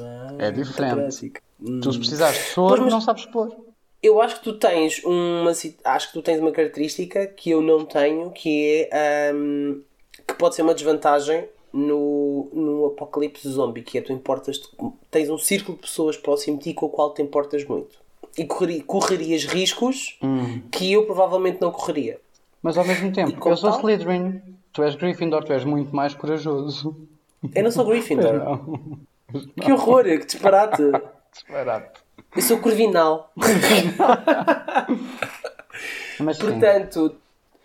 Ah, 0.00 0.34
É 0.38 0.50
diferente. 0.50 0.94
prático. 0.94 1.40
Hum. 1.60 1.80
Tu 1.80 1.92
se 1.92 1.98
precisares 1.98 2.38
de 2.38 2.44
soro, 2.50 2.82
mas- 2.82 2.92
não 2.92 3.00
sabes 3.00 3.26
pôr. 3.26 3.54
Eu 4.00 4.22
acho 4.22 4.36
que 4.36 4.44
tu 4.44 4.52
tens 4.52 5.02
uma 5.04 5.50
acho 5.84 6.06
que 6.06 6.12
tu 6.12 6.22
tens 6.22 6.38
uma 6.40 6.52
característica 6.52 7.26
que 7.26 7.50
eu 7.50 7.60
não 7.60 7.84
tenho, 7.84 8.30
que 8.30 8.88
é 8.92 9.30
ahm, 9.32 9.80
que 10.26 10.34
pode 10.34 10.54
ser 10.54 10.62
uma 10.62 10.72
desvantagem 10.72 11.48
no, 11.72 12.48
no 12.52 12.86
apocalipse 12.86 13.48
zombie, 13.48 13.82
que 13.82 13.98
é 13.98 14.00
tu 14.00 14.12
importas 14.12 14.60
tens 15.10 15.28
um 15.30 15.38
círculo 15.38 15.76
de 15.76 15.82
pessoas 15.82 16.16
próximo 16.16 16.56
de 16.58 16.64
ti 16.64 16.74
com 16.74 16.86
o 16.86 16.88
qual 16.88 17.12
te 17.14 17.22
importas 17.22 17.64
muito. 17.64 17.96
E 18.36 18.44
correri- 18.44 18.82
correrias 18.82 19.44
riscos 19.44 20.18
Hum. 20.22 20.60
que 20.70 20.92
eu 20.92 21.04
provavelmente 21.06 21.60
não 21.60 21.70
correria. 21.72 22.20
Mas 22.62 22.76
ao 22.78 22.84
mesmo 22.84 23.12
tempo, 23.12 23.48
eu 23.48 23.56
sou 23.56 23.70
tal? 23.70 23.80
Slytherin, 23.80 24.40
tu 24.72 24.82
és 24.82 24.94
Gryffindor, 24.96 25.44
tu 25.44 25.52
és 25.52 25.64
muito 25.64 25.94
mais 25.94 26.14
corajoso. 26.14 26.96
Eu 27.54 27.62
não 27.64 27.70
sou 27.70 27.84
Gryffindor. 27.84 28.32
Não, 28.34 28.98
Que 29.60 29.72
horror, 29.72 30.04
que 30.04 30.24
disparate. 30.26 30.82
disparate. 31.32 32.00
Eu 32.34 32.42
sou 32.42 32.58
Corvinal. 32.58 33.32
Mas 36.20 36.38
Portanto, 36.38 37.14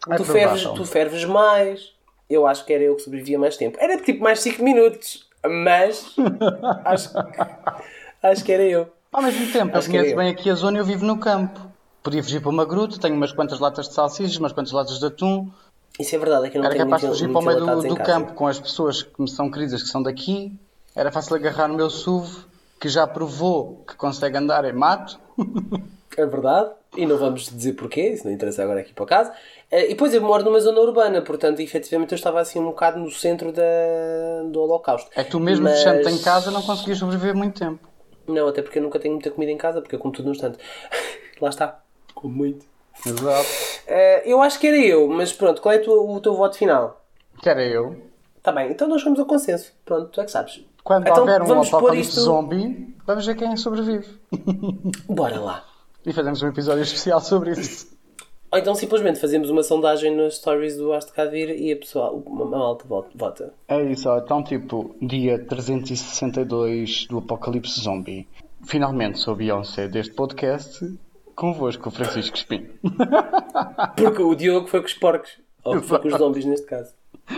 É 0.10 0.16
tu, 0.16 0.24
ferves, 0.26 0.64
tu 0.64 0.86
ferves 0.86 1.26
mais. 1.26 1.93
Eu 2.34 2.48
acho 2.48 2.66
que 2.66 2.74
era 2.74 2.84
eu 2.84 2.96
que 2.96 3.04
sobrevivia 3.04 3.38
mais 3.38 3.56
tempo. 3.58 3.78
Era 3.80 3.96
tipo 4.02 4.24
mais 4.24 4.40
5 4.40 4.64
minutos. 4.64 5.28
Mas 5.46 6.16
acho, 6.86 7.10
acho 8.24 8.44
que 8.44 8.52
era 8.52 8.64
eu. 8.64 8.88
ao 9.12 9.22
mesmo 9.22 9.52
tempo, 9.52 9.74
eu 9.76 9.78
Acho 9.80 9.88
que 9.88 9.98
conheço 9.98 10.10
é 10.10 10.14
eu. 10.14 10.18
bem 10.18 10.30
aqui 10.30 10.50
a 10.50 10.56
zona 10.56 10.78
eu 10.80 10.86
vivo 10.86 11.06
no 11.06 11.18
campo. 11.18 11.60
Podia 12.02 12.24
fugir 12.24 12.42
para 12.42 12.50
uma 12.50 12.66
gruta, 12.66 13.00
tenho 13.00 13.16
umas 13.16 13.32
quantas 13.32 13.60
latas 13.60 13.88
de 13.88 13.94
salsichas, 13.94 14.38
umas 14.38 14.52
quantas 14.52 14.72
latas 14.74 15.00
de 15.00 15.06
atum. 15.06 15.50
Isso 16.00 16.16
é 16.16 16.18
verdade, 16.18 16.48
é 16.48 16.50
que 16.50 16.58
eu 16.58 16.62
não 16.62 16.70
Era 16.70 16.78
capaz 16.80 17.02
de 17.02 17.08
fugir 17.10 17.30
para 17.30 17.40
o 17.40 17.46
meio 17.46 17.60
do, 17.60 17.82
do 17.90 17.96
campo 17.98 18.34
com 18.34 18.48
as 18.48 18.60
pessoas 18.60 19.04
que 19.04 19.22
me 19.22 19.30
são 19.30 19.52
queridas, 19.52 19.84
que 19.84 19.90
são 19.90 20.02
daqui. 20.02 20.58
Era 20.96 21.12
fácil 21.12 21.36
agarrar 21.36 21.68
no 21.68 21.76
meu 21.76 21.90
SUV, 21.90 22.46
que 22.80 22.90
já 22.90 23.06
provou 23.06 23.84
que 23.88 23.96
consegue 23.96 24.38
andar 24.38 24.66
em 24.66 24.74
mato. 24.74 25.20
É 26.18 26.26
verdade. 26.26 26.72
E 26.96 27.06
não 27.06 27.18
vamos 27.18 27.50
dizer 27.50 27.74
porquê, 27.74 28.10
isso 28.10 28.26
não 28.28 28.34
interessa 28.34 28.62
agora 28.64 28.80
aqui 28.82 28.94
para 28.94 29.06
casa. 29.06 29.34
Eh, 29.72 29.86
E 29.86 29.90
depois 29.90 30.14
eu 30.14 30.22
moro 30.22 30.44
numa 30.44 30.60
zona 30.60 30.80
urbana, 30.80 31.22
portanto, 31.22 31.60
efetivamente 31.60 32.12
eu 32.12 32.16
estava 32.16 32.40
assim 32.40 32.60
um 32.60 32.66
bocado 32.66 33.00
no 33.00 33.10
centro 33.10 33.52
da, 33.52 33.64
do 34.52 34.62
Holocausto. 34.62 35.10
É 35.16 35.24
que 35.24 35.32
tu 35.32 35.40
mesmo 35.40 35.64
Mas- 35.64 35.78
fechando-te 35.80 36.10
em 36.14 36.20
casa 36.22 36.52
não 36.52 36.62
conseguias 36.62 37.00
sobreviver 37.00 37.36
muito 37.36 37.60
tempo. 37.60 37.80
Não, 38.28 38.48
até 38.48 38.62
porque 38.62 38.78
eu 38.80 38.84
nunca 38.84 39.00
tenho 39.00 39.16
muita 39.16 39.32
comida 39.32 39.52
em 39.52 39.58
casa, 39.58 39.82
porque 39.82 39.96
eu 39.96 40.00
como 40.00 40.14
tudo 40.14 40.26
no 40.28 40.32
instante. 40.32 40.58
Lá 41.42 41.50
está. 41.50 41.80
Como 42.14 42.34
muito. 42.34 42.66
Exato. 43.06 43.48
Eh, 43.88 44.24
eu 44.32 44.42
acho 44.42 44.60
que 44.60 44.68
era 44.68 44.78
eu, 44.78 45.08
mas 45.08 45.34
pronto, 45.34 45.62
qual 45.62 45.74
é 45.74 45.78
o 45.80 45.82
teu, 45.82 46.10
o 46.10 46.20
teu 46.22 46.36
voto 46.36 46.56
final? 46.58 47.04
Que 47.42 47.50
era 47.50 47.66
eu. 47.66 47.98
Tá 48.44 48.52
bem, 48.52 48.70
então 48.72 48.88
nós 48.88 49.04
vamos 49.04 49.20
ao 49.20 49.26
consenso. 49.26 49.74
Pronto, 49.84 50.10
tu 50.10 50.22
é 50.22 50.26
que 50.26 50.32
sabes. 50.32 50.64
Quando 50.84 51.08
Então, 51.08 51.22
houver 51.22 51.42
um 51.42 51.46
vamos 51.46 51.70
pôr 51.70 51.78
apocalipse 51.78 52.10
isto- 52.10 52.22
zombie, 52.22 52.94
vamos 53.06 53.26
ver 53.26 53.36
quem 53.36 53.56
sobrevive. 53.58 54.06
Bora 55.10 55.40
lá. 55.40 55.66
E 56.06 56.12
fazemos 56.12 56.42
um 56.42 56.48
episódio 56.48 56.84
especial 56.84 57.22
sobre 57.22 57.52
isso. 57.52 57.94
Ou 58.52 58.60
então 58.60 58.76
simplesmente 58.76 59.20
fazemos 59.20 59.50
uma 59.50 59.64
sondagem 59.64 60.16
nas 60.16 60.36
stories 60.36 60.78
do 60.78 60.94
Aste 60.94 61.12
Cá 61.12 61.26
Vir 61.26 61.50
e 61.50 61.72
a 61.72 61.76
pessoa, 61.76 62.12
uma 62.12 62.46
malta 62.46 62.86
vota-. 63.16 63.52
É 63.68 63.82
isso, 63.82 64.08
ó. 64.08 64.20
então 64.20 64.44
tipo, 64.44 64.96
dia 65.02 65.44
362 65.44 67.08
do 67.08 67.18
Apocalipse 67.18 67.82
Zombie. 67.82 68.28
Finalmente 68.64 69.18
sou 69.18 69.36
Beyoncé 69.36 69.88
deste 69.88 70.14
podcast, 70.14 70.88
convosco, 71.36 71.90
o 71.90 71.92
Francisco 71.92 72.38
Espinho. 72.38 72.70
Porque 73.98 74.22
o 74.22 74.36
Diogo 74.36 74.68
foi 74.68 74.82
com 74.82 74.86
os 74.86 74.94
porcos. 74.94 75.32
Ou 75.64 75.82
foi 75.82 76.00
com 76.00 76.10
os 76.10 76.18
zombies 76.18 76.46
neste 76.46 76.68
caso. 76.68 76.94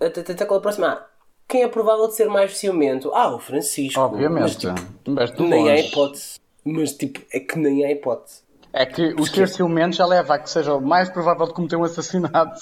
Até, 0.00 0.44
qual 0.44 0.56
é 0.56 0.58
a 0.58 0.62
próxima? 0.62 1.09
Quem 1.50 1.62
é 1.64 1.68
provável 1.68 2.06
de 2.08 2.14
ser 2.14 2.28
mais 2.28 2.56
ciumento? 2.56 3.10
Ah, 3.12 3.34
o 3.34 3.38
Francisco. 3.38 4.00
Obviamente. 4.00 4.56
tipo, 4.58 4.74
Mas 5.06 5.32
de 5.32 5.42
nem 5.42 5.68
há 5.68 5.76
hipótese. 5.78 6.38
Mas 6.64 6.92
tipo, 6.92 7.20
é 7.32 7.40
que 7.40 7.58
nem 7.58 7.84
há 7.84 7.90
hipótese. 7.90 8.42
É 8.72 8.86
que 8.86 9.14
o 9.18 9.26
ser 9.26 9.48
ciumento 9.48 9.96
já 9.96 10.06
leva 10.06 10.34
a 10.34 10.38
que 10.38 10.48
seja 10.48 10.72
o 10.74 10.80
mais 10.80 11.10
provável 11.10 11.46
de 11.48 11.54
cometer 11.54 11.74
um 11.74 11.82
assassinato. 11.82 12.60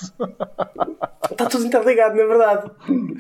Está 1.31 1.45
tudo 1.51 1.67
interligado, 1.67 2.17
na 2.17 2.25
verdade. 2.25 2.71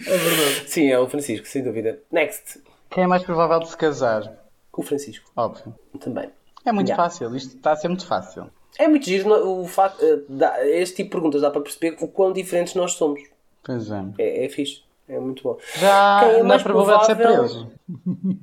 É 0.07 0.17
verdade. 0.17 0.69
Sim, 0.71 0.91
é 0.91 0.99
o 0.99 1.07
Francisco, 1.07 1.47
sem 1.47 1.63
dúvida. 1.63 1.99
Next. 2.11 2.63
Quem 2.89 3.05
é 3.05 3.07
mais 3.07 3.23
provável 3.23 3.59
de 3.61 3.69
se 3.69 3.77
casar? 3.77 4.33
O 4.73 4.83
Francisco. 4.83 5.31
Óbvio. 5.37 5.75
Também. 6.01 6.31
É 6.65 6.73
muito 6.73 6.89
Yeah. 6.89 7.03
fácil, 7.03 7.35
isto 7.37 7.57
está 7.57 7.73
a 7.73 7.77
ser 7.77 7.89
muito 7.89 8.07
fácil. 8.07 8.47
É 8.79 8.89
muito 8.89 9.05
giro 9.05 9.29
no- 9.29 9.61
o 9.63 9.67
facto. 9.69 10.03
eh, 10.03 10.81
este 10.81 10.97
tipo 10.97 11.09
de 11.09 11.13
perguntas 11.13 11.43
dá 11.43 11.51
para 11.51 11.61
perceber 11.61 11.97
o 12.01 12.09
quão 12.09 12.33
diferentes 12.33 12.75
nós 12.75 12.93
somos. 12.93 13.21
Pois 13.65 13.91
é. 13.91 14.03
É, 14.19 14.47
é 14.47 14.49
fixe. 14.49 14.83
É 15.09 15.18
muito 15.18 15.42
bom. 15.42 15.57
Já 15.77 16.21
Quem 16.21 16.31
é 16.31 16.38
na 16.38 16.44
mais 16.44 16.62
probabilidade 16.62 17.01
de 17.01 17.07
ser 17.07 17.16
provável- 17.16 17.38
preso. 17.49 17.71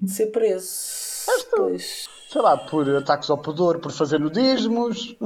De 0.02 0.12
ser 0.12 0.26
preso. 0.28 0.70
Pois. 1.56 2.10
Sei 2.30 2.42
lá, 2.42 2.58
por 2.58 2.90
ataques 2.96 3.30
ao 3.30 3.38
pudor, 3.38 3.80
por 3.80 3.92
fazer 3.92 4.20
nudismos. 4.20 5.16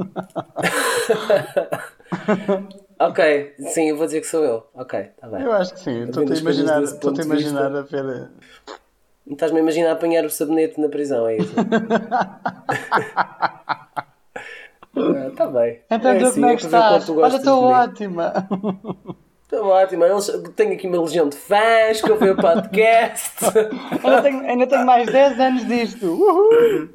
Ok, 2.98 3.54
sim, 3.72 3.88
eu 3.88 3.96
vou 3.96 4.04
dizer 4.04 4.20
que 4.20 4.26
sou 4.26 4.44
eu. 4.44 4.66
Ok, 4.74 4.98
está 5.00 5.26
bem. 5.26 5.40
Eu 5.42 5.52
acho 5.52 5.72
que 5.72 5.80
sim. 5.80 6.02
Estou-te 6.02 6.34
a 6.34 6.36
imaginar, 6.36 6.82
estou-te 6.82 7.22
a 7.22 7.24
imaginar 7.24 7.74
a 7.74 7.80
ver. 7.80 8.04
eh, 8.04 8.28
Estás-me 9.30 9.58
a 9.58 9.62
imaginar 9.62 9.92
apanhar 9.92 10.22
o 10.26 10.28
sabonete 10.30 10.78
na 10.78 10.88
prisão, 10.88 11.26
é 11.26 11.38
isso? 11.38 11.54
Está 15.30 15.46
bem. 15.48 15.80
Então, 15.90 16.10
é 16.10 16.18
assim, 16.22 16.34
como 16.40 16.46
é 16.46 16.52
é 16.52 16.56
que 16.56 16.64
estás? 16.66 17.08
Olha, 17.08 17.36
estou 17.36 17.62
ótima. 17.64 18.32
Estou 19.60 19.72
ótimo. 19.72 20.04
Tenho 20.56 20.72
aqui 20.72 20.86
uma 20.86 21.02
legião 21.02 21.28
de 21.28 21.36
fãs 21.36 22.00
que 22.00 22.10
ouvem 22.10 22.30
o 22.30 22.36
podcast. 22.36 23.44
ainda, 24.02 24.22
tenho, 24.22 24.40
ainda 24.40 24.66
tenho 24.66 24.86
mais 24.86 25.06
10 25.06 25.38
anos 25.38 25.66
disto. 25.66 26.06
Uhul. 26.06 26.88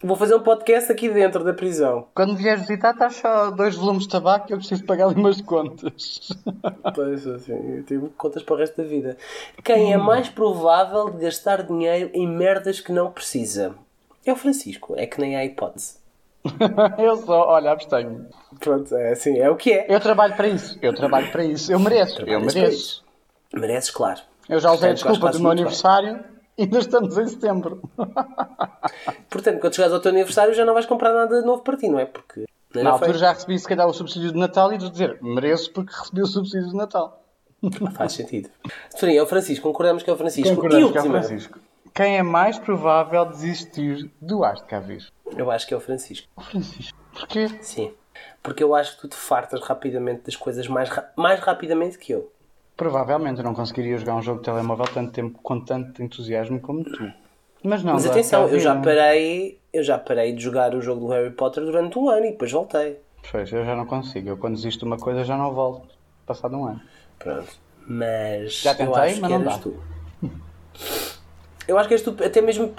Vou 0.00 0.16
fazer 0.16 0.36
um 0.36 0.40
podcast 0.40 0.92
aqui 0.92 1.08
dentro 1.08 1.42
da 1.42 1.52
prisão. 1.52 2.06
Quando 2.14 2.36
vieres 2.36 2.60
visitar, 2.60 2.92
estás 2.92 3.16
só 3.16 3.50
dois 3.50 3.74
volumes 3.74 4.04
de 4.04 4.10
tabaco 4.10 4.46
e 4.48 4.52
eu 4.52 4.58
preciso 4.58 4.84
pagar 4.84 5.06
ali 5.06 5.16
umas 5.16 5.40
contas. 5.40 6.28
Pois, 6.94 7.26
assim, 7.26 7.76
eu 7.78 7.84
tenho 7.84 8.12
contas 8.16 8.42
para 8.42 8.54
o 8.54 8.58
resto 8.58 8.76
da 8.76 8.84
vida. 8.86 9.16
Quem 9.64 9.92
é 9.92 9.96
mais 9.96 10.28
provável 10.28 11.10
de 11.10 11.24
gastar 11.24 11.62
dinheiro 11.62 12.10
em 12.12 12.28
merdas 12.28 12.80
que 12.80 12.92
não 12.92 13.10
precisa? 13.10 13.74
É 14.26 14.32
o 14.32 14.36
Francisco. 14.36 14.94
É 14.96 15.06
que 15.06 15.20
nem 15.20 15.34
há 15.34 15.44
hipótese. 15.44 16.01
Eu 16.98 17.16
só, 17.18 17.48
olha, 17.48 17.70
abstenho. 17.70 18.26
Pronto, 18.58 18.94
é 18.96 19.12
assim, 19.12 19.38
é 19.38 19.48
o 19.48 19.56
que 19.56 19.72
é. 19.72 19.86
Eu 19.88 20.00
trabalho 20.00 20.34
para 20.34 20.48
isso. 20.48 20.78
Eu 20.82 20.94
trabalho 20.94 21.30
para 21.30 21.44
isso. 21.44 21.72
Eu 21.72 21.78
mereço. 21.78 22.22
Eu 22.22 22.40
mereço. 22.40 23.04
Mereces, 23.54 23.90
claro. 23.90 24.20
Eu 24.48 24.58
já 24.58 24.72
usei 24.72 24.90
a 24.90 24.94
desculpa 24.94 25.30
do 25.30 25.38
meu 25.38 25.48
muito 25.48 25.56
bem. 25.56 25.62
aniversário 25.62 26.32
Ainda 26.58 26.78
estamos 26.78 27.16
em 27.16 27.26
setembro. 27.26 27.82
Portanto, 29.30 29.60
quando 29.60 29.74
chegares 29.74 29.94
ao 29.94 30.00
teu 30.00 30.10
aniversário 30.10 30.54
já 30.54 30.64
não 30.64 30.74
vais 30.74 30.86
comprar 30.86 31.12
nada 31.12 31.40
de 31.40 31.46
novo 31.46 31.62
para 31.62 31.76
ti, 31.76 31.88
não 31.88 31.98
é? 31.98 32.04
Porque 32.04 32.44
na 32.74 32.90
altura 32.90 33.18
já 33.18 33.32
recebi 33.32 33.58
se 33.58 33.66
calhar 33.66 33.86
o 33.86 33.92
subsídio 33.92 34.32
de 34.32 34.38
Natal 34.38 34.72
e 34.72 34.78
de 34.78 34.90
dizer 34.90 35.18
mereço 35.22 35.72
porque 35.72 35.92
recebi 35.94 36.22
o 36.22 36.26
subsídio 36.26 36.68
de 36.68 36.76
Natal. 36.76 37.22
Faz 37.94 38.12
sentido. 38.12 38.50
Sim, 38.90 39.16
é 39.16 39.22
o 39.22 39.26
Francisco, 39.26 39.62
concordamos 39.62 40.02
que 40.02 40.10
é 40.10 40.12
o 40.12 40.16
Francisco. 40.16 40.54
Concordamos 40.54 40.92
que 40.92 40.98
é 40.98 41.00
o 41.00 41.04
Francisco. 41.04 41.58
Quem 41.94 42.16
é 42.16 42.22
mais 42.22 42.58
provável 42.58 43.24
desistir 43.26 44.10
do 44.20 44.44
Arte 44.44 44.64
cá 44.64 44.80
vir? 44.80 45.06
Eu 45.36 45.50
acho 45.50 45.66
que 45.66 45.74
é 45.74 45.76
o 45.76 45.80
Francisco. 45.80 46.26
O 46.36 46.40
Francisco. 46.40 46.98
Porquê? 47.12 47.48
Sim. 47.60 47.92
Porque 48.42 48.62
eu 48.62 48.74
acho 48.74 48.94
que 48.96 49.02
tu 49.02 49.08
te 49.08 49.16
fartas 49.16 49.60
rapidamente 49.60 50.22
das 50.24 50.36
coisas 50.36 50.66
mais, 50.68 50.88
ra 50.88 51.10
mais 51.16 51.40
rapidamente 51.40 51.98
que 51.98 52.12
eu. 52.12 52.32
Provavelmente 52.76 53.38
eu 53.38 53.44
não 53.44 53.54
conseguiria 53.54 53.98
jogar 53.98 54.14
um 54.14 54.22
jogo 54.22 54.38
de 54.38 54.46
telemóvel 54.46 54.86
tanto 54.86 55.12
tempo 55.12 55.38
com 55.42 55.60
tanto 55.60 56.02
entusiasmo 56.02 56.60
como 56.60 56.82
tu. 56.82 57.12
Mas 57.62 57.84
não, 57.84 57.92
Mas 57.92 58.06
atenção, 58.06 58.48
eu 58.48 58.58
já 58.58 58.74
parei, 58.74 59.60
eu 59.72 59.84
já 59.84 59.98
parei 59.98 60.32
de 60.32 60.42
jogar 60.42 60.74
o 60.74 60.80
jogo 60.80 61.06
do 61.06 61.12
Harry 61.12 61.30
Potter 61.30 61.62
durante 61.62 61.98
um 61.98 62.08
ano 62.08 62.26
e 62.26 62.30
depois 62.32 62.50
voltei. 62.50 62.98
Pois, 63.30 63.52
eu 63.52 63.64
já 63.64 63.76
não 63.76 63.86
consigo. 63.86 64.30
Eu 64.30 64.36
quando 64.36 64.56
desisto 64.56 64.80
de 64.80 64.86
uma 64.86 64.96
coisa 64.96 65.22
já 65.24 65.36
não 65.36 65.52
volto. 65.52 65.94
Passado 66.26 66.56
um 66.56 66.64
ano. 66.66 66.80
Pronto. 67.18 67.52
Mas 67.86 68.62
já 68.62 68.74
tentei, 68.74 68.86
eu 68.86 68.94
acho 68.96 69.20
mas 69.20 69.30
que 69.30 69.38
não 69.38 69.44
dá. 69.44 69.58
tu. 69.58 69.80
Eu 71.66 71.78
acho 71.78 71.88
que 71.88 71.94
és 71.94 72.02
tu, 72.02 72.16
até 72.24 72.40
mesmo 72.40 72.74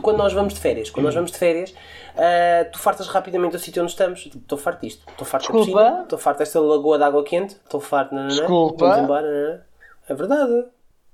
quando 0.00 0.18
nós 0.18 0.32
vamos 0.32 0.54
de 0.54 0.60
férias. 0.60 0.90
Quando 0.90 1.06
nós 1.06 1.14
vamos 1.14 1.32
de 1.32 1.38
férias, 1.38 1.70
uh, 1.70 2.70
tu 2.72 2.78
fartas 2.78 3.06
rapidamente 3.08 3.52
do 3.52 3.58
sítio 3.58 3.82
onde 3.82 3.92
estamos. 3.92 4.26
Estou 4.26 4.58
farto 4.58 4.82
disto. 4.82 5.04
Estou 5.08 5.26
farto 5.26 5.52
da 5.52 5.58
piscina. 5.58 6.00
Estou 6.02 6.18
farto 6.18 6.38
desta 6.38 6.60
lagoa 6.60 6.98
de 6.98 7.04
água 7.04 7.24
quente. 7.24 7.54
Estou 7.54 7.80
farto. 7.80 8.14
Nananã, 8.14 8.34
Desculpa. 8.34 8.86
Vamos 8.86 9.04
embora. 9.04 9.26
Nananã. 9.26 9.60
É 10.08 10.14
verdade. 10.14 10.64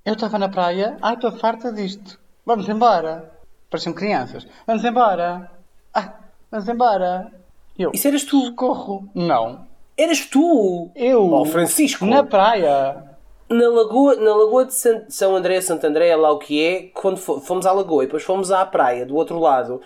Eu 0.05 0.15
estava 0.15 0.39
na 0.39 0.49
praia. 0.49 0.97
Ai, 1.03 1.15
estou 1.15 1.33
farta 1.33 1.73
disto. 1.73 2.19
Vamos 2.45 2.69
embora. 2.69 3.31
Pareciam 3.71 3.93
crianças. 3.93 4.47
Vamos 4.67 4.85
embora. 4.85 5.51
Ah, 5.93 6.15
vamos 6.51 6.69
embora. 6.69 7.31
Eu. 7.79 7.91
Isso 7.95 8.09
eras 8.09 8.25
tu. 8.25 8.47
Socorro. 8.47 9.09
Não. 9.15 9.67
Eras 9.97 10.27
tu. 10.27 10.91
Eu. 10.95 11.31
Oh, 11.33 11.45
Francisco. 11.45 12.07
Na 12.07 12.25
praia. 12.25 13.18
Na 13.51 13.69
Lagoa, 13.69 14.15
na 14.17 14.35
Lagoa 14.35 14.67
de 14.67 14.75
São 14.75 15.35
André, 15.35 15.61
Santo 15.61 15.87
André, 15.87 16.15
lá 16.15 16.31
o 16.31 16.39
que 16.39 16.63
é, 16.63 16.83
quando 16.93 17.17
fomos 17.17 17.65
à 17.65 17.73
Lagoa 17.73 18.03
e 18.03 18.07
depois 18.07 18.23
fomos 18.23 18.53
à 18.53 18.65
praia 18.67 19.07
do 19.07 19.17
outro 19.17 19.39
lado, 19.39 19.81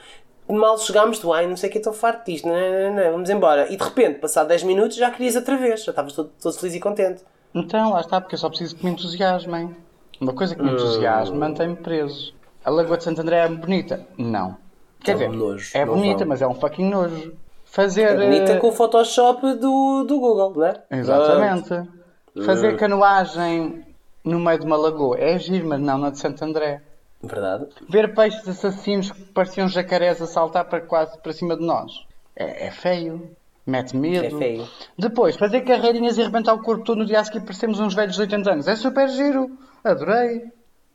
mal 0.48 0.76
chegámos, 0.78 1.18
tu, 1.18 1.32
ai, 1.32 1.46
não 1.46 1.56
sei 1.56 1.68
o 1.68 1.72
que, 1.72 1.78
estou 1.78 1.92
farto 1.92 2.26
disto, 2.26 2.48
não, 2.48 2.54
não, 2.54 2.94
não, 2.94 3.12
vamos 3.12 3.30
embora. 3.30 3.72
E 3.72 3.76
de 3.76 3.84
repente, 3.84 4.18
passado 4.18 4.48
10 4.48 4.64
minutos, 4.64 4.96
já 4.96 5.10
querias 5.10 5.36
outra 5.36 5.56
vez, 5.56 5.84
já 5.84 5.92
estavas 5.92 6.12
todo, 6.12 6.30
todo 6.40 6.58
feliz 6.58 6.74
e 6.74 6.80
contente. 6.80 7.22
Então, 7.54 7.90
lá 7.90 8.00
está, 8.00 8.20
porque 8.20 8.34
eu 8.34 8.38
só 8.38 8.48
preciso 8.48 8.76
que 8.76 8.84
me 8.84 8.90
entusiasmem. 8.92 9.76
Uma 10.20 10.32
coisa 10.32 10.54
que 10.54 10.62
me 10.62 10.72
entusiasme 10.72 11.36
mantém-me 11.36 11.76
preso. 11.76 12.34
A 12.64 12.70
Lagoa 12.70 12.96
de 12.96 13.04
Santo 13.04 13.20
André 13.20 13.38
é 13.38 13.48
bonita? 13.48 14.06
Não. 14.16 14.56
Quer 15.04 15.20
É 15.20 15.28
um 15.28 15.32
nojo, 15.32 15.70
é 15.76 15.84
bonita, 15.84 16.18
vão. 16.18 16.28
mas 16.28 16.42
é 16.42 16.46
um 16.46 16.54
fucking 16.54 16.88
nojo. 16.88 17.32
Fazer. 17.64 18.02
É 18.02 18.14
bonita 18.14 18.52
eh, 18.52 18.58
com 18.58 18.68
o 18.68 18.72
Photoshop 18.72 19.54
do, 19.54 20.04
do 20.04 20.20
Google, 20.20 20.52
não 20.54 20.64
é? 20.64 20.82
Exatamente. 20.90 22.01
Fazer 22.44 22.76
canoagem 22.76 23.84
no 24.24 24.40
meio 24.40 24.58
de 24.58 24.66
uma 24.66 24.76
lagoa 24.76 25.18
é 25.18 25.38
giro, 25.38 25.68
mas 25.68 25.80
não 25.80 25.98
na 25.98 26.10
de 26.10 26.18
Santo 26.18 26.44
André. 26.44 26.82
Verdade. 27.22 27.66
Ver 27.88 28.14
peixes 28.14 28.48
assassinos 28.48 29.12
que 29.12 29.22
pareciam 29.26 29.68
jacarés 29.68 30.20
a 30.20 30.26
saltar 30.26 30.64
para 30.64 30.80
quase 30.80 31.18
para 31.18 31.32
cima 31.32 31.56
de 31.56 31.64
nós 31.64 31.92
é, 32.34 32.66
é 32.66 32.70
feio. 32.70 33.30
Mete 33.64 33.96
medo. 33.96 34.24
É 34.24 34.30
feio. 34.30 34.68
Depois, 34.98 35.36
fazer 35.36 35.60
carreirinhas 35.60 36.18
e 36.18 36.22
arrebentar 36.22 36.52
o 36.52 36.62
corpo 36.62 36.82
todo 36.82 36.98
no 36.98 37.06
dia 37.06 37.20
a 37.20 37.24
seguir 37.24 37.42
parecemos 37.42 37.78
uns 37.78 37.94
velhos 37.94 38.16
de 38.16 38.22
80 38.22 38.50
anos. 38.50 38.68
É 38.68 38.74
super 38.74 39.08
giro. 39.08 39.56
Adorei. 39.84 40.44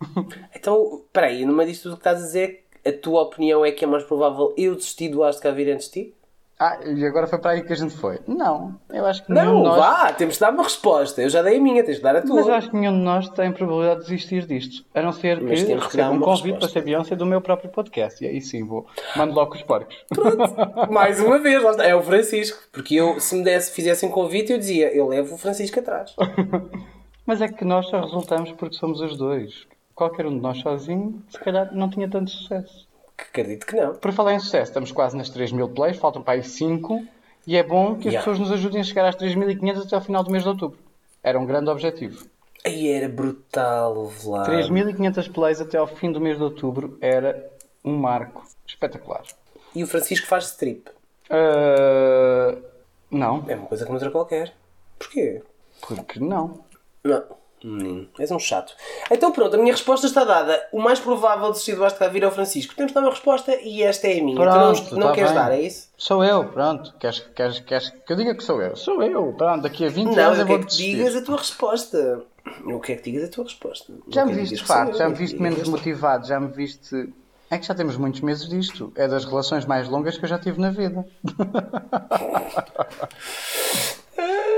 Então, 0.53 1.03
peraí, 1.11 1.45
no 1.45 1.53
meio 1.53 1.69
disto 1.69 1.83
tudo 1.83 1.95
que 1.95 2.01
estás 2.01 2.21
a 2.21 2.25
dizer, 2.25 2.65
a 2.85 2.91
tua 2.91 3.21
opinião 3.21 3.65
é 3.65 3.71
que 3.71 3.83
é 3.83 3.87
mais 3.87 4.03
provável 4.03 4.53
eu 4.57 4.75
desistir 4.75 5.09
do 5.09 5.27
de 5.29 5.39
cá 5.39 5.51
vir 5.51 5.71
antes 5.71 5.87
de 5.87 5.91
ti? 5.91 6.15
Ah, 6.59 6.79
e 6.83 7.05
agora 7.05 7.27
foi 7.27 7.37
para 7.37 7.51
aí 7.51 7.61
que 7.61 7.71
a 7.71 7.75
gente 7.75 7.95
foi. 7.95 8.19
Não, 8.27 8.75
eu 8.89 9.05
acho 9.05 9.23
que 9.23 9.31
Não, 9.31 9.61
nós... 9.61 9.77
vá, 9.77 10.11
temos 10.11 10.35
de 10.35 10.39
dar 10.39 10.51
uma 10.51 10.63
resposta. 10.63 11.21
Eu 11.21 11.29
já 11.29 11.43
dei 11.43 11.57
a 11.57 11.61
minha, 11.61 11.83
tens 11.83 11.97
de 11.97 12.01
dar 12.01 12.15
a 12.15 12.21
tua. 12.21 12.37
Mas 12.37 12.47
eu 12.47 12.53
acho 12.55 12.69
que 12.71 12.75
nenhum 12.75 12.93
de 12.93 13.03
nós 13.03 13.29
tem 13.29 13.51
probabilidade 13.51 13.99
de 14.01 14.05
desistir 14.07 14.45
disto. 14.47 14.83
A 14.95 15.03
não 15.03 15.11
ser 15.11 15.37
que 15.37 15.43
Mas 15.45 15.63
que 15.63 15.73
receba 15.75 16.09
um 16.09 16.19
convite 16.19 16.45
resposta. 16.45 16.59
para 16.59 16.69
ser 16.69 16.81
Beyoncé 16.81 17.15
do 17.15 17.27
meu 17.27 17.41
próprio 17.41 17.69
podcast. 17.69 18.23
E 18.23 18.27
aí 18.27 18.41
sim, 18.41 18.63
vou. 18.65 18.87
Mando 19.15 19.35
logo 19.35 19.53
os 19.53 19.61
porcos. 19.61 19.95
Mais 20.89 21.19
uma 21.19 21.37
vez, 21.37 21.63
é 21.79 21.95
o 21.95 22.01
Francisco. 22.01 22.57
Porque 22.71 22.95
eu, 22.95 23.19
se 23.19 23.35
me 23.35 23.43
desse, 23.43 23.71
fizesse 23.71 24.03
um 24.07 24.09
convite, 24.09 24.51
eu 24.51 24.57
dizia, 24.57 24.91
eu 24.91 25.07
levo 25.07 25.35
o 25.35 25.37
Francisco 25.37 25.79
atrás. 25.79 26.15
Mas 27.23 27.39
é 27.39 27.47
que 27.47 27.65
nós 27.65 27.87
só 27.87 28.01
resultamos 28.01 28.51
porque 28.53 28.75
somos 28.77 28.99
os 28.99 29.15
dois. 29.15 29.67
Qualquer 29.93 30.25
um 30.25 30.35
de 30.35 30.41
nós 30.41 30.59
sozinho, 30.59 31.21
se 31.29 31.39
calhar, 31.39 31.69
não 31.73 31.89
tinha 31.89 32.07
tanto 32.09 32.31
sucesso. 32.31 32.86
Que 33.17 33.23
acredito 33.23 33.65
que 33.65 33.75
não. 33.75 33.95
Por 33.95 34.11
falar 34.13 34.33
em 34.33 34.39
sucesso, 34.39 34.69
estamos 34.71 34.91
quase 34.91 35.17
nas 35.17 35.29
3 35.29 35.51
mil 35.51 35.67
plays, 35.69 35.97
faltam 35.97 36.21
para 36.21 36.35
aí 36.35 36.43
5. 36.43 37.03
E 37.47 37.55
é 37.57 37.63
bom 37.63 37.95
que 37.95 38.07
as 38.09 38.13
Yeah. 38.13 38.19
pessoas 38.19 38.39
nos 38.39 38.51
ajudem 38.51 38.81
a 38.81 38.83
chegar 38.83 39.07
às 39.07 39.15
3.500 39.15 39.85
até 39.85 39.95
ao 39.95 40.01
final 40.01 40.23
do 40.23 40.29
mês 40.31 40.43
de 40.43 40.49
outubro. 40.49 40.77
Era 41.23 41.39
um 41.39 41.45
grande 41.45 41.69
objetivo. 41.69 42.25
Aí 42.65 42.89
era 42.89 43.07
brutal, 43.07 44.05
Vlad. 44.07 44.47
3.500 44.47 45.31
plays 45.31 45.61
até 45.61 45.77
ao 45.77 45.87
fim 45.87 46.11
do 46.11 46.19
mês 46.19 46.37
de 46.37 46.43
outubro 46.43 46.97
era 47.01 47.49
um 47.83 47.95
marco 47.97 48.45
espetacular. 48.67 49.23
E 49.73 49.83
o 49.83 49.87
Francisco 49.87 50.27
faz 50.27 50.45
strip. 50.45 50.89
Ah, 51.29 52.57
não, 53.09 53.45
É 53.47 53.55
uma 53.55 53.67
coisa 53.67 53.85
como 53.85 53.95
outra 53.95 54.11
qualquer. 54.11 54.53
Porquê? 54.99 55.41
porque 55.87 56.19
não. 56.19 56.59
Não. 57.03 57.23
Menino, 57.63 58.07
és 58.19 58.29
um 58.29 58.37
chato. 58.37 58.73
Então 59.09 59.31
pronto, 59.31 59.55
a 59.55 59.59
minha 59.59 59.73
resposta 59.73 60.05
está 60.05 60.23
dada. 60.23 60.63
O 60.71 60.79
mais 60.79 60.99
provável 60.99 61.47
de 61.47 61.51
desistir 61.53 61.75
do 61.75 61.83
Acho 61.83 61.95
de 61.95 61.99
cá 61.99 62.07
vir 62.07 62.21
é 62.23 62.27
o 62.27 62.31
Francisco. 62.31 62.75
Temos 62.75 62.91
de 62.91 62.95
dar 62.95 63.01
uma 63.01 63.09
resposta 63.09 63.55
e 63.61 63.81
esta 63.81 64.07
é 64.07 64.19
a 64.19 64.23
minha. 64.23 64.35
Pronto, 64.39 64.89
tu 64.89 64.93
não, 64.93 64.99
não 65.01 65.07
tá 65.07 65.13
queres 65.15 65.31
bem. 65.31 65.39
dar, 65.39 65.51
é 65.51 65.61
isso? 65.61 65.89
Sou 65.97 66.23
eu, 66.23 66.45
pronto. 66.45 66.93
Queres, 66.99 67.19
queres, 67.35 67.59
queres 67.61 67.89
que 67.89 68.13
eu 68.13 68.15
diga 68.15 68.35
que 68.35 68.43
sou 68.43 68.61
eu? 68.61 68.75
Sou 68.75 69.01
eu. 69.01 69.33
Pronto, 69.33 69.63
daqui 69.63 69.85
a 69.85 69.89
20 69.89 70.15
Não, 70.15 70.23
anos 70.25 70.37
eu 70.37 70.43
eu 70.43 70.47
vou 70.47 70.59
que 70.59 70.65
desistir. 70.65 70.95
digas 70.97 71.15
a 71.15 71.21
tua 71.23 71.37
resposta. 71.37 72.21
Eu 72.67 72.79
quero 72.79 73.01
que 73.01 73.11
digas 73.11 73.27
a 73.27 73.31
tua 73.31 73.43
resposta. 73.45 73.91
Já 74.07 74.23
me 74.23 74.31
quero 74.31 74.41
viste 74.43 74.61
que 74.61 74.67
farto, 74.67 74.95
já 74.97 75.05
me 75.07 75.13
eu 75.13 75.17
viste 75.17 75.41
menos 75.41 75.57
este. 75.59 75.71
motivado, 75.71 76.27
já 76.27 76.39
me 76.39 76.47
viste. 76.47 77.11
É 77.49 77.57
que 77.57 77.65
já 77.65 77.73
temos 77.73 77.97
muitos 77.97 78.21
meses 78.21 78.47
disto. 78.47 78.91
É 78.95 79.07
das 79.07 79.25
relações 79.25 79.65
mais 79.65 79.87
longas 79.89 80.15
que 80.17 80.25
eu 80.25 80.29
já 80.29 80.37
tive 80.37 80.61
na 80.61 80.69
vida. 80.69 81.05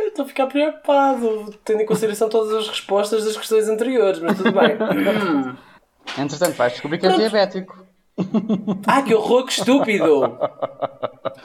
Estou 0.10 0.26
a 0.26 0.28
ficar 0.28 0.48
preocupado, 0.48 1.54
tendo 1.64 1.82
em 1.82 1.86
consideração 1.86 2.30
todas 2.30 2.54
as 2.54 2.68
respostas 2.68 3.24
das 3.24 3.38
questões 3.38 3.70
anteriores, 3.70 4.20
mas 4.20 4.38
tudo 4.38 4.52
bem. 4.52 4.76
Entretanto, 6.18 6.56
vais 6.56 6.74
descobrir 6.74 6.98
que 6.98 7.06
és 7.06 7.16
diabético. 7.16 7.86
ah, 8.86 9.02
que 9.02 9.14
horror, 9.14 9.46
que 9.46 9.54
estúpido! 9.54 10.38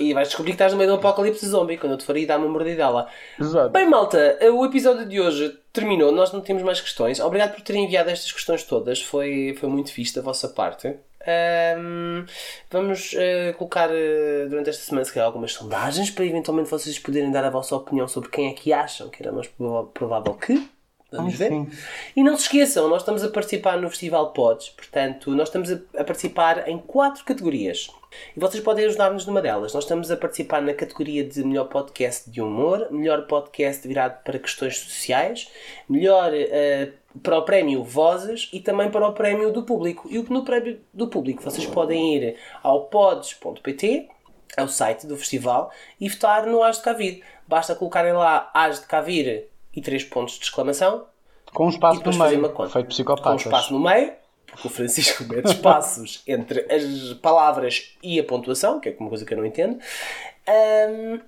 E 0.01 0.13
vais 0.13 0.29
descobrir 0.29 0.53
que 0.53 0.57
estás 0.57 0.73
no 0.73 0.79
meio 0.79 0.91
do 0.91 0.97
apocalipse 0.97 1.47
zombie 1.47 1.77
quando 1.77 1.93
eu 1.93 1.99
te 1.99 2.11
aí 2.11 2.27
dar 2.27 2.39
uma 2.39 2.49
mordidela. 2.49 3.07
Exato. 3.39 3.71
Bem, 3.71 3.89
malta, 3.89 4.39
o 4.53 4.65
episódio 4.65 5.07
de 5.07 5.21
hoje 5.21 5.57
terminou. 5.73 6.11
Nós 6.11 6.33
não 6.33 6.41
temos 6.41 6.63
mais 6.63 6.81
questões. 6.81 7.21
Obrigado 7.21 7.55
por 7.55 7.63
terem 7.63 7.85
enviado 7.85 8.11
estas 8.11 8.33
questões 8.33 8.65
todas. 8.65 9.01
Foi, 9.01 9.55
foi 9.59 9.69
muito 9.69 9.93
fixe 9.93 10.15
da 10.17 10.23
vossa 10.23 10.49
parte. 10.49 10.97
Ahm, 11.27 12.27
vamos 12.71 13.15
eh, 13.17 13.55
colocar 13.57 13.89
eh, 13.91 14.47
durante 14.49 14.71
esta 14.71 14.85
semana 14.85 15.05
se 15.05 15.13
calhar, 15.13 15.27
algumas 15.27 15.53
sondagens 15.53 16.11
para 16.11 16.27
eventualmente 16.27 16.71
vocês 16.71 16.99
poderem 16.99 17.31
dar 17.31 17.45
a 17.45 17.51
vossa 17.51 17.75
opinião 17.75 18.07
sobre 18.07 18.29
quem 18.29 18.49
é 18.49 18.53
que 18.53 18.73
acham 18.73 19.09
que 19.09 19.23
era 19.23 19.33
mais 19.33 19.49
provável 19.93 20.35
que. 20.35 20.69
Vamos 21.11 21.35
ver. 21.35 21.51
sim. 21.51 21.71
E 22.17 22.23
não 22.23 22.37
se 22.37 22.43
esqueçam, 22.43 22.89
nós 22.89 23.03
estamos 23.03 23.23
a 23.23 23.29
participar 23.29 23.81
no 23.81 23.89
Festival 23.89 24.33
Pods, 24.33 24.71
portanto, 24.71 25.31
nós 25.31 25.49
estamos 25.49 25.71
a, 25.71 25.79
a 25.97 26.05
participar 26.05 26.69
em 26.69 26.77
quatro 26.79 27.25
categorias. 27.25 27.89
E 28.37 28.41
vocês 28.41 28.63
podem 28.63 28.85
ajudar-nos 28.85 29.27
numa 29.27 29.41
delas. 29.41 29.75
Nós 29.75 29.85
estamos 29.85 30.11
a 30.11 30.17
participar 30.17 30.61
na 30.63 30.75
categoria 30.75 31.25
de 31.25 31.43
melhor 31.45 31.69
podcast 31.69 32.31
de 32.31 32.41
humor, 32.41 32.89
melhor 32.91 33.27
podcast 33.27 33.87
virado 33.87 34.23
para 34.23 34.39
questões 34.39 34.79
sociais, 34.79 35.51
melhor 35.89 36.33
eh, 36.33 36.93
para 37.23 37.39
o 37.39 37.43
prémio 37.43 37.83
Vozes 37.85 38.49
e 38.53 38.61
também 38.61 38.91
para 38.91 39.07
o 39.07 39.13
prémio 39.13 39.53
do 39.53 39.63
público. 39.63 40.09
E 40.11 40.19
o- 40.19 40.27
no 40.31 40.45
prémio 40.45 40.81
do 40.93 41.07
público 41.09 41.43
vocês 41.43 41.67
podem 41.67 42.17
ir 42.17 42.37
ao 42.63 42.85
pods.pt, 42.87 44.09
é 44.57 44.63
o 44.63 44.69
site 44.69 45.07
do 45.07 45.17
festival, 45.17 45.71
e 46.01 46.09
votar 46.09 46.47
no 46.47 46.63
As 46.63 46.79
de 46.79 46.83
Cavir. 46.83 47.23
Basta 47.47 47.75
colocarem 47.75 48.13
lá 48.13 48.51
As 48.55 48.81
de 48.81 48.87
Cavir 48.87 49.49
e 49.75 49.81
três 49.81 50.05
pontos 50.05 50.39
de 50.39 50.45
exclamação 50.45 51.07
Com 51.53 51.67
um 51.67 51.69
espaço 51.69 52.01
no 52.05 52.13
meio. 52.13 52.41
Feito 52.41 52.53
Com 52.73 52.79
um 52.79 52.85
psicopatas. 52.85 53.41
espaço 53.43 53.73
no 53.73 53.81
meio, 53.81 54.13
porque 54.47 54.67
o 54.69 54.71
Francisco 54.71 55.25
mete 55.29 55.47
espaços 55.47 56.23
entre 56.27 56.61
as 56.73 57.15
palavras 57.15 57.97
e 58.03 58.19
a 58.21 58.25
pontuação, 58.25 58.81
que 58.81 58.89
é 58.89 58.97
uma 58.99 59.09
coisa 59.09 59.25
que 59.25 59.33
eu 59.35 59.39
não 59.39 59.47
entendo. 59.47 59.79
Ahm, 60.47 61.21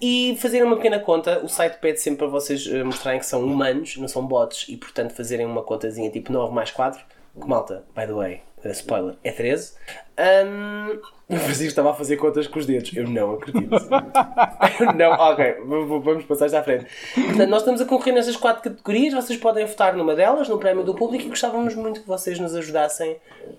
e 0.00 0.36
fazerem 0.40 0.66
uma 0.66 0.76
pequena 0.76 0.98
conta, 0.98 1.40
o 1.44 1.48
site 1.48 1.78
pede 1.78 2.00
sempre 2.00 2.18
para 2.18 2.26
vocês 2.28 2.66
eh, 2.66 2.82
mostrarem 2.82 3.20
que 3.20 3.26
são 3.26 3.44
humanos, 3.44 3.96
não 3.96 4.08
são 4.08 4.26
bots, 4.26 4.66
e 4.68 4.76
portanto 4.76 5.12
fazerem 5.12 5.46
uma 5.46 5.62
contazinha 5.62 6.10
tipo 6.10 6.32
9 6.32 6.54
mais 6.54 6.70
4. 6.70 7.00
Que 7.40 7.48
malta, 7.48 7.84
by 7.96 8.06
the 8.06 8.12
way, 8.12 8.42
Uh, 8.64 8.70
spoiler, 8.70 9.14
é 9.22 9.30
13. 9.30 9.74
Um, 10.18 10.98
o 11.28 11.36
Francisco 11.36 11.64
estava 11.64 11.90
a 11.90 11.94
fazer 11.94 12.16
contas 12.16 12.46
com 12.46 12.58
os 12.58 12.64
dedos. 12.64 12.96
Eu 12.96 13.06
não 13.06 13.34
acredito. 13.34 13.70
Não. 14.96 15.10
Ok, 15.12 15.56
vamos 15.64 16.24
passar 16.24 16.48
já 16.48 16.60
à 16.60 16.62
frente. 16.62 16.86
Portanto, 17.14 17.48
nós 17.50 17.60
estamos 17.60 17.80
a 17.82 17.84
concorrer 17.84 18.14
nestas 18.14 18.36
quatro 18.36 18.62
categorias. 18.62 19.12
Vocês 19.12 19.38
podem 19.38 19.66
votar 19.66 19.94
numa 19.94 20.14
delas, 20.14 20.48
no 20.48 20.58
prémio 20.58 20.82
do 20.82 20.94
público, 20.94 21.26
e 21.26 21.28
gostávamos 21.28 21.74
muito 21.74 22.00
que 22.00 22.08
vocês 22.08 22.38
nos 22.38 22.54
ajudassem 22.54 23.18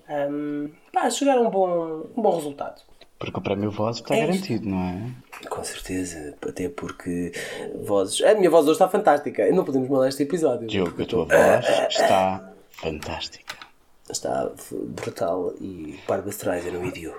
um, 0.10 0.72
pá, 0.92 1.02
a 1.02 1.10
chegar 1.12 1.38
a 1.38 1.42
um 1.42 1.50
bom, 1.52 2.08
um 2.18 2.22
bom 2.22 2.36
resultado. 2.36 2.82
Porque 3.26 3.40
o 3.40 3.42
prémio 3.42 3.72
voz 3.72 3.98
está 3.98 4.16
É 4.16 4.22
garantido, 4.22 4.70
não 4.70 4.80
é? 4.80 5.48
Com 5.50 5.64
certeza, 5.64 6.36
até 6.48 6.70
porque 6.70 7.32
vozes. 7.84 8.22
A 8.24 8.34
minha 8.36 8.50
voz 8.50 8.64
hoje 8.66 8.74
está 8.74 8.88
fantástica. 8.88 9.50
Não 9.52 9.64
podemos 9.66 9.90
mudar 9.90 10.08
este 10.08 10.24
episódio. 10.24 10.68
Diogo, 10.68 11.02
a 11.02 11.06
tua 11.06 11.26
voz 11.26 11.66
está 11.90 12.52
fantástica. 12.70 13.56
Está 14.10 14.52
brutal 14.72 15.54
e 15.60 16.00
Barbara 16.08 16.30
Streisand 16.30 16.72
no 16.72 16.82
vídeo. 16.82 17.14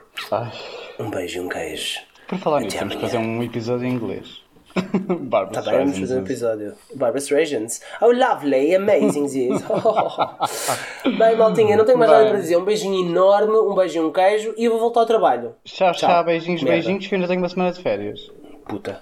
Um 0.99 1.11
beijo 1.11 1.39
e 1.39 1.41
um 1.41 1.49
queijo. 1.49 1.99
Por 2.29 2.39
falar 2.39 2.61
nisso, 2.61 2.79
temos 2.79 2.95
que 2.95 3.01
fazer 3.01 3.19
um 3.19 3.43
episódio 3.43 3.87
em 3.87 3.93
inglês. 3.93 4.46
Barbara 5.21 5.63
Tá 5.63 5.63
bem, 5.71 5.79
vamos 5.81 5.99
fazer 5.99 6.17
um 6.17 6.21
episódio. 6.23 6.75
Barbara 6.95 7.19
Streisand. 7.19 7.67
Oh, 8.01 8.13
lovely, 8.13 8.75
amazing 8.75 9.27
this. 9.27 9.63
bem, 11.19 11.37
maltinha, 11.37 11.77
não 11.77 11.85
tenho 11.85 11.99
mais 11.99 12.11
nada 12.11 12.25
Bem. 12.25 12.33
para 12.33 12.41
dizer. 12.41 12.57
Um 12.57 12.65
beijinho 12.65 13.09
enorme, 13.09 13.53
um 13.55 13.75
beijo 13.75 13.99
e 13.99 14.01
um 14.01 14.13
queijo 14.13 14.55
e 14.57 14.65
eu 14.65 14.73
vou 14.73 14.81
voltar 14.81 15.01
ao 15.01 15.07
trabalho. 15.07 15.55
Tchau, 15.65 15.93
tchau, 15.93 16.09
Tchau. 16.11 16.25
beijinhos, 16.25 16.63
Merda. 16.63 16.77
beijinhos, 16.77 17.07
que 17.07 17.15
eu 17.15 17.17
ainda 17.17 17.29
tenho 17.29 17.41
uma 17.41 17.49
semana 17.49 17.73
de 17.73 17.81
férias. 17.83 18.31
Puta. 18.69 19.01